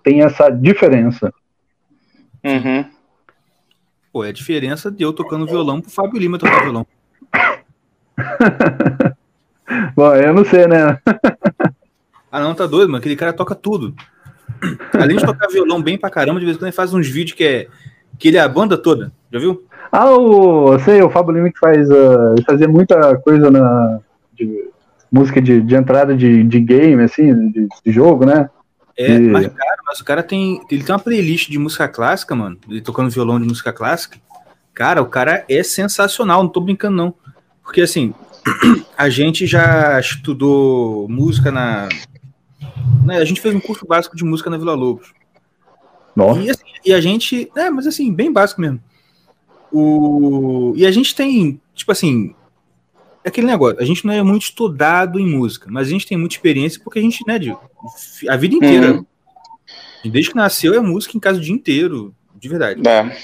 [0.02, 1.32] Tem essa diferença.
[2.44, 2.84] Uhum.
[4.12, 6.86] Pô, é a diferença de eu tocando violão pro Fábio Lima tocar violão.
[9.94, 10.98] Bom, eu não sei, né?
[12.30, 12.98] ah, não, tá doido, mano.
[12.98, 13.94] Aquele cara toca tudo.
[14.92, 17.36] Além de tocar violão bem pra caramba, de vez em quando ele faz uns vídeos
[17.36, 17.68] que é.
[18.18, 19.12] que ele é a banda toda.
[19.32, 19.64] Já viu?
[19.92, 20.78] Ah, o.
[20.80, 21.88] sei, o Fábio Lima que faz.
[21.88, 24.00] Uh, fazia muita coisa na.
[24.34, 24.69] De,
[25.10, 28.48] música de, de entrada de, de game, assim, de, de jogo, né?
[28.96, 29.20] É, e...
[29.20, 30.60] mas, cara, mas o cara tem.
[30.70, 32.58] Ele tem uma playlist de música clássica, mano.
[32.68, 34.18] Ele tocando violão de música clássica.
[34.74, 37.14] Cara, o cara é sensacional, não tô brincando, não.
[37.62, 38.14] Porque assim,
[38.96, 41.88] a gente já estudou música na,
[43.04, 45.12] né, a gente fez um curso básico de música na Vila Lobos.
[46.14, 46.40] Nossa.
[46.40, 47.50] E, assim, e a gente.
[47.56, 48.80] É, mas assim, bem básico mesmo.
[49.72, 52.34] O, e a gente tem, tipo assim,
[53.24, 56.34] aquele negócio, a gente não é muito estudado em música, mas a gente tem muita
[56.34, 57.54] experiência porque a gente, né, de,
[58.28, 58.92] a vida inteira.
[58.94, 59.06] Uhum.
[60.04, 62.80] Desde que nasceu é música em casa o dia inteiro, de verdade.
[62.88, 63.16] É.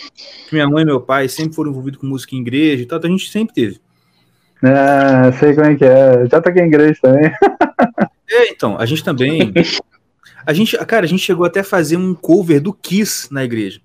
[0.52, 3.09] Minha mãe e meu pai sempre foram envolvidos com música em igreja e tal, então
[3.09, 3.81] a gente sempre teve.
[4.62, 6.27] É, sei como é que é.
[6.31, 7.31] Já toquei em igreja também.
[8.28, 9.52] É, então, a gente também.
[10.44, 13.81] A gente, cara, a gente chegou até a fazer um cover do Kiss na igreja.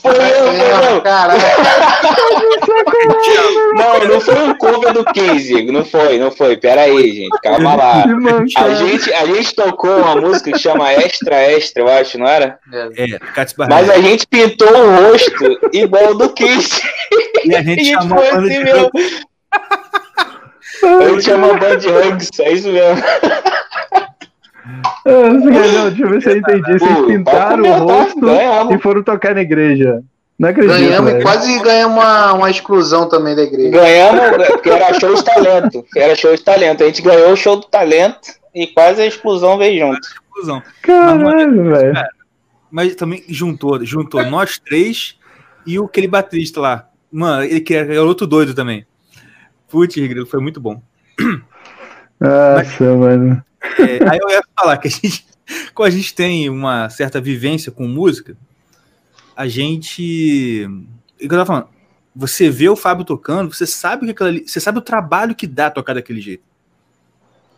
[0.00, 1.02] Foi eu, foi eu.
[3.74, 6.56] Não, não foi um cover do Kiss, não foi, não foi.
[6.56, 8.04] Pera aí, gente, calma lá.
[8.56, 12.58] A gente, a gente tocou uma música que chama Extra Extra, eu acho, não era?
[12.72, 12.86] É,
[13.68, 16.80] Mas a gente pintou o rosto igual do Kiss.
[17.44, 18.90] E a gente, e chamou foi assim mesmo.
[20.82, 23.02] Eu chamo Band Hugs, é isso mesmo.
[25.04, 26.78] Não, deixa eu ver se eu entendi.
[26.78, 28.74] Vocês pintaram o rosto ganhamos.
[28.74, 30.02] e foram tocar na igreja.
[30.38, 30.78] Não acredito.
[30.78, 33.70] Ganhamos e quase ganhamos uma, uma exclusão também da igreja.
[33.70, 35.84] Ganhamos, porque era show de talento.
[35.96, 36.82] Era show de talento.
[36.82, 40.00] A gente ganhou o show do talento e quase a exclusão veio junto.
[40.00, 40.62] Exclusão.
[40.82, 41.94] Caralho, velho.
[42.70, 45.18] Mas também juntou, juntou nós três
[45.66, 46.88] e o aquele baterista lá.
[47.10, 48.86] Mano, ele que era outro doido também.
[49.68, 50.80] Putz, Grilo, foi muito bom.
[52.18, 53.44] Nossa, Mas, mano.
[53.78, 55.26] É, aí eu ia falar que a gente,
[55.74, 58.36] como a gente tem uma certa vivência com música,
[59.36, 60.68] a gente.
[61.18, 61.68] Eu tava falando,
[62.14, 65.46] você vê o Fábio tocando, você sabe que aquilo ali, você sabe o trabalho que
[65.46, 66.42] dá tocar daquele jeito.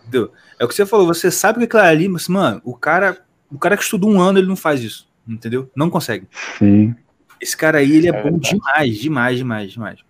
[0.03, 0.31] Entendeu?
[0.59, 3.19] É o que você falou, você sabe que aquilo ali, mas, mano, o cara,
[3.51, 5.09] o cara que estuda um ano, ele não faz isso.
[5.27, 5.71] Entendeu?
[5.75, 6.29] Não consegue.
[6.59, 6.95] Sim.
[7.41, 10.01] Esse cara aí, ele é, é bom demais, demais, demais, demais.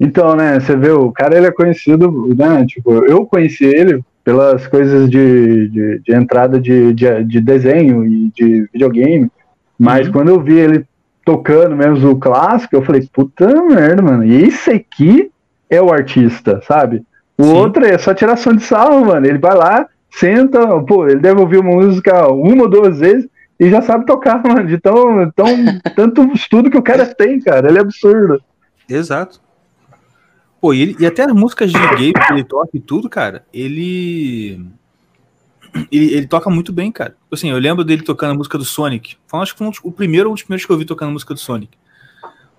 [0.00, 2.66] Então, né, você vê, o cara ele é conhecido, né?
[2.66, 8.32] Tipo, eu conheci ele pelas coisas de, de, de entrada de, de, de, desenho e
[8.34, 9.30] de videogame,
[9.78, 10.12] mas uhum.
[10.12, 10.86] quando eu vi ele
[11.24, 15.30] tocando mesmo o clássico, eu falei, puta merda, mano, e esse aqui
[15.68, 17.02] é o artista, sabe?
[17.36, 17.52] O Sim.
[17.52, 19.26] outro é só tiração de sarro, mano.
[19.26, 23.28] Ele vai lá, senta, pô, ele deve ouvir uma música uma ou duas vezes
[23.58, 24.66] e já sabe tocar, mano.
[24.66, 25.46] De tão, tão,
[25.96, 27.68] tanto estudo que o cara tem, cara.
[27.68, 28.40] Ele é absurdo.
[28.88, 29.40] Exato.
[30.64, 33.44] Pô, e, ele, e até as músicas de game que ele toca e tudo, cara,
[33.52, 34.66] ele.
[35.92, 37.14] ele, ele toca muito bem, cara.
[37.30, 39.18] Assim, eu lembro dele tocando a música do Sonic.
[39.26, 41.12] Foi, acho que foi um o primeiro, um dos primeiros que eu vi tocando a
[41.12, 41.76] música do Sonic.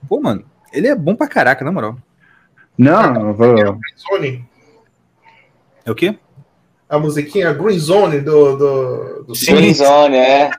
[0.08, 1.98] Pô, mano, ele é bom pra caraca, na moral.
[2.78, 4.46] Não, vou- Sony,
[5.84, 6.16] É o quê?
[6.88, 8.56] a musiquinha Green Zone do.
[8.56, 9.56] do, do Sim.
[9.56, 10.52] Green Zone, é.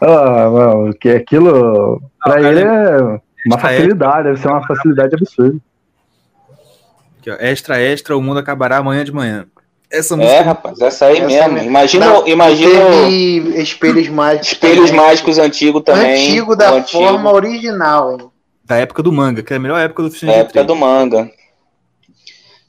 [0.00, 5.14] Ah, mano, que aquilo pra cara, ele é uma extra, facilidade, deve ser uma facilidade
[5.14, 5.58] absurda.
[7.18, 9.46] Aqui, ó, extra, extra, o mundo acabará amanhã de manhã.
[9.90, 10.42] Essa É, música.
[10.42, 11.52] rapaz, essa aí Essa mesmo.
[11.52, 11.68] mesmo.
[11.68, 14.52] Imagina, Não, imagina Teve espelhos mágicos.
[14.52, 15.06] espelhos também.
[15.06, 16.12] mágicos antigo também.
[16.28, 18.30] Antigo da antigo, forma original, hein?
[18.64, 21.28] Da época do manga, que é a melhor época do da filme época do manga.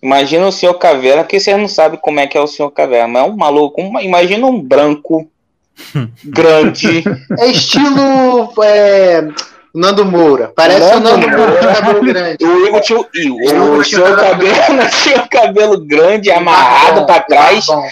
[0.02, 3.08] Imagina o Senhor Caverna, porque vocês não sabem como é que é o Senhor Caverna,
[3.08, 3.80] mas é um maluco.
[3.80, 5.30] uma- imagina um branco
[6.26, 7.04] grande.
[7.38, 9.28] É estilo é,
[9.74, 10.52] Nando Moura.
[10.56, 12.46] Parece o Nando Nando Moura com cabelo grande.
[12.46, 17.66] O Igor tinha, o, o Senhor Caverna tinha o cabelo grande, amarrado pra trás.
[17.66, 17.88] Tá bom.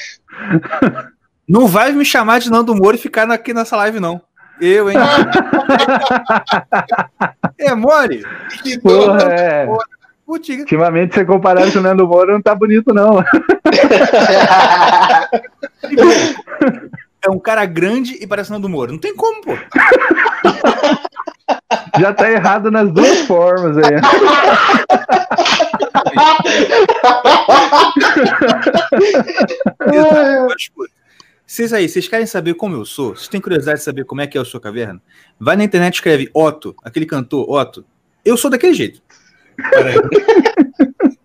[1.48, 4.22] Não vai me chamar de Nando Moura e ficar aqui nessa live, não.
[4.62, 4.98] Eu, hein?
[7.58, 8.26] é mole?
[8.82, 9.66] Porra, é.
[10.26, 13.20] Putz, Ultimamente, você comparado com o Nando Moura, não tá bonito, não.
[17.26, 18.92] é um cara grande e parece Nando Moura.
[18.92, 19.58] Não tem como, pô.
[22.00, 23.96] Já tá errado nas duas formas aí.
[31.46, 33.16] Vocês aí, vocês querem saber como eu sou?
[33.16, 35.02] Vocês têm curiosidade de saber como é que é o sua caverna?
[35.40, 37.86] Vai na internet e escreve Otto, aquele cantor, Otto.
[38.24, 39.02] Eu sou daquele jeito.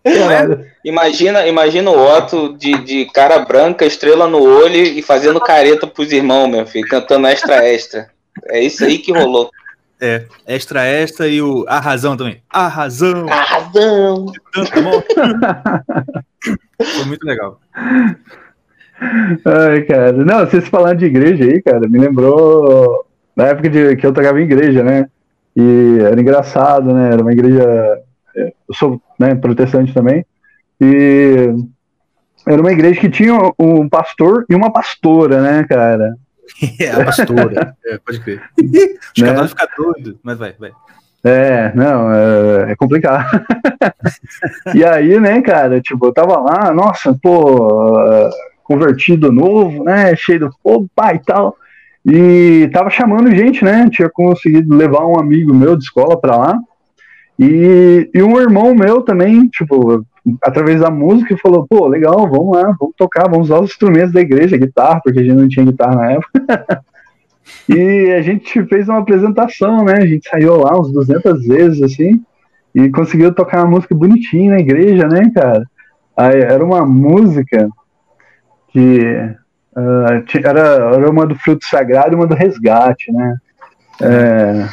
[0.05, 0.67] Caralho.
[0.85, 6.13] Imagina, imagina o Otto de, de cara branca, estrela no olho e fazendo careta pros
[6.13, 8.11] irmãos, meu filho, cantando extra extra.
[8.47, 9.51] É isso aí que rolou.
[10.05, 12.43] É, extra extra e o A Razão também.
[12.51, 13.27] A Razão.
[13.27, 14.27] A razão.
[16.79, 17.59] Foi muito legal.
[17.75, 18.15] Ai,
[19.89, 20.13] cara.
[20.13, 24.39] Não, vocês falando de igreja aí, cara, me lembrou na época de, que eu tocava
[24.39, 25.07] em igreja, né?
[25.57, 27.09] E era engraçado, né?
[27.11, 27.63] Era uma igreja.
[28.37, 30.23] é, Eu sou né, protestante também.
[30.79, 31.49] E
[32.47, 36.15] era uma igreja que tinha um pastor e uma pastora, né, cara?
[36.81, 37.77] É, a pastora.
[37.85, 38.43] É, pode crer.
[38.59, 39.35] Os Né?
[39.35, 40.17] caras ficam doidos.
[40.23, 40.71] Mas vai, vai.
[41.25, 43.25] É, não, é, é complicado.
[44.75, 48.31] e aí, né, cara, tipo, eu tava lá, nossa, pô,
[48.63, 51.57] convertido novo, né, cheio do fogo, pai e tal.
[52.05, 56.59] E tava chamando gente, né, tinha conseguido levar um amigo meu de escola pra lá.
[57.39, 60.05] E, e um irmão meu também, tipo,
[60.43, 64.21] através da música, falou, pô, legal, vamos lá, vamos tocar, vamos usar os instrumentos da
[64.21, 66.85] igreja, guitarra, porque a gente não tinha guitarra na época.
[67.69, 69.95] E a gente fez uma apresentação, né?
[69.99, 72.23] A gente saiu lá uns 200 vezes, assim,
[72.75, 75.63] e conseguiu tocar uma música bonitinha na igreja, né, cara?
[76.17, 77.69] Aí, era uma música
[78.69, 78.99] que
[80.27, 80.61] ti- era,
[80.95, 83.37] era uma do fruto sagrado e uma do resgate, né?
[84.01, 84.69] É,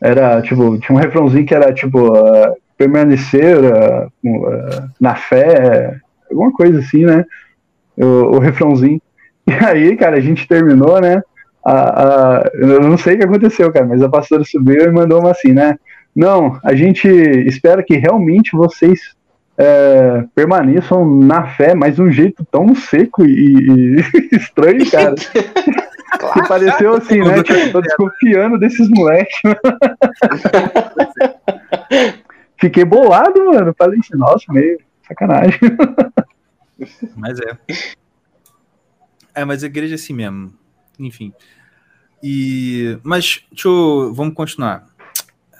[0.00, 5.96] era, tipo, tinha um refrãozinho que era, tipo, ah, permanecer ah, ah, na fé,
[6.30, 7.24] alguma coisa assim, né?
[7.96, 9.00] O, o refrãozinho.
[9.44, 11.20] E aí, cara, a gente terminou, né?
[11.64, 15.20] a, a- eu não sei o que aconteceu, cara, mas a pastora subiu e mandou
[15.20, 15.76] uma assim, né?
[16.14, 19.00] Não, a gente espera que realmente vocês
[19.58, 24.04] é, permaneçam na fé, mas de um jeito tão seco e, e
[24.36, 25.14] estranho, cara.
[26.34, 27.42] Que pareceu assim, né?
[27.42, 29.40] Tipo, tô desconfiando desses moleques.
[32.62, 33.74] Fiquei bolado, mano.
[33.76, 34.78] Falei assim, nossa, meio
[35.08, 35.58] sacanagem.
[37.16, 37.58] Mas é.
[39.34, 40.52] É, mas a igreja é assim mesmo.
[40.98, 41.32] Enfim.
[42.22, 42.98] E.
[43.02, 44.12] Mas, deixa eu.
[44.14, 44.86] Vamos continuar.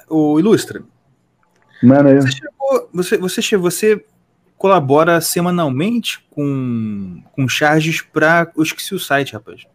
[0.09, 0.83] O Ilustra.
[1.83, 2.91] Mano, eu, Você chegou.
[2.95, 4.05] Você, você, che- você
[4.57, 8.47] colabora semanalmente com, com charges pra.
[8.57, 9.67] Eu esqueci o site, rapaz.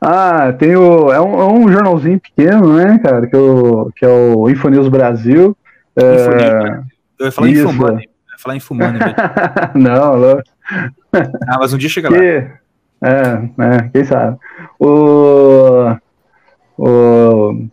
[0.00, 1.12] Ah, tem o.
[1.12, 3.26] É um, é um jornalzinho pequeno, né, cara?
[3.26, 5.56] Que, o, que é o Infonews Brasil.
[5.96, 6.82] É,
[7.18, 7.68] Eu ia falar Isso.
[7.68, 8.04] Infomoney.
[8.04, 9.00] Eu ia falar Infomoney.
[9.74, 10.42] não, não.
[11.48, 12.18] ah, mas um dia chega lá.
[12.18, 12.50] Que,
[13.02, 14.38] é, é, quem sabe.
[14.78, 15.94] O,
[16.78, 17.68] o,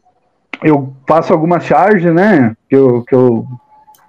[0.62, 2.56] eu faço algumas charges, né?
[2.70, 3.46] Que eu, que, eu,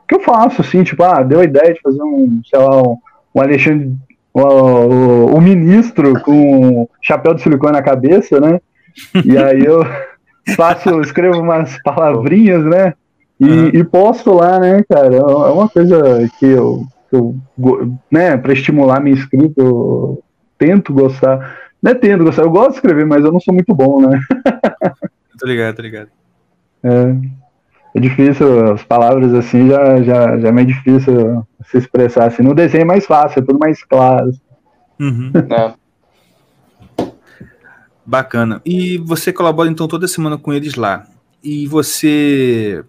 [0.09, 2.99] que eu faço, assim, tipo, ah, deu a ideia de fazer um, sei lá, um,
[3.35, 3.95] um Alexandre.
[4.35, 8.61] O, o, o ministro com chapéu de silicone na cabeça, né?
[9.25, 9.85] E aí eu
[10.57, 12.95] faço, escrevo umas palavrinhas, né?
[13.43, 13.69] E, Uhum.
[13.69, 15.17] e posto lá, né, cara?
[15.17, 16.01] É uma coisa
[16.39, 17.35] que eu, que eu
[18.09, 20.23] né, para estimular minha escrita, eu
[20.57, 21.59] tento gostar.
[21.83, 24.21] Não é tento gostar, eu gosto de escrever, mas eu não sou muito bom, né?
[25.41, 26.09] Tô ligado, tô ligado.
[26.85, 27.17] É.
[27.97, 32.45] é difícil, as palavras assim já, já, já é meio difícil se expressar assim.
[32.45, 34.31] No desenho é mais fácil, é tudo mais claro.
[35.01, 35.33] Uhum.
[35.51, 35.75] É.
[38.07, 38.61] Bacana.
[38.65, 41.07] E você colabora então toda semana com eles lá.
[41.43, 42.85] E você.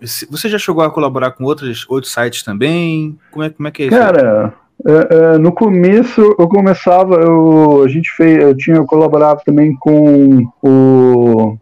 [0.00, 3.18] Você já chegou a colaborar com outros, outros sites também?
[3.30, 3.96] Como é, como é que é isso?
[3.96, 4.54] Cara,
[4.86, 10.46] é, é, no começo eu começava, eu, a gente fez, eu tinha colaborado também com
[10.62, 11.58] o,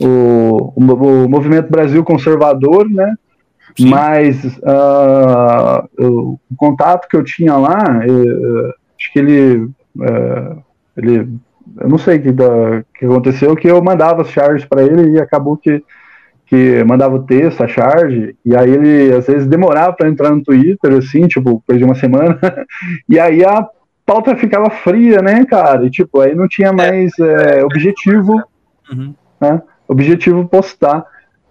[0.00, 3.14] o, o Movimento Brasil Conservador, né?
[3.76, 3.90] Sim.
[3.90, 4.42] Mas
[5.98, 9.70] eu- o contato que eu tinha lá, eh, acho que ele,
[10.02, 10.56] eh,
[10.96, 11.28] ele,
[11.80, 15.12] eu não sei o que, da- que aconteceu, que eu mandava as charges para ele
[15.12, 15.82] e acabou que,
[16.48, 20.42] que mandava o texto, a charge, e aí ele às vezes demorava para entrar no
[20.42, 22.38] Twitter, assim, tipo, depois de uma semana,
[23.08, 23.66] e aí a
[24.06, 25.84] pauta ficava fria, né, cara?
[25.86, 28.42] E tipo, aí não tinha mais eh, objetivo
[28.90, 29.14] Uhum.
[29.86, 31.04] objetivo postar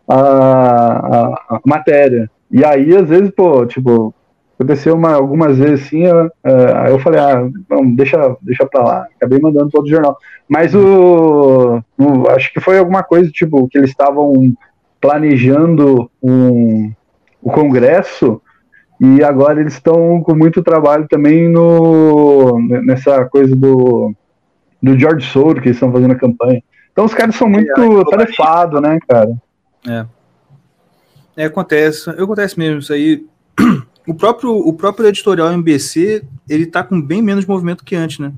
[0.07, 2.29] a, a, a matéria.
[2.49, 4.13] E aí, às vezes, pô, tipo,
[4.57, 8.83] aconteceu uma, algumas vezes assim, eu, é, aí eu falei, ah, não, deixa, deixa pra
[8.83, 9.07] lá.
[9.17, 10.17] Acabei mandando todo o jornal.
[10.49, 14.33] Mas o, o- Acho que foi alguma coisa, tipo, que eles estavam
[14.99, 16.91] planejando um,
[17.41, 18.41] o congresso.
[18.99, 24.13] E agora eles estão com muito trabalho também no, nessa coisa do,
[24.81, 26.63] do George Soros, que eles estão fazendo a campanha.
[26.91, 29.37] Então os caras são muito tarefados, né, cara?
[31.35, 32.09] É, acontece.
[32.09, 33.25] Acontece mesmo isso aí.
[34.07, 38.31] O próprio, o próprio editorial MBC, ele tá com bem menos movimento que antes, né?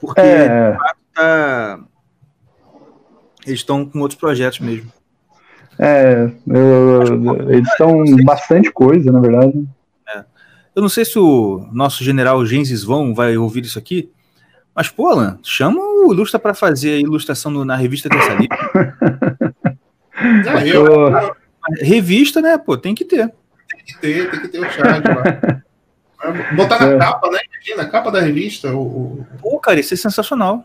[0.00, 0.78] Porque É,
[1.14, 1.80] tá-
[3.46, 4.90] eles estão com outros projetos mesmo.
[5.78, 9.64] É eu- eles estão bastante coisa, na verdade.
[10.74, 14.10] Eu não sei se o nosso general Gengis Vão vai ouvir isso aqui,
[14.74, 18.58] mas, pô, Alan, chama o Ilustra para fazer a ilustração no- na revista Terça Livre.
[20.66, 21.36] Eu, Eu-
[21.80, 23.28] Revista, né, pô, tem que ter.
[23.68, 25.62] tem que ter, tem que ter o lá.
[26.56, 26.98] Botar na É.
[26.98, 27.38] capa, né?
[27.54, 28.72] Imagina, a capa da revista.
[28.74, 30.64] O, o- Pô, cara, isso é sensacional.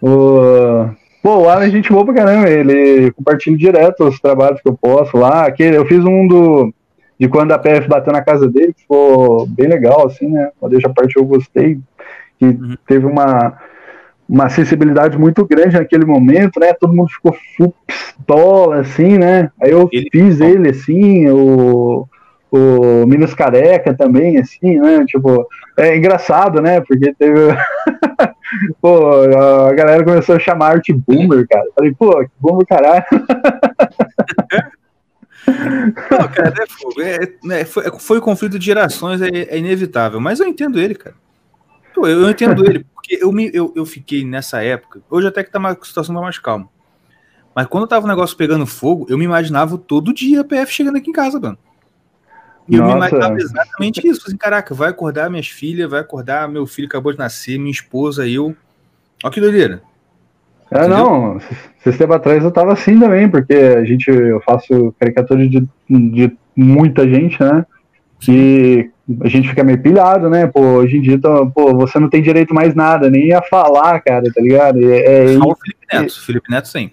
[0.00, 0.88] O...
[1.22, 4.74] Pô, o Alan é gente boa pra caramba, ele compartilha direto os trabalhos que eu
[4.80, 5.44] posto lá.
[5.46, 6.72] Aquele, eu fiz um do
[7.18, 10.50] de quando a PF bateu na casa dele, que ficou bem legal, assim, né?
[10.58, 11.78] Uma deixa a parte eu gostei,
[12.38, 12.74] que Uhum.
[12.88, 13.58] teve uma,
[14.26, 16.72] uma sensibilidade muito grande naquele momento, né?
[16.72, 17.36] Todo mundo ficou
[17.86, 19.50] pistola, assim, né?
[19.62, 22.08] Aí eu Ele- fiz ele, assim, o,
[22.50, 25.04] o Minas Careca também, assim, né?
[25.06, 25.46] Tipo,
[25.76, 26.80] é engraçado, né?
[26.80, 27.48] Porque teve.
[28.82, 31.66] pô, a galera começou a chamar arte boomer, cara.
[31.74, 33.04] Falei, pô, que boomer caralho.
[35.46, 37.00] Não, cara, é fogo.
[37.00, 40.20] É, né, foi, foi o conflito de gerações, é, é inevitável.
[40.20, 41.16] Mas eu entendo ele, cara.
[41.94, 45.00] Pô, eu, eu entendo ele, porque eu, me, eu, eu fiquei nessa época.
[45.10, 46.68] Hoje até que tá uma situação tá mais calma.
[47.54, 50.96] Mas quando tava o negócio pegando fogo, eu me imaginava todo dia a PF chegando
[50.96, 51.58] aqui em casa, mano.
[52.68, 54.22] E eu me imaginava exatamente isso.
[54.26, 57.70] Assim, caraca, vai acordar minhas filhas, vai acordar meu filho que acabou de nascer, minha
[57.70, 58.54] esposa, eu.
[59.24, 59.82] Ó que doideira.
[60.70, 61.36] É, não,
[61.84, 66.36] esses tempos atrás eu tava assim também, porque a gente, eu faço caricatura de, de
[66.54, 67.66] muita gente, né?
[68.20, 68.88] Que
[69.22, 70.46] a gente fica meio pilhado, né?
[70.46, 73.98] Pô, hoje em dia, então, pô, você não tem direito mais nada, nem a falar,
[74.00, 74.78] cara, tá ligado?
[74.92, 76.20] É, é- Só o Felipe Neto.
[76.20, 76.90] Felipe Neto, sim.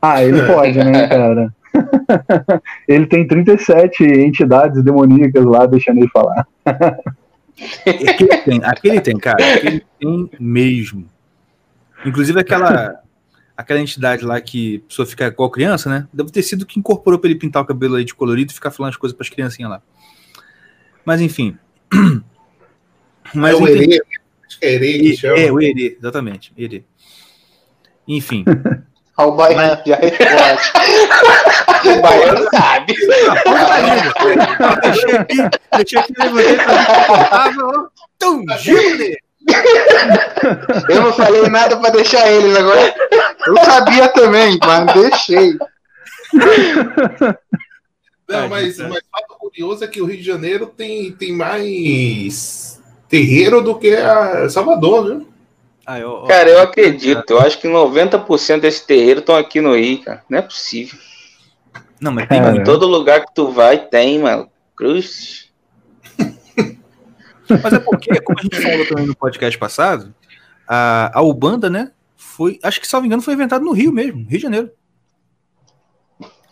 [0.00, 1.52] ah, ele pode, né, cara?
[2.88, 6.46] ele tem 37 entidades demoníacas lá deixando ele falar.
[6.64, 9.54] Aquele tem, aquele tem, cara.
[9.54, 11.06] Aquele tem mesmo.
[12.04, 13.00] Inclusive aquela,
[13.56, 16.08] aquela entidade lá que a pessoa fica igual criança, né?
[16.12, 18.70] Deve ter sido que incorporou pra ele pintar o cabelo aí de colorido e ficar
[18.70, 19.82] falando as coisas pras criancinhas lá.
[21.04, 21.56] Mas enfim.
[23.34, 25.46] Mas é o acho que é.
[25.46, 26.52] É, o Herê, exatamente.
[26.56, 26.82] Herê.
[28.08, 28.44] Enfim.
[29.26, 30.70] O baiano já responde.
[31.88, 32.94] o baiano sabe.
[34.82, 35.36] deixei aqui,
[35.76, 37.90] deixei aqui, levantei pra.
[38.18, 39.16] Tum, giro,
[40.88, 42.94] Eu não falei nada pra deixar eles agora.
[43.46, 45.58] Eu sabia também, mas deixei.
[48.28, 52.80] Não, mas, mas o fato curioso é que o Rio de Janeiro tem, tem mais
[53.08, 55.29] terreiro do que a Salvador, viu?
[55.86, 57.30] Ah, eu, Cara, eu acredito.
[57.30, 60.22] Eu acho que 90% desse terreiro estão aqui no Rio, cara.
[60.28, 60.98] Não é possível.
[62.00, 64.48] Não, mas tem Em todo lugar que tu vai, tem, mano.
[64.74, 65.50] Cruz.
[67.62, 70.14] Mas é porque, como a gente falou também no podcast passado,
[70.66, 71.90] a, a Ubanda, né?
[72.16, 74.70] Foi, acho que, salvo engano, foi inventado no Rio mesmo, Rio de Janeiro.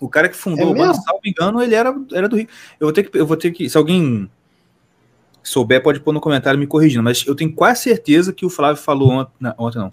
[0.01, 2.49] O cara que fundou É a Ubanda, salvo engano, ele era, era do Rio.
[2.79, 4.29] Eu vou ter que, eu vou ter que, se alguém
[5.49, 8.83] souber, pode pôr no comentário me corrigindo, mas eu tenho quase certeza que o Flávio
[8.83, 9.93] falou ontem, não, ontem não,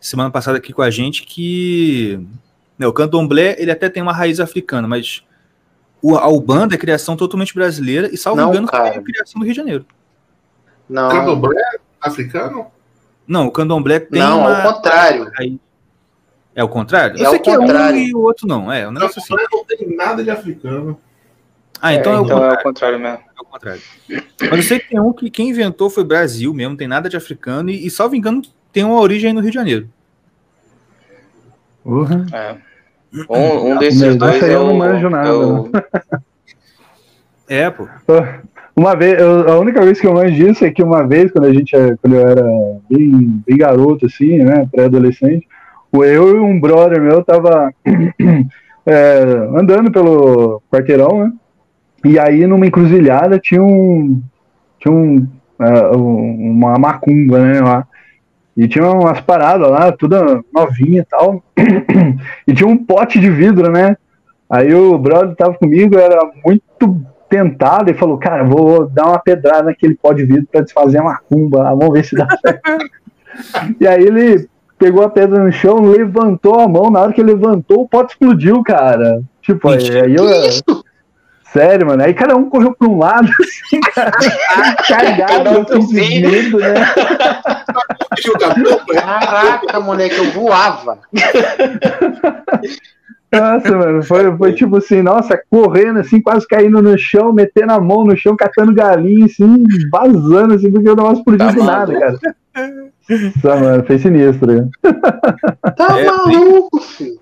[0.00, 2.18] semana passada aqui com a gente que
[2.78, 5.22] Né, o candomblé, ele até tem uma raiz africana, mas
[6.02, 8.92] o, a Ubanda é criação totalmente brasileira e, salvo Não, engano, cara.
[8.92, 9.86] foi criação do Rio de Janeiro.
[10.88, 11.62] Não, Candomblé
[12.00, 12.66] africano?
[13.26, 14.62] Não, o candomblé tem não, uma...
[14.62, 15.30] ao contrário.
[16.54, 17.16] É o contrário?
[17.18, 17.98] É Eu sei que é um contrário.
[17.98, 18.70] e o outro não.
[18.70, 19.34] É, um negócio assim.
[19.34, 21.00] Candomblé não tem nada de africano.
[21.80, 22.60] Ah, então é, É, o então é contrário.
[22.60, 23.18] o contrário mesmo.
[23.54, 23.82] O contrário.
[24.40, 27.08] Mas eu sei que tem um que quem inventou foi Brasil mesmo, não tem nada
[27.08, 29.88] de africano, e, e salvo engano, tem uma origem aí no Rio de Janeiro.
[31.84, 32.26] Porra.
[32.32, 32.56] É.
[33.30, 35.70] Um, um desses Mas dois essa aí é eu não manjo nada, é o-
[37.48, 37.86] É, pô.
[38.74, 41.44] Uma vez, eu- a única vez que eu manjo disso é que uma vez, quando
[41.44, 42.42] a gente, é- quando eu era
[42.90, 45.46] bem, bem garoto, assim, né, pré-adolescente,
[45.92, 47.72] o- eu e um brother meu tava
[48.84, 49.22] é,
[49.56, 51.32] andando pelo quarteirão, né,
[52.04, 54.20] e aí numa encruzilhada tinha um,
[54.78, 55.26] tinha um,
[55.96, 57.86] um- uma macumba, né, lá,
[58.56, 61.42] e tinha umas paradas lá, toda novinha e tal,
[62.46, 63.96] e tinha um pote de vidro, né,
[64.48, 69.64] aí o brother tava comigo, era muito tentado e falou, cara, vou dar uma pedrada
[69.64, 72.60] naquele pó de vidro pra desfazer a macumba, lá, vamos ver se dá certo.
[73.80, 74.48] e aí ele
[74.78, 78.62] pegou a pedra no chão, levantou a mão, na hora que levantou, o pote explodiu,
[78.62, 79.20] cara.
[79.40, 80.24] Tipo, aí, aí eu...
[81.54, 82.02] Sério, mano.
[82.02, 86.30] Aí cada um correu pra um lado, assim, cara, Cada cagado, de filho.
[86.30, 86.74] medo, né?
[88.92, 90.98] Caraca, moleque, eu voava.
[93.32, 97.80] Nossa, mano, foi, foi tipo assim, nossa, correndo assim, quase caindo no chão, metendo a
[97.80, 101.98] mão no chão, catando galinha, assim, vazando, assim, porque o negócio explodiu Tá do nada,
[101.98, 102.18] cara.
[103.42, 104.52] Nossa, mano, foi sinistro.
[104.52, 104.68] né?
[105.76, 107.18] Tá É, maluco, filho.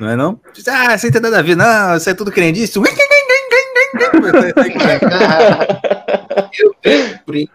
[0.00, 0.40] Não é não?
[0.68, 2.78] Ah, isso aí tem nada a ver, não, isso é tudo crendice.
[6.58, 7.48] Eu tenho um primo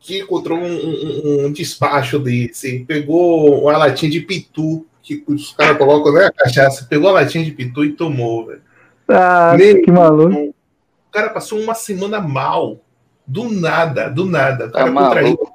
[0.00, 2.80] que encontrou um, um- um despacho desse.
[2.86, 6.86] Pegou uma latinha de pitu, que os caras colocam né, a cachaça.
[6.88, 8.62] Pegou a latinha de pitu e tomou, velho.
[9.08, 10.34] Ah, que maluco.
[10.34, 10.54] O
[11.12, 12.80] cara passou uma semana mal.
[13.26, 14.66] Do nada, do nada.
[14.66, 15.52] O Tá cara contraiu maluco.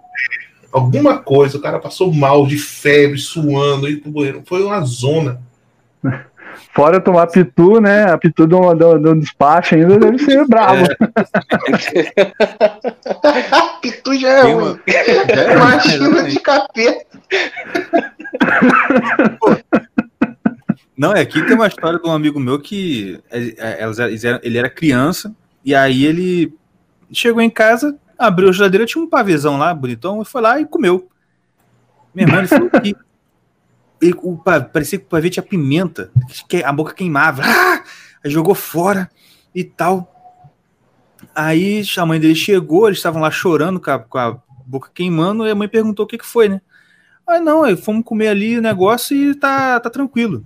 [0.72, 1.58] alguma coisa.
[1.58, 4.44] O cara passou mal, de febre, suando, e pro banheiro.
[4.46, 5.42] Foi uma zona.
[6.74, 8.06] Fora tomar pitu, né?
[8.12, 10.86] A pitu do, do, do despacho ainda deve ser bravo.
[13.82, 14.64] Pitu já é Tem ruim.
[14.72, 14.80] uma-
[15.54, 17.06] Imagina de capeta.
[20.98, 24.70] Não, é aqui tem uma história de um amigo meu que é, é, ele era
[24.70, 26.54] criança e aí ele
[27.12, 30.66] chegou em casa, abriu a geladeira, tinha um pavêzão lá, bonitão, e foi lá e
[30.66, 31.08] comeu.
[32.16, 32.96] Meu irmão, ele falou que
[34.02, 36.12] ele- o pa- parecia que o pavê tinha pimenta,
[36.48, 37.42] que a boca queimava.
[37.46, 37.84] Ah!
[38.24, 39.10] Aí jogou fora
[39.54, 40.14] e tal.
[41.36, 45.48] Aí a mãe dele chegou, eles estavam lá chorando com a, com a boca queimando,
[45.48, 46.62] e a mãe perguntou o que, que foi, né?
[47.26, 50.46] Ah, não, aí fomos comer ali o negócio e tá, tá tranquilo.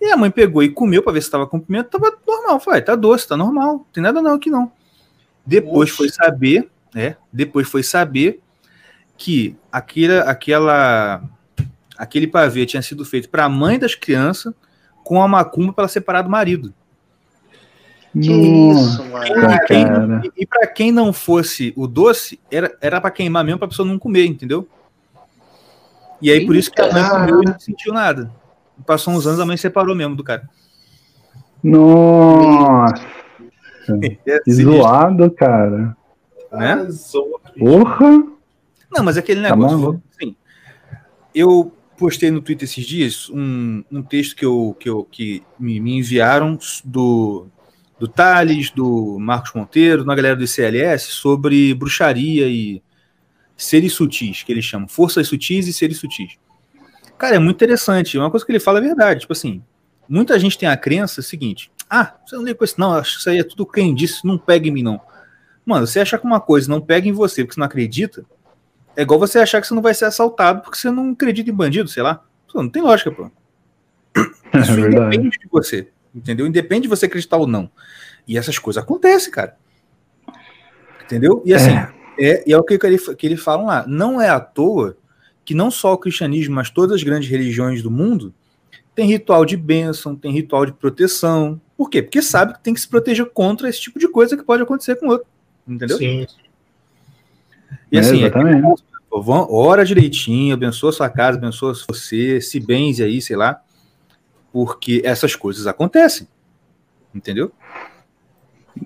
[0.00, 2.60] E a mãe pegou e comeu pra ver se tava com pimenta, tava normal.
[2.60, 4.70] Falei, tá doce, tá normal, não tem nada não aqui não.
[5.46, 7.16] Depois foi saber, né?
[7.32, 8.40] Depois foi saber
[9.16, 11.22] que aquela, aquela,
[11.98, 14.52] aquele pavê tinha sido feito pra mãe das crianças
[15.02, 16.72] com a macumba para separar do marido.
[18.12, 20.22] Que Nossa, isso, mano.
[20.36, 23.98] E, para quem não fosse o doce, era, era para queimar mesmo pra pessoa não
[23.98, 24.68] comer, entendeu?
[26.22, 27.10] E aí por isso que a mãe Eita.
[27.20, 28.30] comeu e não sentiu nada.
[28.86, 30.48] Passou uns anos, a mãe separou mesmo do cara.
[31.62, 33.04] Nossa,
[34.26, 35.96] É, que sinistro, zoado, cara.
[36.52, 36.72] né?
[36.72, 37.58] A.
[37.58, 38.10] Porra!
[38.96, 39.78] Não, mas aquele Tá negócio.
[39.78, 40.02] maluco.
[40.16, 40.34] assim,
[41.34, 45.80] eu postei no Twitter esses dias um, um texto que, eu, que, eu, que me,
[45.80, 47.46] me enviaram do,
[47.98, 52.82] do Thales, do Marcos Monteiro, uma galera do ICLS, sobre bruxaria e
[53.56, 54.88] seres sutis, que eles chamam.
[54.88, 56.36] Forças sutis e seres sutis.
[57.16, 58.18] Cara, é muito interessante.
[58.18, 59.20] Uma coisa que ele fala é verdade.
[59.20, 59.62] Tipo assim,
[60.08, 63.20] muita gente tem a crença seguinte: ah, você não liga com isso, não, acho que
[63.20, 65.00] isso aí é tudo crendice, não pega em mim, não.
[65.64, 68.26] Mano, você achar que uma coisa não pega em você porque você não acredita,
[68.96, 71.54] é igual você achar que você não vai ser assaltado porque você não acredita em
[71.54, 72.22] bandido, sei lá.
[72.52, 73.30] Pô, não tem lógica, pô.
[74.52, 75.16] É Isso verdade.
[75.16, 76.46] independe de você, entendeu?
[76.46, 77.68] Independe de você acreditar ou não.
[78.26, 79.56] E essas coisas acontecem, cara.
[81.04, 81.42] Entendeu?
[81.44, 81.72] E assim,
[82.18, 83.84] é, e é o que ele, que ele falam lá.
[83.88, 84.96] Não é à toa
[85.44, 88.32] que não só o cristianismo, mas todas as grandes religiões do mundo
[88.94, 91.60] tem ritual de bênção, tem ritual de proteção.
[91.76, 92.00] Por quê?
[92.00, 94.94] Porque sabe que tem que se proteger contra esse tipo de coisa que pode acontecer
[94.96, 95.26] com o outro.
[95.66, 95.98] Entendeu?
[95.98, 96.26] Sim.
[97.90, 98.82] E É, assim, é exatamente.
[99.10, 103.60] Vão- ora direitinho, abençoa sua casa, abençoa você, se benze aí, sei lá.
[104.52, 106.26] Porque essas coisas acontecem.
[107.14, 107.52] Entendeu?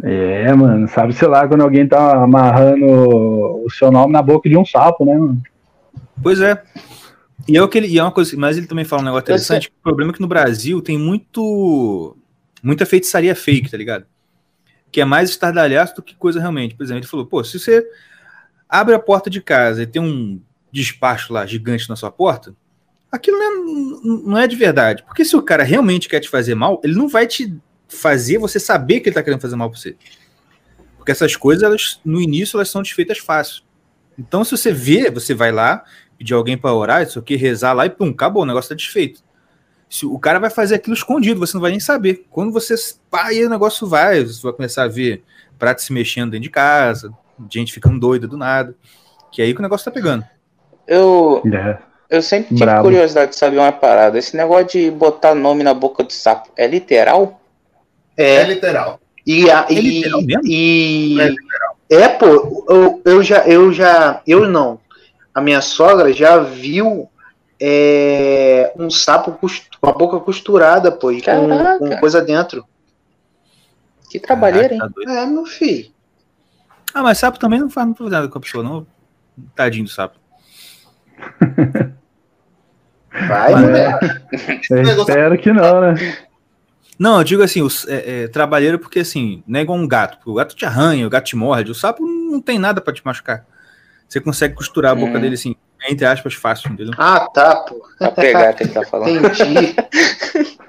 [0.02, 4.56] É, mano, sabe, sei lá, quando alguém tá amarrando o seu nome na boca de
[4.56, 5.42] um sapo, né, mano?
[6.22, 6.62] Pois é.
[7.48, 9.22] E é, o que ele, e é uma coisa, mas ele também fala um negócio
[9.24, 9.68] interessante.
[9.68, 12.14] O problema é que no Brasil tem muito
[12.62, 14.04] muita feitiçaria fake, tá ligado?
[14.92, 16.74] Que é mais estardalhaço do que coisa realmente.
[16.74, 17.86] Por exemplo, ele falou, pô, se você
[18.68, 20.40] abre a porta de casa e tem um
[20.70, 22.54] despacho lá gigante na sua porta,
[23.10, 25.02] aquilo não é, não é de verdade.
[25.02, 27.56] Porque se o cara realmente quer te fazer mal, ele não vai te
[27.88, 29.96] fazer você saber que ele tá querendo fazer mal pra você.
[30.96, 33.62] Porque essas coisas, elas, no início, elas são desfeitas fácil.
[34.18, 35.84] Então, se você vê, você vai lá,
[36.18, 39.22] pedir alguém para orar, isso aqui, rezar lá e pum, acabou, o negócio tá desfeito.
[39.88, 42.26] Se o cara vai fazer aquilo escondido, você não vai nem saber.
[42.28, 42.74] Quando você
[43.10, 45.22] pá, aí o negócio vai, você vai começar a ver
[45.58, 47.10] prato se mexendo dentro de casa,
[47.50, 48.74] gente ficando doida do nada.
[49.30, 50.24] Que é aí que o negócio tá pegando.
[50.86, 51.78] Eu, é.
[52.08, 52.84] eu sempre tive Bravo.
[52.84, 54.18] curiosidade de saber uma parada.
[54.18, 57.40] Esse negócio de botar nome na boca do sapo é literal?
[58.16, 58.98] É, é literal.
[59.26, 60.42] E, a, é e, literal mesmo?
[60.46, 61.76] E, é, literal.
[61.90, 64.80] é, pô, eu, eu já, eu já, eu não.
[65.34, 67.08] A minha sogra já viu
[67.60, 72.64] é, um sapo com a boca costurada, pô, e com, com, coisa dentro.
[74.10, 74.80] Que trabalheira, hein?
[74.80, 75.90] Tá é, meu filho.
[76.94, 78.86] Ah, mas sapo também não faz muito nada com a pessoa, não.
[79.54, 80.18] Tadinho do sapo.
[83.10, 83.98] Vai, né?
[84.32, 86.18] espero que não, né?
[86.98, 90.18] Não, eu digo assim, os, é, é, trabalheiro porque assim, não é igual um gato.
[90.18, 91.70] Porque o gato te arranha, o gato te morde.
[91.70, 93.46] O sapo não tem nada para te machucar.
[94.08, 95.20] Você consegue costurar a boca hum.
[95.20, 95.54] dele assim,
[95.88, 96.94] entre aspas, fácil, entendeu?
[96.98, 97.86] Ah, tá, pô.
[97.98, 99.26] Pra pegar que ele tá falando.
[99.26, 99.76] Entendi.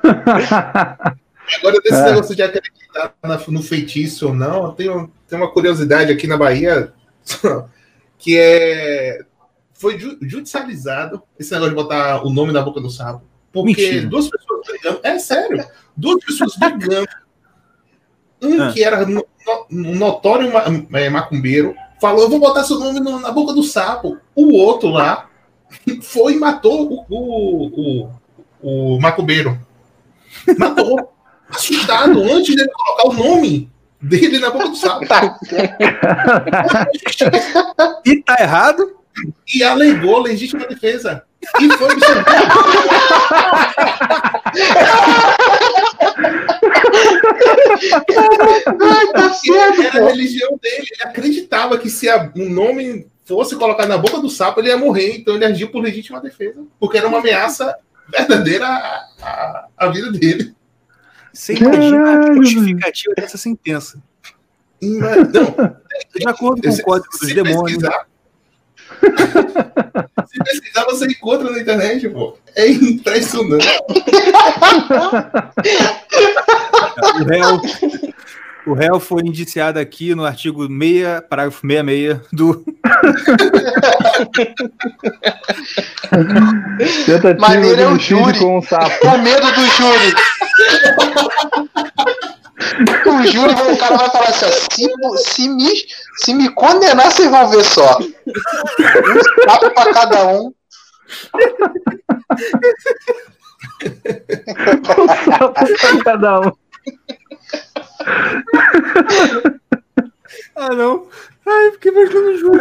[1.57, 2.03] Agora, desse é.
[2.03, 3.13] negócio de acreditar
[3.47, 4.87] no feitiço ou não, tem,
[5.29, 6.91] tem uma curiosidade aqui na Bahia
[8.17, 9.19] que é.
[9.73, 13.21] Foi judicializado esse negócio de botar o nome na boca do sapo.
[13.49, 14.07] Porque Mentira.
[14.07, 14.99] duas pessoas brigando.
[15.03, 15.65] É sério.
[15.95, 17.07] Duas pessoas brigando.
[18.41, 18.73] Um ah.
[18.73, 20.51] que era um notório
[20.93, 24.17] é, macumbeiro falou: Eu vou botar seu nome na boca do sapo.
[24.35, 25.29] O outro lá
[26.03, 28.09] foi e matou o, o,
[28.61, 29.57] o, o macumbeiro.
[30.57, 31.13] Matou.
[31.49, 33.71] Assustado, antes de colocar o nome
[34.01, 35.05] dele na boca do sapo.
[38.05, 38.97] e tá errado?
[39.53, 41.23] E alegou legítima defesa.
[41.59, 41.99] E foi
[49.13, 50.87] tá certo, era a religião dele.
[50.91, 55.17] Ele acreditava que se um nome fosse colocado na boca do sapo, ele ia morrer.
[55.17, 56.63] Então ele agiu por legítima defesa.
[56.79, 57.75] Porque era uma ameaça
[58.09, 60.53] verdadeira à, à, à vida dele.
[61.33, 64.01] Você imagina a justificativa dessa sentença.
[64.81, 65.25] Não,
[66.15, 67.83] de acordo com o código dos demônios.
[70.29, 72.37] Se pesquisar, você encontra na internet, pô.
[72.55, 73.65] É impressionante.
[77.01, 77.61] o, réu,
[78.65, 82.65] o réu foi indiciado aqui no artigo 6, parágrafo 66 do.
[87.05, 88.39] Tentativa Maneiro é o júri.
[88.39, 88.99] Com um sapo.
[88.99, 90.13] Com medo do júri.
[93.05, 94.87] O júri, o cara vai falar assim: se,
[95.17, 95.71] se, me,
[96.17, 97.97] se me condenar, vocês vão ver só.
[97.99, 98.09] Um
[99.49, 100.53] sapo pra cada um.
[104.97, 106.51] um sapo pra cada um.
[110.55, 111.07] Ah, não.
[111.47, 112.59] Ai, fiquei imaginando o júri.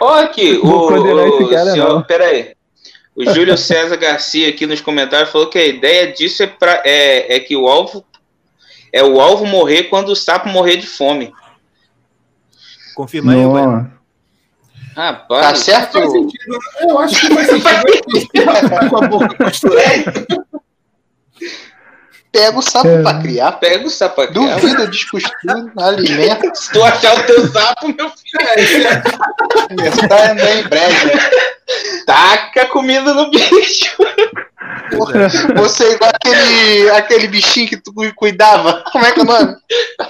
[0.00, 2.54] Olha aqui, o, o, o senhor, peraí.
[3.16, 7.34] O Júlio César Garcia aqui nos comentários falou que a ideia disso é, pra, é,
[7.34, 8.04] é que o alvo
[8.92, 11.32] é o alvo morrer quando o sapo morrer de fome.
[12.94, 13.97] Confirma aí, mano.
[14.98, 15.98] Rapaz, tá certo?
[16.80, 18.90] Eu acho que faz sentido.
[18.90, 20.26] com a boca costurada.
[22.32, 23.02] Pega o sapo é.
[23.02, 23.52] pra criar.
[23.52, 24.56] Pega o sapo pra criar.
[24.56, 26.52] Duvida de costura, alimenta.
[26.52, 28.88] Se tu achar o teu sapo, meu filho.
[29.70, 31.12] É, tá em breve.
[32.04, 33.96] Taca comida no bicho.
[35.54, 38.82] Você é igual aquele, aquele bichinho que tu cuidava.
[38.90, 39.56] Como é que é o nome?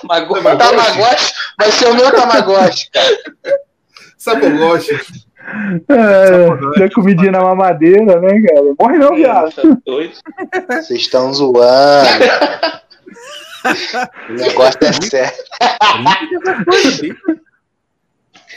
[0.00, 0.42] Tamagotchi.
[0.56, 1.32] Tamagotchi.
[1.58, 3.67] Vai ser o meu Tamagotchi, cara.
[4.18, 4.98] Sabogotchi.
[5.88, 8.74] É, comidinha na mamadeira, né, cara?
[8.78, 9.54] Morre não, viado.
[9.54, 9.62] Tá
[10.82, 12.24] Vocês estão zoando.
[14.28, 15.38] o negócio é sério.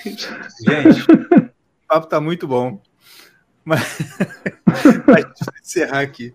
[0.04, 1.50] Gente, o
[1.88, 2.82] papo tá muito bom.
[3.64, 4.00] Mas,
[5.08, 5.26] mas
[5.62, 6.34] encerrar aqui.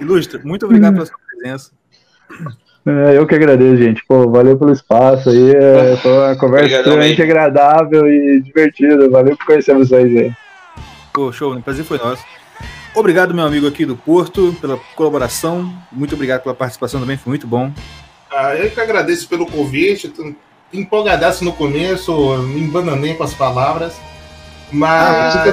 [0.00, 1.72] Ilustra, muito obrigado pela sua presença.
[2.84, 4.04] É, eu que agradeço, gente.
[4.06, 5.54] Pô, valeu pelo espaço aí.
[5.54, 9.08] É, foi uma conversa Obrigado, extremamente agradável e divertida.
[9.08, 10.32] Valeu por conhecer vocês aí.
[11.12, 12.24] Pô, show, o prazer foi nosso.
[12.94, 15.72] Obrigado, meu amigo aqui do Porto, pela colaboração.
[15.90, 17.72] Muito obrigado pela participação também, foi muito bom.
[18.30, 20.12] Ah, eu que agradeço pelo convite.
[20.72, 23.94] empolgadaço no começo, me embananei com as palavras.
[24.72, 25.36] Mas.
[25.36, 25.44] Ah,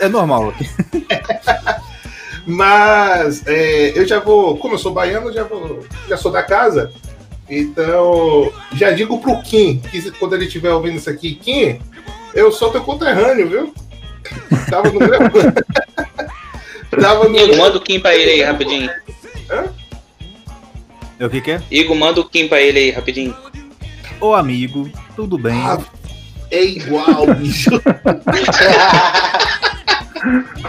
[0.00, 0.54] é normal.
[2.46, 6.92] mas é, eu já vou, como eu sou baiano, já vou, já sou da casa.
[7.48, 11.78] Então, já digo pro Kim, que quando ele estiver ouvindo isso aqui, Kim,
[12.34, 13.74] eu sou teu conterrâneo, viu?
[14.70, 15.20] Tava no meu.
[17.00, 18.90] Tava no Igor, manda o Kim pra ele aí, rapidinho.
[19.50, 19.64] Hã?
[21.18, 21.62] É o que, que é?
[21.70, 23.34] Igor, manda o Kim pra ele aí, rapidinho.
[24.20, 25.54] Ô amigo, tudo bem?
[25.54, 25.78] Ah,
[26.50, 27.70] é igual, bicho.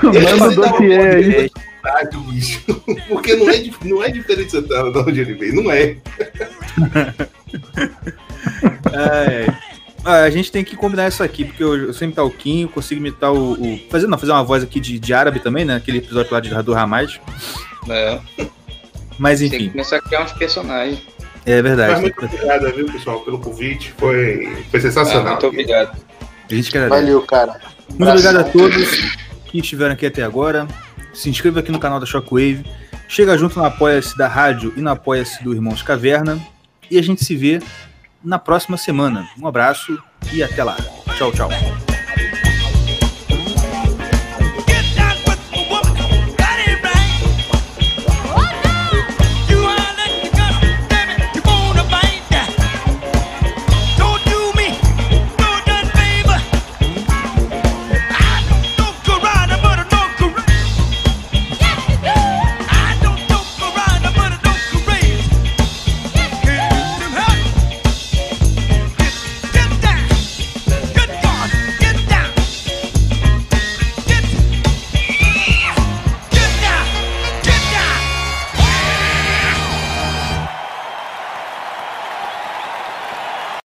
[0.04, 1.52] Manda o dossiê aí.
[2.32, 2.64] Bicho.
[3.10, 5.98] Porque não é, não é diferente de Santana de onde ele veio, não é.
[8.94, 9.54] é.
[10.06, 12.68] Ah, a gente tem que combinar isso aqui, porque eu, eu sempre tá o Kim,
[12.68, 13.54] consigo imitar o.
[13.54, 15.76] o fazer, não, fazer uma voz aqui de, de árabe também, né?
[15.76, 17.20] Aquele episódio lá de do Ramais.
[17.90, 18.20] É.
[19.18, 19.58] Mas enfim.
[19.58, 21.02] Tem que começar a criar uns personagens.
[21.46, 21.94] É verdade.
[21.94, 23.94] Mas muito obrigado, viu, pessoal, pelo convite.
[23.98, 25.28] Foi, foi sensacional.
[25.28, 25.98] Ah, muito obrigado.
[26.50, 27.60] A gente quer Valeu, cara.
[27.90, 29.18] Muito obrigado a todos
[29.62, 30.68] que estiveram aqui até agora.
[31.14, 32.66] Se inscreva aqui no canal da Shockwave.
[33.08, 36.40] Chega junto no Apoia-se da rádio e no Apoia-se do Irmãos Caverna.
[36.90, 37.62] E a gente se vê
[38.24, 39.28] na próxima semana.
[39.40, 39.98] Um abraço
[40.34, 40.78] e até lá.
[41.18, 41.93] Tchau, tchau.